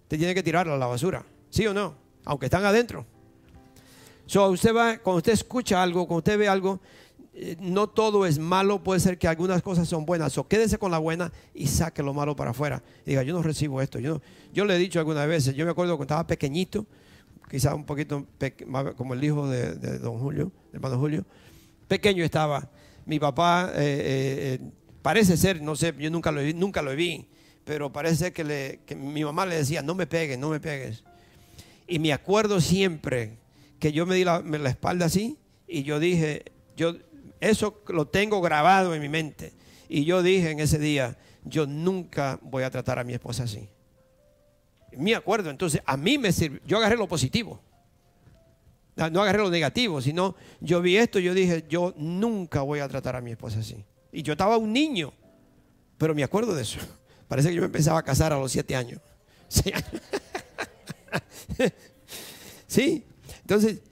Usted 0.03 0.17
tiene 0.17 0.37
que 0.37 0.43
tirarla 0.45 0.77
a 0.77 0.79
la 0.79 0.87
basura. 0.87 1.27
¿Sí 1.51 1.67
o 1.67 1.75
no? 1.75 1.97
Aunque 2.25 2.47
están 2.47 2.65
adentro. 2.65 3.05
So, 4.27 4.51
usted 4.51 4.73
va, 4.73 4.99
cuando 4.99 5.17
usted 5.17 5.33
escucha 5.33 5.83
algo, 5.83 6.07
cuando 6.07 6.19
usted 6.19 6.39
ve 6.39 6.47
algo, 6.47 6.79
eh, 7.37 7.57
no 7.59 7.89
todo 7.89 8.27
es 8.27 8.39
malo, 8.39 8.85
puede 8.85 9.01
ser 9.01 9.19
que 9.19 9.27
algunas 9.27 9.61
cosas 9.61 9.89
son 9.89 10.07
buenas. 10.07 10.39
O 10.39 10.47
quédese 10.47 10.79
con 10.79 10.93
la 10.93 10.99
buena 10.99 11.33
y 11.53 11.67
saque 11.67 12.03
lo 12.03 12.15
malo 12.15 12.37
para 12.37 12.53
afuera. 12.53 12.83
diga, 13.05 13.23
yo 13.25 13.35
no 13.35 13.43
recibo 13.43 13.83
esto. 13.83 13.99
Yo, 13.99 14.21
yo 14.53 14.65
le 14.65 14.77
he 14.77 14.79
dicho 14.79 15.01
algunas 15.01 15.27
veces, 15.27 15.55
yo 15.57 15.65
me 15.65 15.73
acuerdo 15.73 15.97
cuando 15.97 16.05
estaba 16.15 16.27
pequeñito, 16.27 16.87
quizá 17.51 17.75
un 17.75 17.85
poquito 17.85 18.27
como 18.97 19.15
el 19.15 19.25
hijo 19.25 19.49
de, 19.49 19.99
don 19.99 20.19
Julio, 20.19 20.53
hermano 20.73 20.99
Julio. 20.99 21.25
Pequeño 21.89 22.25
estaba. 22.25 22.71
Mi 23.05 23.19
papá 23.19 23.73
eh, 23.75 24.61
eh, 24.61 24.71
parece 25.03 25.37
ser, 25.37 25.61
no 25.61 25.75
sé, 25.75 25.93
yo 25.99 26.11
nunca 26.11 26.31
lo 26.31 26.41
nunca 26.55 26.83
lo 26.83 26.95
vi, 26.95 27.27
pero 27.65 27.93
parece 27.93 28.33
que, 28.33 28.45
le, 28.45 28.81
que 28.87 28.95
mi 28.95 29.25
mamá 29.25 29.45
le 29.45 29.57
decía, 29.57 29.83
no 29.83 29.95
me 29.95 30.07
pegues, 30.07 30.39
no 30.39 30.51
me 30.51 30.61
pegues. 30.61 31.03
Y 31.89 31.99
me 31.99 32.13
acuerdo 32.13 32.61
siempre 32.61 33.39
que 33.81 33.93
yo 33.93 34.07
me 34.07 34.15
di 34.15 34.25
la, 34.25 34.41
la 34.41 34.71
espalda 34.71 35.07
así 35.07 35.37
y 35.67 35.83
yo 35.83 35.99
dije, 35.99 36.45
yo 36.77 36.95
eso 37.45 37.83
lo 37.89 38.07
tengo 38.07 38.41
grabado 38.41 38.95
en 38.95 39.03
mi 39.03 39.09
mente. 39.09 39.53
Y 39.89 40.05
yo 40.05 40.23
dije 40.23 40.51
en 40.51 40.61
ese 40.61 40.79
día, 40.79 41.17
yo 41.45 41.67
nunca 41.67 42.39
voy 42.43 42.63
a 42.63 42.71
tratar 42.71 42.99
a 42.99 43.05
mi 43.05 43.13
esposa 43.13 43.45
así. 43.45 43.69
Me 44.97 45.15
acuerdo, 45.15 45.51
entonces 45.51 45.83
a 45.85 45.97
mí 45.97 46.19
me 46.19 46.33
sirvió, 46.33 46.61
yo 46.67 46.79
agarré 46.79 46.97
lo 46.97 47.09
positivo. 47.09 47.61
No 48.97 49.23
agarré 49.23 49.39
lo 49.39 49.51
negativo, 49.51 50.01
sino 50.01 50.37
yo 50.61 50.81
vi 50.81 50.97
esto 50.97 51.19
y 51.19 51.25
yo 51.25 51.35
dije, 51.35 51.65
yo 51.69 51.93
nunca 51.97 52.63
voy 52.63 52.79
a 52.79 52.89
tratar 52.89 53.17
a 53.17 53.21
mi 53.21 53.33
esposa 53.33 53.59
así. 53.59 53.85
Y 54.13 54.23
yo 54.23 54.33
estaba 54.33 54.57
un 54.57 54.73
niño, 54.73 55.13
pero 55.99 56.15
me 56.15 56.23
acuerdo 56.23 56.55
de 56.55 56.63
eso. 56.63 56.79
Parece 57.29 57.49
que 57.49 57.57
yo 57.57 57.61
me 57.63 57.67
empezaba 57.67 57.99
a 57.99 58.05
casar 58.05 58.33
a 58.33 58.39
los 58.39 58.53
siete 58.53 58.77
años. 58.77 59.01
Sí, 62.67 63.05
entonces, 63.43 63.83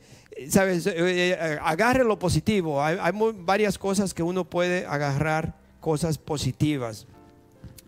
¿sabes? 0.49 0.87
Eh, 0.87 0.93
eh, 0.97 1.59
agarre 1.63 2.05
lo 2.05 2.19
positivo. 2.19 2.83
Hay, 2.83 2.97
hay 3.01 3.13
varias 3.37 3.79
cosas 3.79 4.15
que 4.15 4.23
uno 4.23 4.45
puede 4.45 4.87
agarrar, 4.87 5.57
cosas 5.81 6.19
positivas. 6.19 7.07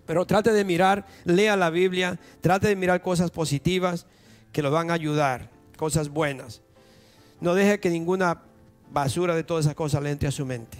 Pero 0.06 0.26
trate 0.26 0.52
de 0.52 0.64
mirar, 0.64 1.06
lea 1.24 1.56
la 1.56 1.70
Biblia, 1.70 2.18
trate 2.40 2.68
de 2.68 2.76
mirar 2.76 3.00
cosas 3.00 3.30
positivas 3.30 4.06
que 4.52 4.62
lo 4.62 4.70
van 4.70 4.90
a 4.90 4.94
ayudar, 4.94 5.50
cosas 5.76 6.08
buenas. 6.08 6.60
No 7.40 7.54
deje 7.54 7.80
que 7.80 7.90
ninguna 7.90 8.42
basura 8.90 9.34
de 9.34 9.44
todas 9.44 9.64
esas 9.64 9.74
cosas 9.74 10.02
le 10.02 10.10
entre 10.10 10.28
a 10.28 10.32
su 10.32 10.44
mente, 10.44 10.78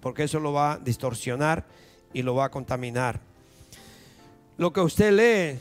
porque 0.00 0.24
eso 0.24 0.40
lo 0.40 0.52
va 0.52 0.72
a 0.72 0.78
distorsionar 0.78 1.64
y 2.12 2.22
lo 2.22 2.34
va 2.34 2.46
a 2.46 2.50
contaminar. 2.50 3.20
Lo 4.56 4.72
que 4.72 4.80
usted 4.80 5.12
lee, 5.12 5.58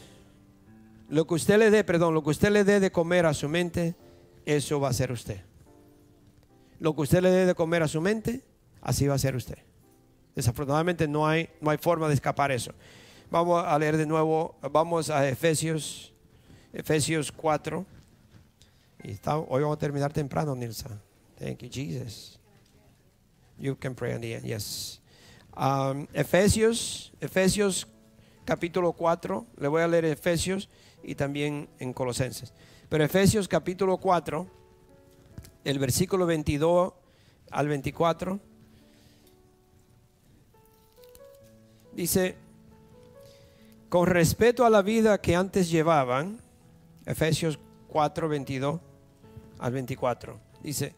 lo 1.10 1.28
que 1.28 1.34
usted 1.34 1.58
le 1.60 1.70
dé, 1.70 1.84
perdón, 1.84 2.14
lo 2.14 2.24
que 2.24 2.30
usted 2.30 2.52
le 2.52 2.64
dé 2.64 2.80
de 2.80 2.92
comer 2.92 3.26
a 3.26 3.34
su 3.34 3.50
mente, 3.50 3.96
eso 4.46 4.80
va 4.80 4.90
a 4.90 4.94
ser 4.94 5.12
usted. 5.12 5.42
Lo 6.80 6.96
que 6.96 7.02
usted 7.02 7.22
le 7.22 7.30
dé 7.30 7.46
de 7.46 7.56
comer 7.56 7.84
a 7.84 7.88
su 7.88 8.02
mente, 8.02 8.42
así 8.82 9.08
va 9.08 9.16
a 9.16 9.20
ser 9.20 9.36
usted. 9.36 9.58
Desafortunadamente 10.36 11.08
no 11.08 11.28
hay, 11.28 11.50
no 11.60 11.70
hay 11.70 11.78
forma 11.78 12.08
de 12.08 12.14
escapar 12.14 12.52
eso. 12.52 12.74
Vamos 13.30 13.64
a 13.66 13.78
leer 13.78 13.98
de 13.98 14.06
nuevo, 14.06 14.58
vamos 14.72 15.10
a 15.10 15.28
Efesios, 15.28 16.14
Efesios 16.74 17.32
4. 17.32 17.86
Y 19.04 19.12
hoy 19.26 19.62
vamos 19.62 19.78
a 19.78 19.80
terminar 19.80 20.14
temprano, 20.14 20.56
Nilsa. 20.56 20.90
Thank 21.40 21.60
you, 21.64 21.70
Jesus. 21.70 22.40
You 23.58 23.76
can 23.76 23.96
pray 23.96 24.14
on 24.14 24.22
the 24.22 24.36
end, 24.36 24.46
yes. 24.46 25.02
Um, 25.56 26.08
Efesios, 26.14 27.12
Efesios 27.20 27.88
capítulo 28.46 28.94
4, 28.94 29.46
le 29.58 29.68
voy 29.68 29.82
a 29.82 29.88
leer 29.88 30.06
Efesios 30.06 30.70
y 31.04 31.16
también 31.16 31.70
en 31.80 31.94
Colosenses. 31.94 32.54
Pero 32.92 33.06
Efesios 33.06 33.48
capítulo 33.48 33.96
4, 33.96 34.46
el 35.64 35.80
versículo 35.80 36.26
22 36.26 36.92
al 37.50 37.68
24, 37.70 38.38
dice, 41.94 42.36
con 43.88 44.08
respeto 44.08 44.66
a 44.66 44.70
la 44.70 44.82
vida 44.82 45.22
que 45.22 45.38
antes 45.38 45.72
llevaban, 45.72 46.42
Efesios 47.06 47.60
4, 47.88 48.28
22 48.28 48.82
al 49.60 49.72
24, 49.72 50.38
dice, 50.62 50.94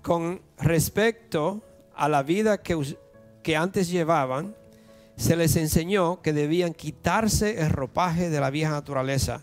con 0.00 0.42
respecto 0.58 1.60
a 1.96 2.08
la 2.08 2.22
vida 2.22 2.62
que, 2.62 2.96
que 3.42 3.56
antes 3.56 3.88
llevaban, 3.88 4.54
se 5.16 5.34
les 5.34 5.56
enseñó 5.56 6.22
que 6.22 6.32
debían 6.32 6.72
quitarse 6.72 7.60
el 7.62 7.70
ropaje 7.70 8.30
de 8.30 8.38
la 8.38 8.50
vieja 8.50 8.70
naturaleza, 8.70 9.42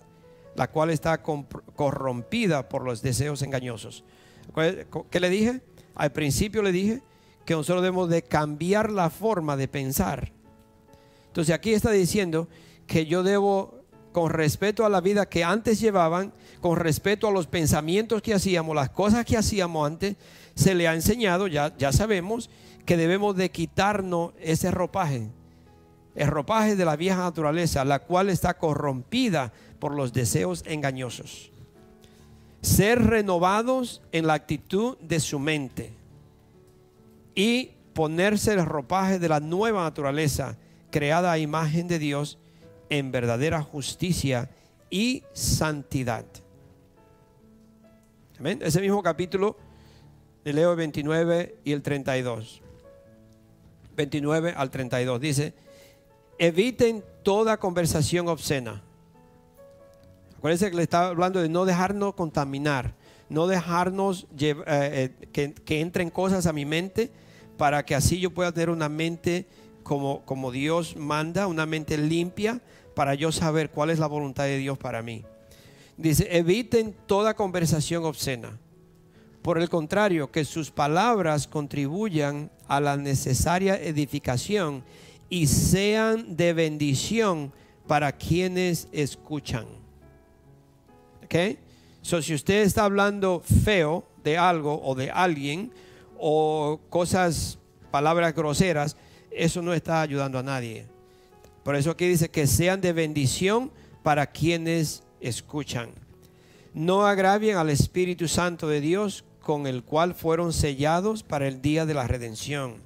la 0.55 0.69
cual 0.69 0.89
está 0.89 1.21
corrompida 1.21 2.69
por 2.69 2.83
los 2.83 3.01
deseos 3.01 3.41
engañosos. 3.41 4.03
¿Qué 5.09 5.19
le 5.19 5.29
dije? 5.29 5.61
Al 5.95 6.11
principio 6.11 6.61
le 6.61 6.71
dije 6.71 7.01
que 7.45 7.53
nosotros 7.53 7.81
debemos 7.81 8.09
de 8.09 8.23
cambiar 8.23 8.91
la 8.91 9.09
forma 9.09 9.57
de 9.57 9.67
pensar 9.67 10.31
entonces 11.31 11.55
aquí 11.55 11.73
está 11.73 11.91
diciendo 11.91 12.49
que 12.87 13.05
yo 13.05 13.23
debo, 13.23 13.85
con 14.11 14.31
respeto 14.31 14.85
a 14.85 14.89
la 14.89 14.99
vida 14.99 15.29
que 15.29 15.45
antes 15.45 15.79
llevaban, 15.79 16.33
con 16.59 16.75
respeto 16.75 17.25
a 17.25 17.31
los 17.31 17.47
pensamientos 17.47 18.21
que 18.21 18.33
hacíamos, 18.33 18.75
las 18.75 18.89
cosas 18.89 19.23
que 19.23 19.37
hacíamos 19.37 19.87
antes, 19.87 20.17
se 20.55 20.75
le 20.75 20.89
ha 20.89 20.93
enseñado, 20.93 21.47
ya, 21.47 21.73
ya 21.77 21.93
sabemos, 21.93 22.49
que 22.85 22.97
debemos 22.97 23.37
de 23.37 23.49
quitarnos 23.49 24.33
ese 24.41 24.71
ropaje, 24.71 25.29
el 26.15 26.27
ropaje 26.27 26.75
de 26.75 26.83
la 26.83 26.97
vieja 26.97 27.19
naturaleza, 27.19 27.85
la 27.85 27.99
cual 27.99 28.29
está 28.29 28.57
corrompida 28.57 29.53
por 29.81 29.95
los 29.95 30.13
deseos 30.13 30.63
engañosos. 30.67 31.51
Ser 32.61 33.03
renovados 33.03 34.03
en 34.11 34.27
la 34.27 34.35
actitud 34.35 34.95
de 34.99 35.19
su 35.19 35.39
mente 35.39 35.91
y 37.33 37.71
ponerse 37.93 38.53
el 38.53 38.63
ropaje 38.63 39.17
de 39.17 39.27
la 39.27 39.39
nueva 39.39 39.81
naturaleza 39.81 40.55
creada 40.91 41.31
a 41.31 41.39
imagen 41.39 41.87
de 41.87 41.97
Dios 41.97 42.37
en 42.91 43.11
verdadera 43.11 43.63
justicia 43.63 44.51
y 44.91 45.23
santidad. 45.33 46.25
Amén. 48.39 48.59
Ese 48.61 48.81
mismo 48.81 49.01
capítulo 49.01 49.57
de 50.43 50.53
Leo 50.53 50.75
29 50.75 51.55
y 51.63 51.71
el 51.71 51.81
32. 51.81 52.61
29 53.95 54.53
al 54.55 54.69
32 54.69 55.19
dice, 55.19 55.53
eviten 56.37 57.03
toda 57.23 57.57
conversación 57.57 58.27
obscena. 58.27 58.83
Acuérdense 60.41 60.71
que 60.71 60.75
le 60.77 60.81
estaba 60.81 61.09
hablando 61.09 61.39
de 61.39 61.49
no 61.49 61.65
dejarnos 61.65 62.15
contaminar, 62.15 62.95
no 63.29 63.45
dejarnos 63.45 64.25
eh, 64.39 64.55
eh, 64.65 65.27
que, 65.31 65.53
que 65.53 65.81
entren 65.81 66.09
cosas 66.09 66.47
a 66.47 66.51
mi 66.51 66.65
mente 66.65 67.11
para 67.57 67.85
que 67.85 67.93
así 67.93 68.19
yo 68.19 68.31
pueda 68.31 68.51
tener 68.51 68.71
una 68.71 68.89
mente 68.89 69.45
como, 69.83 70.25
como 70.25 70.51
Dios 70.51 70.95
manda, 70.95 71.45
una 71.45 71.67
mente 71.67 71.95
limpia 71.95 72.59
para 72.95 73.13
yo 73.13 73.31
saber 73.31 73.69
cuál 73.69 73.91
es 73.91 73.99
la 73.99 74.07
voluntad 74.07 74.45
de 74.45 74.57
Dios 74.57 74.79
para 74.79 75.03
mí. 75.03 75.23
Dice, 75.95 76.27
eviten 76.35 76.95
toda 77.05 77.35
conversación 77.35 78.03
obscena. 78.03 78.57
Por 79.43 79.59
el 79.59 79.69
contrario, 79.69 80.31
que 80.31 80.43
sus 80.43 80.71
palabras 80.71 81.47
contribuyan 81.47 82.49
a 82.67 82.79
la 82.79 82.97
necesaria 82.97 83.79
edificación 83.79 84.83
y 85.29 85.45
sean 85.45 86.35
de 86.35 86.53
bendición 86.53 87.53
para 87.85 88.11
quienes 88.11 88.87
escuchan. 88.91 89.80
¿Ok? 91.31 91.57
So, 92.01 92.21
si 92.21 92.33
usted 92.33 92.63
está 92.63 92.83
hablando 92.83 93.39
feo 93.39 94.05
de 94.21 94.37
algo 94.37 94.81
o 94.83 94.95
de 94.95 95.11
alguien 95.11 95.71
o 96.19 96.81
cosas, 96.89 97.57
palabras 97.89 98.35
groseras, 98.35 98.97
eso 99.31 99.61
no 99.61 99.73
está 99.73 100.01
ayudando 100.01 100.39
a 100.39 100.43
nadie. 100.43 100.87
Por 101.63 101.77
eso 101.77 101.91
aquí 101.91 102.05
dice 102.05 102.29
que 102.29 102.47
sean 102.47 102.81
de 102.81 102.91
bendición 102.91 103.71
para 104.03 104.27
quienes 104.27 105.03
escuchan. 105.21 105.91
No 106.73 107.05
agravien 107.05 107.55
al 107.55 107.69
Espíritu 107.69 108.27
Santo 108.27 108.67
de 108.67 108.81
Dios 108.81 109.23
con 109.39 109.67
el 109.67 109.83
cual 109.83 110.15
fueron 110.15 110.51
sellados 110.51 111.23
para 111.23 111.47
el 111.47 111.61
día 111.61 111.85
de 111.85 111.93
la 111.93 112.07
redención. 112.07 112.81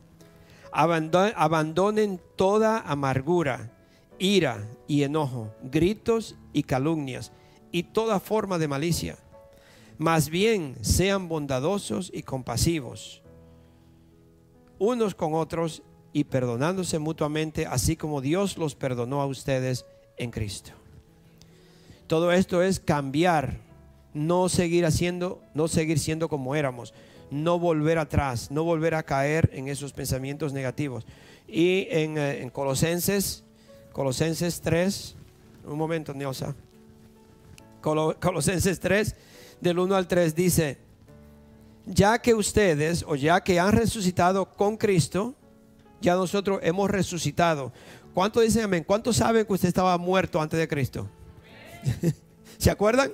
Abandonen 0.72 2.22
toda 2.36 2.80
amargura, 2.82 3.72
ira 4.20 4.68
y 4.88 5.02
enojo, 5.02 5.52
gritos 5.64 6.36
y 6.54 6.62
calumnias 6.62 7.32
y 7.72 7.84
toda 7.84 8.20
forma 8.20 8.58
de 8.58 8.68
malicia. 8.68 9.18
Más 9.98 10.30
bien 10.30 10.76
sean 10.82 11.28
bondadosos 11.28 12.12
y 12.14 12.24
compasivos 12.24 13.22
unos 14.80 15.16
con 15.16 15.34
otros 15.34 15.82
y 16.14 16.26
perdonándose 16.26 17.00
mutuamente, 17.00 17.66
así 17.66 17.96
como 17.96 18.22
Dios 18.22 18.58
los 18.58 18.76
perdonó 18.76 19.22
a 19.22 19.26
ustedes 19.26 19.86
en 20.18 20.32
Cristo. 20.32 20.72
Todo 22.08 22.32
esto 22.32 22.62
es 22.62 22.80
cambiar, 22.80 23.60
no 24.14 24.48
seguir 24.48 24.86
haciendo, 24.86 25.42
no 25.54 25.68
seguir 25.68 26.00
siendo 26.00 26.30
como 26.30 26.56
éramos, 26.56 26.94
no 27.32 27.60
volver 27.60 27.98
atrás, 27.98 28.52
no 28.52 28.64
volver 28.64 28.96
a 28.96 29.04
caer 29.04 29.50
en 29.54 29.68
esos 29.68 29.92
pensamientos 29.92 30.54
negativos. 30.54 31.06
Y 31.48 31.88
en, 31.90 32.18
eh, 32.18 32.50
Colosenses, 32.54 33.44
Colosenses 33.92 34.62
3, 34.62 35.16
un 35.66 35.78
momento, 35.78 36.14
Niosa. 36.14 36.56
Colosenses 37.86 38.80
3, 38.80 39.16
del 39.62 39.78
1 39.78 39.96
al 39.96 40.08
3 40.08 40.34
dice, 40.34 40.80
ya 41.86 42.18
que 42.18 42.34
ustedes, 42.34 43.06
o 43.08 43.16
ya 43.16 43.42
que 43.42 43.60
han 43.60 43.74
resucitado 43.74 44.46
con 44.46 44.76
Cristo, 44.76 45.36
ya 46.02 46.16
nosotros 46.16 46.60
hemos 46.64 46.90
resucitado. 46.90 47.72
¿Cuántos 48.14 48.42
dicen 48.44 48.64
amén? 48.64 48.84
¿Cuántos 48.84 49.18
saben 49.18 49.46
que 49.46 49.54
usted 49.54 49.68
estaba 49.68 49.98
muerto 50.00 50.42
antes 50.42 50.60
de 50.60 50.68
Cristo? 50.68 51.08
¿Se 52.58 52.72
acuerdan? 52.72 53.12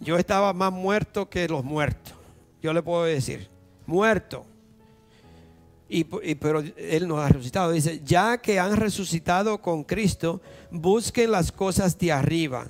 Yo 0.00 0.16
estaba 0.16 0.54
más 0.54 0.72
muerto 0.72 1.28
que 1.28 1.46
los 1.46 1.62
muertos. 1.62 2.14
Yo 2.62 2.72
le 2.72 2.82
puedo 2.82 3.04
decir, 3.04 3.50
muerto. 3.86 4.46
Y, 5.90 6.04
pero 6.04 6.62
Él 6.76 7.08
nos 7.08 7.18
ha 7.18 7.28
resucitado. 7.28 7.72
Dice, 7.72 8.00
ya 8.04 8.38
que 8.38 8.58
han 8.58 8.76
resucitado 8.76 9.60
con 9.60 9.84
Cristo, 9.84 10.40
busquen 10.70 11.30
las 11.30 11.50
cosas 11.50 11.98
de 11.98 12.12
arriba, 12.12 12.68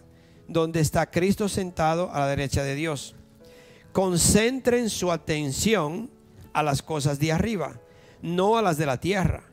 donde 0.48 0.80
está 0.80 1.10
Cristo 1.10 1.48
sentado 1.48 2.10
a 2.12 2.20
la 2.20 2.28
derecha 2.28 2.64
de 2.64 2.74
Dios. 2.74 3.14
Concentren 3.92 4.90
su 4.90 5.12
atención 5.12 6.10
a 6.52 6.62
las 6.62 6.82
cosas 6.82 7.18
de 7.18 7.32
arriba, 7.32 7.80
no 8.22 8.56
a 8.56 8.62
las 8.62 8.78
de 8.78 8.86
la 8.86 8.98
tierra. 8.98 9.44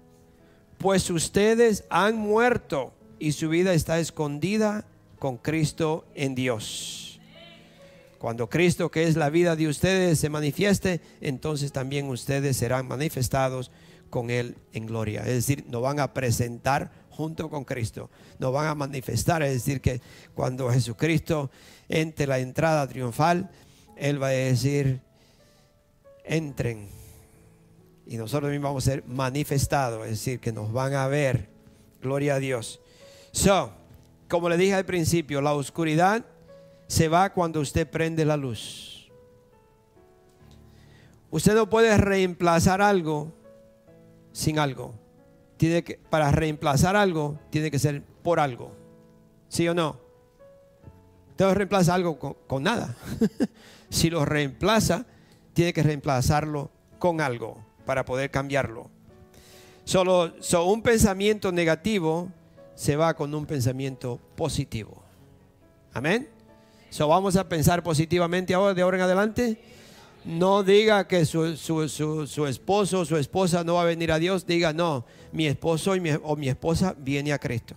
Pues 0.78 1.10
ustedes 1.10 1.84
han 1.90 2.18
muerto 2.18 2.94
y 3.20 3.34
su 3.34 3.50
vida 3.50 3.74
está 3.74 4.00
escondida 4.00 4.86
con 5.20 5.38
Cristo 5.38 6.06
en 6.16 6.36
Dios. 6.36 7.20
Cuando 8.18 8.50
Cristo, 8.50 8.90
que 8.90 9.04
es 9.04 9.16
la 9.16 9.30
vida 9.30 9.56
de 9.56 9.68
ustedes, 9.68 10.20
se 10.20 10.30
manifieste, 10.30 11.02
entonces 11.22 11.72
también 11.72 12.08
ustedes 12.08 12.58
serán 12.58 12.88
manifestados 12.88 13.72
con 14.10 14.30
Él 14.30 14.56
en 14.74 14.86
gloria. 14.86 15.22
Es 15.22 15.34
decir, 15.34 15.66
nos 15.68 15.82
van 15.82 16.00
a 16.00 16.14
presentar 16.14 16.92
junto 17.16 17.50
con 17.50 17.64
Cristo. 17.64 18.10
Nos 18.40 18.52
van 18.54 18.68
a 18.68 18.76
manifestar. 18.76 19.42
Es 19.44 19.54
decir, 19.54 19.82
que 19.82 20.02
cuando 20.34 20.70
Jesucristo 20.70 21.50
entre 21.90 22.28
la 22.28 22.40
entrada 22.40 22.88
triunfal, 22.88 23.50
Él 23.96 24.22
va 24.22 24.28
a 24.28 24.32
decir, 24.32 25.02
entren. 26.24 26.88
Y 28.08 28.18
nosotros 28.18 28.52
mismos 28.52 28.70
vamos 28.70 28.88
a 28.88 28.92
ser 28.92 29.04
manifestados. 29.06 30.04
Es 30.06 30.12
decir, 30.12 30.40
que 30.40 30.52
nos 30.52 30.72
van 30.72 30.94
a 30.94 31.08
ver. 31.08 31.50
Gloria 32.02 32.36
a 32.36 32.40
Dios. 32.40 32.80
So, 33.32 33.72
como 34.28 34.50
le 34.50 34.58
dije 34.58 34.74
al 34.76 34.86
principio, 34.86 35.42
la 35.42 35.54
oscuridad 35.54 36.26
se 36.88 37.08
va 37.08 37.34
cuando 37.34 37.60
usted 37.62 37.90
prende 37.90 38.26
la 38.26 38.38
luz. 38.38 39.10
Usted 41.32 41.56
no 41.56 41.70
puede 41.70 41.98
reemplazar 41.98 42.82
algo 42.82 43.34
sin 44.32 44.60
algo. 44.60 44.94
Tiene 45.66 45.84
que, 45.84 45.98
para 45.98 46.30
reemplazar 46.30 46.96
algo, 46.96 47.40
tiene 47.50 47.72
que 47.72 47.80
ser 47.80 48.04
por 48.22 48.40
algo. 48.40 48.72
¿Sí 49.50 49.68
o 49.68 49.74
no? 49.74 50.00
No 51.40 51.54
reemplaza 51.56 51.96
algo 51.96 52.20
con, 52.20 52.62
nada. 52.62 52.96
si 53.90 54.12
lo 54.12 54.26
reemplaza, 54.26 55.08
tiene 55.54 55.74
que 55.74 55.82
reemplazarlo 55.82 56.70
con 57.00 57.20
algo 57.20 57.66
para 57.84 58.06
poder 58.06 58.30
cambiarlo. 58.30 58.92
Solo 59.86 60.36
un 60.68 60.84
pensamiento 60.84 61.52
negativo 61.52 62.30
se 62.76 62.96
va 62.96 63.16
con 63.16 63.34
un 63.34 63.48
pensamiento 63.48 64.20
positivo. 64.36 65.02
Amén 65.96 66.36
vamos 67.04 67.36
a 67.36 67.50
pensar 67.50 67.84
positivamente 67.84 68.54
ahora, 68.54 68.74
de 68.74 68.82
ahora 68.82 68.98
en 68.98 69.04
adelante. 69.04 69.60
No 70.26 70.64
diga 70.64 71.08
que 71.08 71.24
su, 71.24 71.46
esposo 71.46 73.00
o 73.00 73.06
su 73.06 73.18
esposa 73.18 73.64
no 73.64 73.76
va 73.76 73.84
a 73.84 73.86
venir 73.86 74.12
a 74.12 74.18
Dios. 74.18 74.48
Diga, 74.48 74.74
no, 74.74 75.06
mi 75.32 75.46
esposo 75.46 75.94
o 76.24 76.36
mi 76.36 76.50
esposa 76.50 76.96
viene 76.98 77.32
a 77.32 77.38
Cristo. 77.38 77.76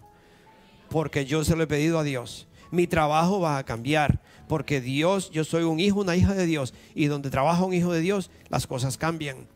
Porque 0.89 1.27
yo 1.27 1.45
se 1.45 1.55
lo 1.55 1.65
he 1.65 1.67
pedido 1.67 1.99
a 1.99 2.05
Dios. 2.05 2.47
Mi 2.71 2.87
trabajo 2.87 3.39
va 3.39 3.59
a 3.59 3.65
cambiar. 3.65 4.21
Porque 4.49 4.81
Dios, 4.81 5.31
yo 5.31 5.45
soy 5.45 5.65
un 5.65 5.79
hijo, 5.79 6.01
una 6.01 6.17
hija 6.17 6.33
de 6.33 6.47
Dios. 6.47 6.73
Y 6.95 7.07
donde 7.07 7.29
trabaja 7.29 7.65
un 7.65 7.75
hijo 7.75 7.93
de 7.93 8.01
Dios, 8.01 8.31
las 8.49 8.67
cosas 8.67 8.97
cambian. 8.97 9.47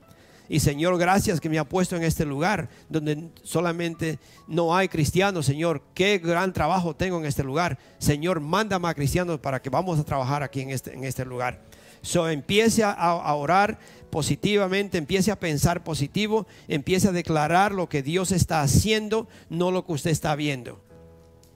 Y 0.51 0.61
Señor, 0.61 0.99
gracias 0.99 1.41
que 1.41 1.49
me 1.49 1.59
ha 1.59 1.65
puesto 1.65 1.97
en 1.97 2.03
este 2.03 2.27
lugar 2.27 2.69
donde 2.91 3.31
solamente 3.43 4.19
no 4.47 4.77
hay 4.77 4.89
cristianos, 4.89 5.47
Señor. 5.47 5.81
Qué 5.95 6.19
gran 6.19 6.53
trabajo 6.53 6.95
tengo 6.95 7.19
en 7.19 7.25
este 7.25 7.43
lugar. 7.43 7.79
Señor, 7.99 8.41
mándame 8.41 8.87
a 8.89 8.93
cristianos 8.93 9.39
para 9.39 9.63
que 9.63 9.71
vamos 9.71 9.99
a 9.99 10.05
trabajar 10.05 10.43
aquí 10.43 10.61
en 10.61 10.69
este, 10.69 10.93
en 10.93 11.05
este 11.05 11.25
lugar. 11.25 11.63
So, 12.03 12.29
empiece 12.29 12.83
a, 12.85 13.35
orar 13.35 13.79
positivamente, 14.11 14.99
empiece 14.99 15.31
a 15.31 15.39
pensar 15.39 15.85
positivo, 15.85 16.47
empiece 16.67 17.09
a 17.09 17.13
declarar 17.13 17.73
lo 17.73 17.89
que 17.89 18.03
Dios 18.03 18.33
está 18.33 18.61
haciendo, 18.61 19.29
no 19.49 19.71
lo 19.71 19.87
que 19.87 19.93
usted 19.93 20.11
está 20.11 20.35
viendo. 20.35 20.81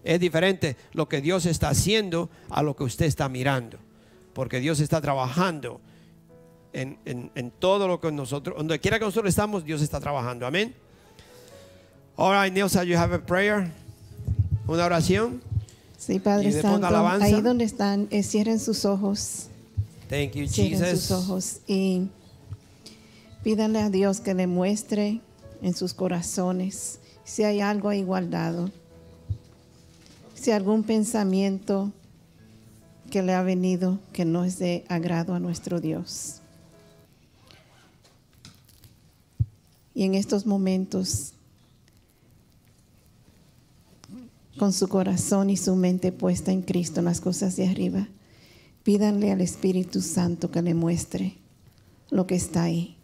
Es 0.04 0.20
diferente 0.20 0.76
lo 0.92 1.08
que 1.08 1.20
Dios 1.20 1.46
está 1.46 1.68
haciendo 1.68 2.30
a 2.48 2.62
lo 2.62 2.76
que 2.76 2.84
usted 2.84 3.06
está 3.06 3.28
mirando, 3.28 3.78
porque 4.32 4.60
Dios 4.60 4.78
está 4.78 5.00
trabajando 5.00 5.80
en, 6.72 7.52
todo 7.58 7.88
lo 7.88 8.00
que 8.00 8.12
nosotros, 8.12 8.56
donde 8.56 8.78
quiera 8.78 9.00
que 9.00 9.04
nosotros 9.04 9.30
estamos, 9.30 9.64
Dios 9.64 9.82
está 9.82 9.98
trabajando. 9.98 10.46
Amén. 10.46 10.74
All 12.16 12.32
right, 12.32 12.52
Nilsa, 12.52 12.84
you 12.84 12.96
have 12.96 13.14
a 13.14 13.18
prayer. 13.18 13.70
Una 14.66 14.86
oración. 14.86 15.42
Sí, 15.98 16.18
Padre 16.20 16.52
Santo. 16.52 16.86
Ahí 17.20 17.40
donde 17.40 17.64
están, 17.64 18.08
eh, 18.10 18.22
cierren 18.22 18.60
sus 18.60 18.84
ojos. 18.84 19.48
Thank 20.08 20.32
you, 20.34 20.46
cierren 20.46 20.96
sus 20.96 21.10
ojos 21.10 21.60
y 21.66 22.08
pídanle 23.42 23.80
a 23.80 23.90
Dios 23.90 24.20
que 24.20 24.34
le 24.34 24.46
muestre 24.46 25.20
en 25.62 25.74
sus 25.74 25.94
corazones 25.94 27.00
si 27.24 27.42
hay 27.42 27.60
algo 27.60 27.88
ahí 27.88 28.04
guardado. 28.04 28.70
Si 30.34 30.52
algún 30.52 30.84
pensamiento 30.84 31.92
que 33.10 33.22
le 33.22 33.32
ha 33.32 33.42
venido 33.42 33.98
que 34.12 34.24
no 34.24 34.44
es 34.44 34.58
de 34.58 34.84
agrado 34.88 35.34
a 35.34 35.40
nuestro 35.40 35.80
Dios. 35.80 36.40
Y 39.92 40.04
en 40.04 40.14
estos 40.14 40.46
momentos, 40.46 41.32
con 44.58 44.72
su 44.72 44.88
corazón 44.88 45.50
y 45.50 45.56
su 45.56 45.74
mente 45.74 46.12
puesta 46.12 46.52
en 46.52 46.62
Cristo, 46.62 47.00
en 47.00 47.06
las 47.06 47.20
cosas 47.20 47.56
de 47.56 47.68
arriba, 47.68 48.06
pídanle 48.86 49.32
al 49.32 49.40
Espíritu 49.40 50.00
Santo 50.00 50.52
que 50.52 50.62
le 50.62 50.72
muestre 50.72 51.34
lo 52.08 52.28
que 52.28 52.36
está 52.36 52.62
ahí. 52.62 52.96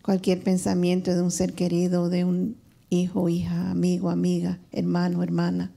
Cualquier 0.00 0.40
pensamiento 0.40 1.12
de 1.12 1.20
un 1.22 1.32
ser 1.32 1.54
querido, 1.54 2.08
de 2.08 2.24
un 2.24 2.56
hijo, 2.88 3.28
hija, 3.28 3.72
amigo, 3.72 4.10
amiga, 4.10 4.60
hermano, 4.70 5.24
hermana, 5.24 5.72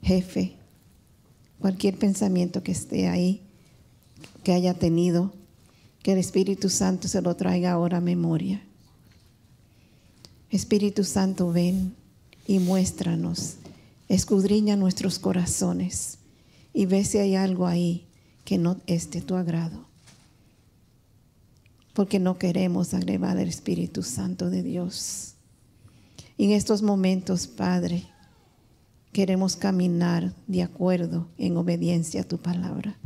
jefe, 0.00 0.54
cualquier 1.58 1.98
pensamiento 1.98 2.62
que 2.62 2.70
esté 2.70 3.08
ahí, 3.08 3.42
que 4.44 4.52
haya 4.52 4.74
tenido, 4.74 5.32
que 6.04 6.12
el 6.12 6.18
Espíritu 6.18 6.68
Santo 6.68 7.08
se 7.08 7.20
lo 7.20 7.34
traiga 7.34 7.72
ahora 7.72 7.98
a 7.98 8.00
memoria. 8.00 8.62
Espíritu 10.50 11.02
Santo, 11.02 11.50
ven 11.50 11.96
y 12.46 12.60
muéstranos, 12.60 13.56
escudriña 14.08 14.76
nuestros 14.76 15.18
corazones 15.18 16.18
y 16.72 16.86
ve 16.86 17.04
si 17.04 17.18
hay 17.18 17.34
algo 17.34 17.66
ahí 17.66 18.06
que 18.44 18.58
no 18.58 18.80
es 18.86 19.10
de 19.10 19.20
tu 19.20 19.34
agrado. 19.34 19.86
Porque 21.92 22.18
no 22.18 22.38
queremos 22.38 22.94
agregar 22.94 23.38
el 23.38 23.48
Espíritu 23.48 24.02
Santo 24.02 24.50
de 24.50 24.62
Dios. 24.62 25.34
En 26.38 26.50
estos 26.50 26.82
momentos, 26.82 27.46
Padre, 27.46 28.06
queremos 29.12 29.56
caminar 29.56 30.34
de 30.46 30.62
acuerdo 30.62 31.26
en 31.38 31.56
obediencia 31.56 32.20
a 32.20 32.24
tu 32.24 32.36
palabra. 32.36 32.98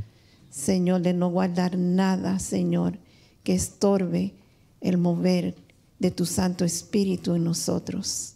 Señor, 0.50 1.02
de 1.02 1.14
no 1.14 1.30
guardar 1.30 1.78
nada, 1.78 2.40
Señor, 2.40 2.98
que 3.44 3.54
estorbe 3.54 4.34
el 4.80 4.98
mover 4.98 5.54
de 6.00 6.10
tu 6.10 6.26
Santo 6.26 6.64
Espíritu 6.64 7.34
en 7.34 7.44
nosotros. 7.44 8.34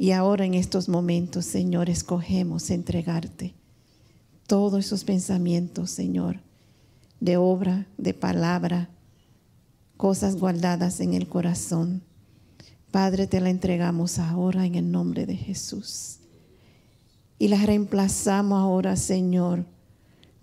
Y 0.00 0.12
ahora 0.12 0.46
en 0.46 0.54
estos 0.54 0.88
momentos, 0.88 1.44
Señor, 1.44 1.90
escogemos 1.90 2.70
entregarte 2.70 3.52
todos 4.46 4.86
esos 4.86 5.04
pensamientos, 5.04 5.90
Señor, 5.90 6.40
de 7.20 7.36
obra, 7.36 7.86
de 7.98 8.14
palabra, 8.14 8.88
cosas 9.98 10.36
guardadas 10.36 11.00
en 11.00 11.12
el 11.12 11.28
corazón. 11.28 12.00
Padre, 12.90 13.26
te 13.26 13.42
la 13.42 13.50
entregamos 13.50 14.18
ahora 14.18 14.64
en 14.64 14.76
el 14.76 14.90
nombre 14.90 15.26
de 15.26 15.36
Jesús. 15.36 16.20
Y 17.38 17.48
las 17.48 17.66
reemplazamos 17.66 18.58
ahora, 18.58 18.96
Señor, 18.96 19.66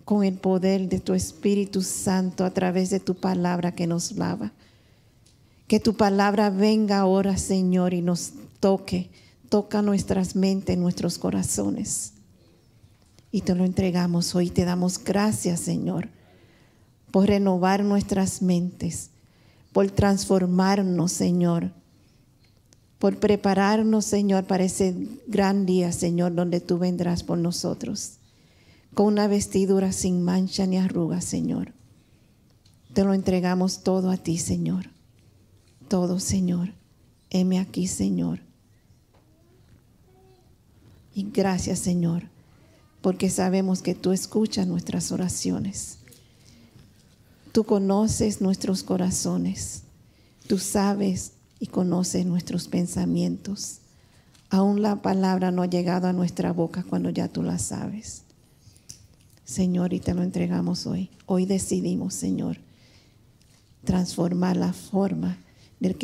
con 0.04 0.22
el 0.22 0.34
poder 0.34 0.88
de 0.88 1.00
tu 1.00 1.14
Espíritu 1.14 1.82
Santo 1.82 2.44
a 2.44 2.54
través 2.54 2.90
de 2.90 3.00
tu 3.00 3.16
palabra 3.16 3.74
que 3.74 3.88
nos 3.88 4.12
lava. 4.12 4.52
Que 5.66 5.80
tu 5.80 5.96
palabra 5.96 6.48
venga 6.48 7.00
ahora, 7.00 7.36
Señor, 7.36 7.92
y 7.92 8.02
nos 8.02 8.34
toque, 8.60 9.10
toca 9.48 9.82
nuestras 9.82 10.36
mentes, 10.36 10.76
nuestros 10.78 11.18
corazones. 11.18 12.14
Y 13.30 13.42
te 13.42 13.54
lo 13.54 13.64
entregamos 13.64 14.34
hoy. 14.34 14.50
Te 14.50 14.64
damos 14.64 15.02
gracias, 15.02 15.60
Señor, 15.60 16.08
por 17.10 17.26
renovar 17.26 17.84
nuestras 17.84 18.42
mentes, 18.42 19.10
por 19.72 19.90
transformarnos, 19.90 21.12
Señor, 21.12 21.72
por 22.98 23.18
prepararnos, 23.18 24.04
Señor, 24.04 24.44
para 24.44 24.64
ese 24.64 24.94
gran 25.26 25.66
día, 25.66 25.92
Señor, 25.92 26.34
donde 26.34 26.60
tú 26.60 26.78
vendrás 26.78 27.22
por 27.22 27.38
nosotros 27.38 28.18
con 28.94 29.06
una 29.06 29.28
vestidura 29.28 29.92
sin 29.92 30.22
mancha 30.22 30.66
ni 30.66 30.76
arruga, 30.76 31.20
Señor. 31.20 31.72
Te 32.94 33.04
lo 33.04 33.14
entregamos 33.14 33.84
todo 33.84 34.10
a 34.10 34.16
ti, 34.16 34.38
Señor. 34.38 34.90
Todo, 35.88 36.18
Señor. 36.18 36.72
Heme 37.30 37.60
aquí, 37.60 37.86
Señor. 37.86 38.40
Y 41.18 41.32
gracias, 41.32 41.80
Señor, 41.80 42.28
porque 43.00 43.28
sabemos 43.28 43.82
que 43.82 43.96
tú 43.96 44.12
escuchas 44.12 44.68
nuestras 44.68 45.10
oraciones. 45.10 45.98
Tú 47.50 47.64
conoces 47.64 48.40
nuestros 48.40 48.84
corazones. 48.84 49.82
Tú 50.46 50.58
sabes 50.58 51.32
y 51.58 51.66
conoces 51.66 52.24
nuestros 52.24 52.68
pensamientos. 52.68 53.78
Aún 54.48 54.80
la 54.80 55.02
palabra 55.02 55.50
no 55.50 55.62
ha 55.62 55.66
llegado 55.66 56.06
a 56.06 56.12
nuestra 56.12 56.52
boca 56.52 56.84
cuando 56.88 57.10
ya 57.10 57.26
tú 57.26 57.42
la 57.42 57.58
sabes. 57.58 58.22
Señor, 59.44 59.94
y 59.94 59.98
te 59.98 60.14
lo 60.14 60.22
entregamos 60.22 60.86
hoy. 60.86 61.10
Hoy 61.26 61.46
decidimos, 61.46 62.14
Señor, 62.14 62.58
transformar 63.82 64.56
la 64.56 64.72
forma 64.72 65.36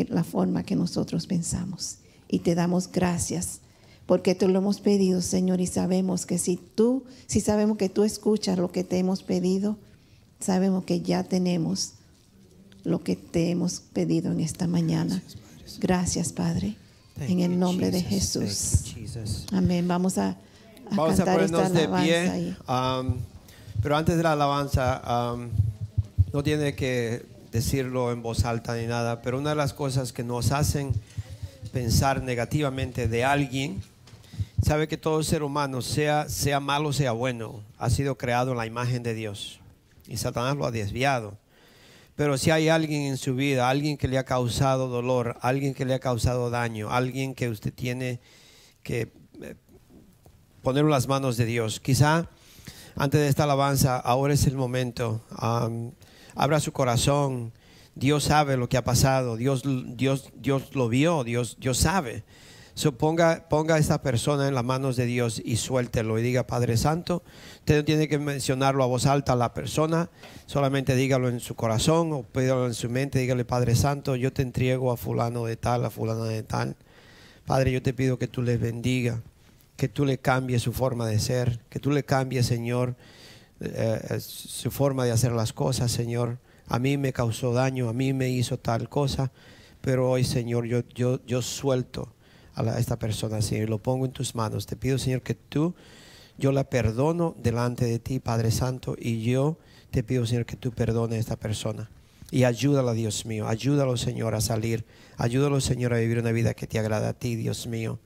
la 0.09 0.25
forma 0.25 0.65
que 0.65 0.75
nosotros 0.75 1.29
pensamos. 1.29 1.99
Y 2.27 2.41
te 2.41 2.57
damos 2.57 2.91
gracias 2.91 3.61
porque 4.07 4.35
te 4.35 4.47
lo 4.49 4.59
hemos 4.59 4.81
pedido, 4.81 5.23
Señor, 5.23 5.61
y 5.61 5.67
sabemos 5.67 6.27
que 6.27 6.39
si 6.39 6.57
tú, 6.57 7.05
si 7.27 7.41
sabemos 7.41 7.79
que 7.79 7.89
tú 7.89 8.05
escuchas 8.05 8.59
lo 8.59 8.71
que 8.71 8.85
te 8.85 8.99
hemos 8.99 9.23
pedido, 9.23 9.77
sabemos 10.41 10.85
que 10.85 11.01
ya 11.01 11.25
tenemos 11.25 11.93
lo 12.85 13.03
que 13.03 13.17
te 13.17 13.51
hemos 13.51 13.81
pedido 13.81 14.31
en 14.33 14.41
esta 14.41 14.67
mañana. 14.67 15.23
Gracias, 15.81 16.33
Padre. 16.33 16.77
en 17.19 17.41
el 17.41 17.59
nombre 17.59 17.91
de 17.91 18.03
Jesús. 18.03 18.95
Amén. 19.53 19.89
Vamos 19.89 20.19
a, 20.19 20.37
Vamos 20.91 21.17
cantar 21.17 21.41
a 21.41 21.45
esta 21.45 21.59
ponernos 21.59 21.73
de 21.73 21.85
alabanza. 21.85 22.35
pie. 22.35 22.57
um, 22.69 23.17
pero 23.83 23.97
antes 23.97 24.17
de 24.17 24.23
la 24.23 24.33
alabanza, 24.33 25.33
um, 25.35 25.49
no 26.33 26.43
tiene 26.43 26.75
que 26.75 27.25
decirlo 27.53 28.13
en 28.13 28.21
voz 28.23 28.45
alta 28.45 28.77
ni 28.77 28.87
nada, 28.87 29.23
pero 29.23 29.39
una 29.39 29.51
de 29.51 29.57
las 29.57 29.73
cosas 29.73 30.13
que 30.13 30.25
nos 30.25 30.53
hacen 30.53 30.93
pensar 31.73 32.23
negativamente 32.23 33.09
de 33.09 33.25
alguien, 33.25 33.83
sabe 34.65 34.89
que 34.89 34.97
todo 34.97 35.23
ser 35.23 35.43
humano, 35.43 35.83
sea, 35.83 36.29
sea 36.29 36.59
malo, 36.59 36.93
sea 36.93 37.13
bueno, 37.13 37.63
ha 37.79 37.91
sido 37.91 38.17
creado 38.17 38.53
en 38.53 38.57
la 38.57 38.67
imagen 38.67 39.03
de 39.03 39.15
Dios. 39.15 39.61
Y 40.07 40.17
Satanás 40.17 40.57
lo 40.57 40.67
ha 40.67 40.71
desviado. 40.71 41.37
Pero 42.17 42.39
si 42.39 42.51
hay 42.51 42.69
alguien 42.69 43.03
en 43.03 43.17
su 43.19 43.35
vida, 43.35 43.69
alguien 43.69 43.97
que 43.97 44.09
le 44.09 44.19
ha 44.19 44.25
causado 44.25 44.89
dolor, 44.89 45.37
alguien 45.43 45.75
que 45.75 45.85
le 45.85 45.95
ha 45.95 45.99
causado 45.99 46.49
daño, 46.49 46.91
alguien 46.91 47.35
que 47.35 47.49
usted 47.49 47.75
tiene 47.75 48.21
que 48.83 49.13
eh, 49.43 49.57
poner 50.63 50.85
en 50.85 50.91
las 50.91 51.09
manos 51.09 51.37
de 51.37 51.45
Dios. 51.45 51.81
Quizá 51.81 52.29
antes 52.97 53.21
de 53.21 53.29
esta 53.29 53.45
alabanza, 53.45 53.99
ahora 53.99 54.33
es 54.33 54.47
el 54.47 54.55
momento. 54.55 55.23
Am, 55.31 55.93
abra 56.37 56.61
su 56.61 56.73
corazón. 56.73 57.53
Dios 57.97 58.25
sabe 58.25 58.57
lo 58.57 58.69
que 58.69 58.77
ha 58.77 58.85
pasado. 58.85 59.37
Dios, 59.37 59.63
Dios, 59.97 60.31
Dios 60.37 60.75
lo 60.75 60.89
vio. 60.89 61.25
Dios, 61.25 61.57
Dios 61.59 61.79
sabe. 61.79 62.23
So, 62.77 62.91
ponga, 62.99 63.45
a 63.69 63.79
esta 63.79 64.03
persona 64.03 64.49
en 64.49 64.55
las 64.55 64.65
manos 64.65 64.97
de 64.97 65.07
Dios 65.07 65.41
y 65.45 65.57
suéltelo 65.57 66.19
y 66.19 66.23
diga, 66.23 66.45
Padre 66.45 66.77
Santo, 66.77 67.23
usted 67.61 67.77
no 67.77 67.85
tiene 67.85 68.09
que 68.09 68.19
mencionarlo 68.19 68.83
a 68.83 68.87
voz 68.87 69.07
alta 69.07 69.35
a 69.35 69.37
la 69.37 69.55
persona, 69.55 70.11
solamente 70.47 70.97
dígalo 70.97 71.29
en 71.29 71.39
su 71.39 71.55
corazón 71.55 72.13
o 72.13 72.25
pídalo 72.25 72.67
en 72.67 72.75
su 72.75 72.91
mente, 72.91 73.21
dígale, 73.21 73.45
Padre 73.45 73.77
Santo, 73.77 74.17
yo 74.17 74.33
te 74.33 74.43
entrego 74.43 74.91
a 74.91 74.97
fulano 74.97 75.45
de 75.45 75.57
tal, 75.57 75.85
a 75.85 75.91
fulano 75.91 76.25
de 76.25 76.43
tal. 76.43 76.75
Padre, 77.47 77.71
yo 77.71 77.81
te 77.81 77.95
pido 77.95 78.19
que 78.19 78.27
tú 78.27 78.43
les 78.43 78.61
bendiga, 78.61 79.23
que 79.77 79.87
tú 79.87 80.05
le 80.05 80.19
cambies 80.19 80.63
su 80.63 80.73
forma 80.73 81.07
de 81.07 81.21
ser, 81.21 81.61
que 81.71 81.79
tú 81.79 81.93
le 81.93 82.03
cambies, 82.03 82.47
Señor, 82.47 82.97
eh, 83.61 84.19
su 84.19 84.73
forma 84.73 85.05
de 85.05 85.13
hacer 85.13 85.31
las 85.31 85.53
cosas, 85.53 85.93
Señor. 85.93 86.39
A 86.67 86.81
mí 86.81 86.97
me 86.97 87.13
causó 87.13 87.53
daño, 87.53 87.89
a 87.89 87.93
mí 87.93 88.13
me 88.13 88.31
hizo 88.31 88.59
tal 88.59 88.89
cosa, 88.89 89.31
pero 89.81 90.11
hoy, 90.11 90.25
Señor, 90.25 90.65
yo, 90.65 90.81
yo, 90.93 91.25
yo 91.25 91.41
suelto 91.41 92.14
a, 92.55 92.79
esta 92.79 92.99
persona, 92.99 93.43
Señor, 93.43 93.69
lo 93.69 93.79
pongo 93.79 94.05
en 94.05 94.13
tus 94.13 94.35
manos. 94.35 94.67
Te 94.67 94.77
pido, 94.77 94.99
Señor, 94.99 95.23
que 95.23 95.35
tú, 95.35 95.75
yo 96.39 96.53
la 96.53 96.65
perdono 96.65 97.35
delante 97.39 97.85
de 97.85 97.99
ti, 97.99 98.21
Padre 98.21 98.51
Santo, 98.51 98.97
y 98.99 99.23
yo 99.23 99.59
te 99.91 100.03
pido, 100.03 100.27
Señor, 100.27 100.47
que 100.47 100.57
tú 100.57 100.73
perdones 100.73 101.19
a 101.19 101.21
esta 101.21 101.37
persona. 101.37 101.91
Y 102.31 102.45
ayúdalo, 102.45 102.95
Dios 102.95 103.27
mío, 103.27 103.47
ayúdalo, 103.47 103.97
Señor, 103.97 104.35
a 104.35 104.41
salir. 104.41 104.85
Ayúdalo, 105.17 105.61
Señor, 105.61 105.95
a 105.95 105.99
vivir 105.99 106.19
una 106.19 106.33
vida 106.33 106.55
que 106.55 106.67
te 106.67 106.79
agrada 106.79 107.11
a 107.11 107.13
ti, 107.13 107.37
Dios 107.37 107.67
mío. 107.67 108.01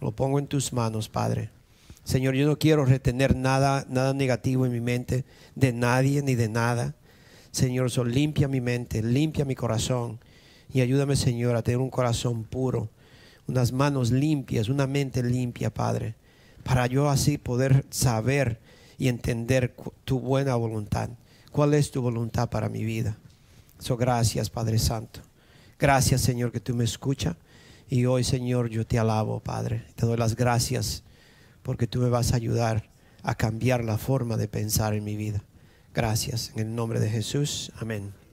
Lo 0.00 0.12
pongo 0.12 0.38
en 0.38 0.46
tus 0.46 0.72
manos, 0.72 1.08
Padre. 1.08 1.50
Señor, 2.04 2.34
yo 2.34 2.46
no 2.46 2.58
quiero 2.58 2.84
retener 2.84 3.34
nada, 3.34 3.86
nada 3.88 4.12
negativo 4.12 4.66
en 4.66 4.72
mi 4.72 4.80
mente, 4.80 5.24
de 5.54 5.72
nadie 5.72 6.22
ni 6.22 6.34
de 6.34 6.48
nada. 6.48 6.94
Señor, 7.50 7.90
limpia 8.06 8.48
mi 8.48 8.60
mente, 8.60 9.02
limpia 9.02 9.44
mi 9.44 9.54
corazón 9.54 10.18
y 10.72 10.80
ayúdame, 10.80 11.14
Señor, 11.14 11.54
a 11.54 11.62
tener 11.62 11.78
un 11.78 11.88
corazón 11.88 12.42
puro, 12.42 12.90
unas 13.46 13.72
manos 13.72 14.10
limpias, 14.10 14.68
una 14.68 14.86
mente 14.86 15.22
limpia, 15.22 15.72
Padre, 15.72 16.14
para 16.62 16.86
yo 16.86 17.10
así 17.10 17.38
poder 17.38 17.84
saber 17.90 18.60
y 18.98 19.08
entender 19.08 19.74
tu 20.04 20.20
buena 20.20 20.54
voluntad. 20.54 21.10
¿Cuál 21.50 21.74
es 21.74 21.90
tu 21.90 22.02
voluntad 22.02 22.48
para 22.48 22.68
mi 22.68 22.84
vida? 22.84 23.16
So, 23.78 23.96
gracias, 23.96 24.50
Padre 24.50 24.78
Santo. 24.78 25.20
Gracias, 25.78 26.20
Señor, 26.20 26.52
que 26.52 26.60
tú 26.60 26.74
me 26.74 26.84
escuchas. 26.84 27.36
Y 27.88 28.06
hoy, 28.06 28.24
Señor, 28.24 28.70
yo 28.70 28.86
te 28.86 28.98
alabo, 28.98 29.40
Padre. 29.40 29.84
Te 29.94 30.06
doy 30.06 30.16
las 30.16 30.36
gracias 30.36 31.02
porque 31.62 31.86
tú 31.86 32.00
me 32.00 32.08
vas 32.08 32.32
a 32.32 32.36
ayudar 32.36 32.88
a 33.22 33.34
cambiar 33.34 33.84
la 33.84 33.98
forma 33.98 34.36
de 34.36 34.48
pensar 34.48 34.94
en 34.94 35.04
mi 35.04 35.16
vida. 35.16 35.44
Gracias. 35.92 36.52
En 36.54 36.68
el 36.68 36.74
nombre 36.74 37.00
de 37.00 37.10
Jesús. 37.10 37.72
Amén. 37.78 38.23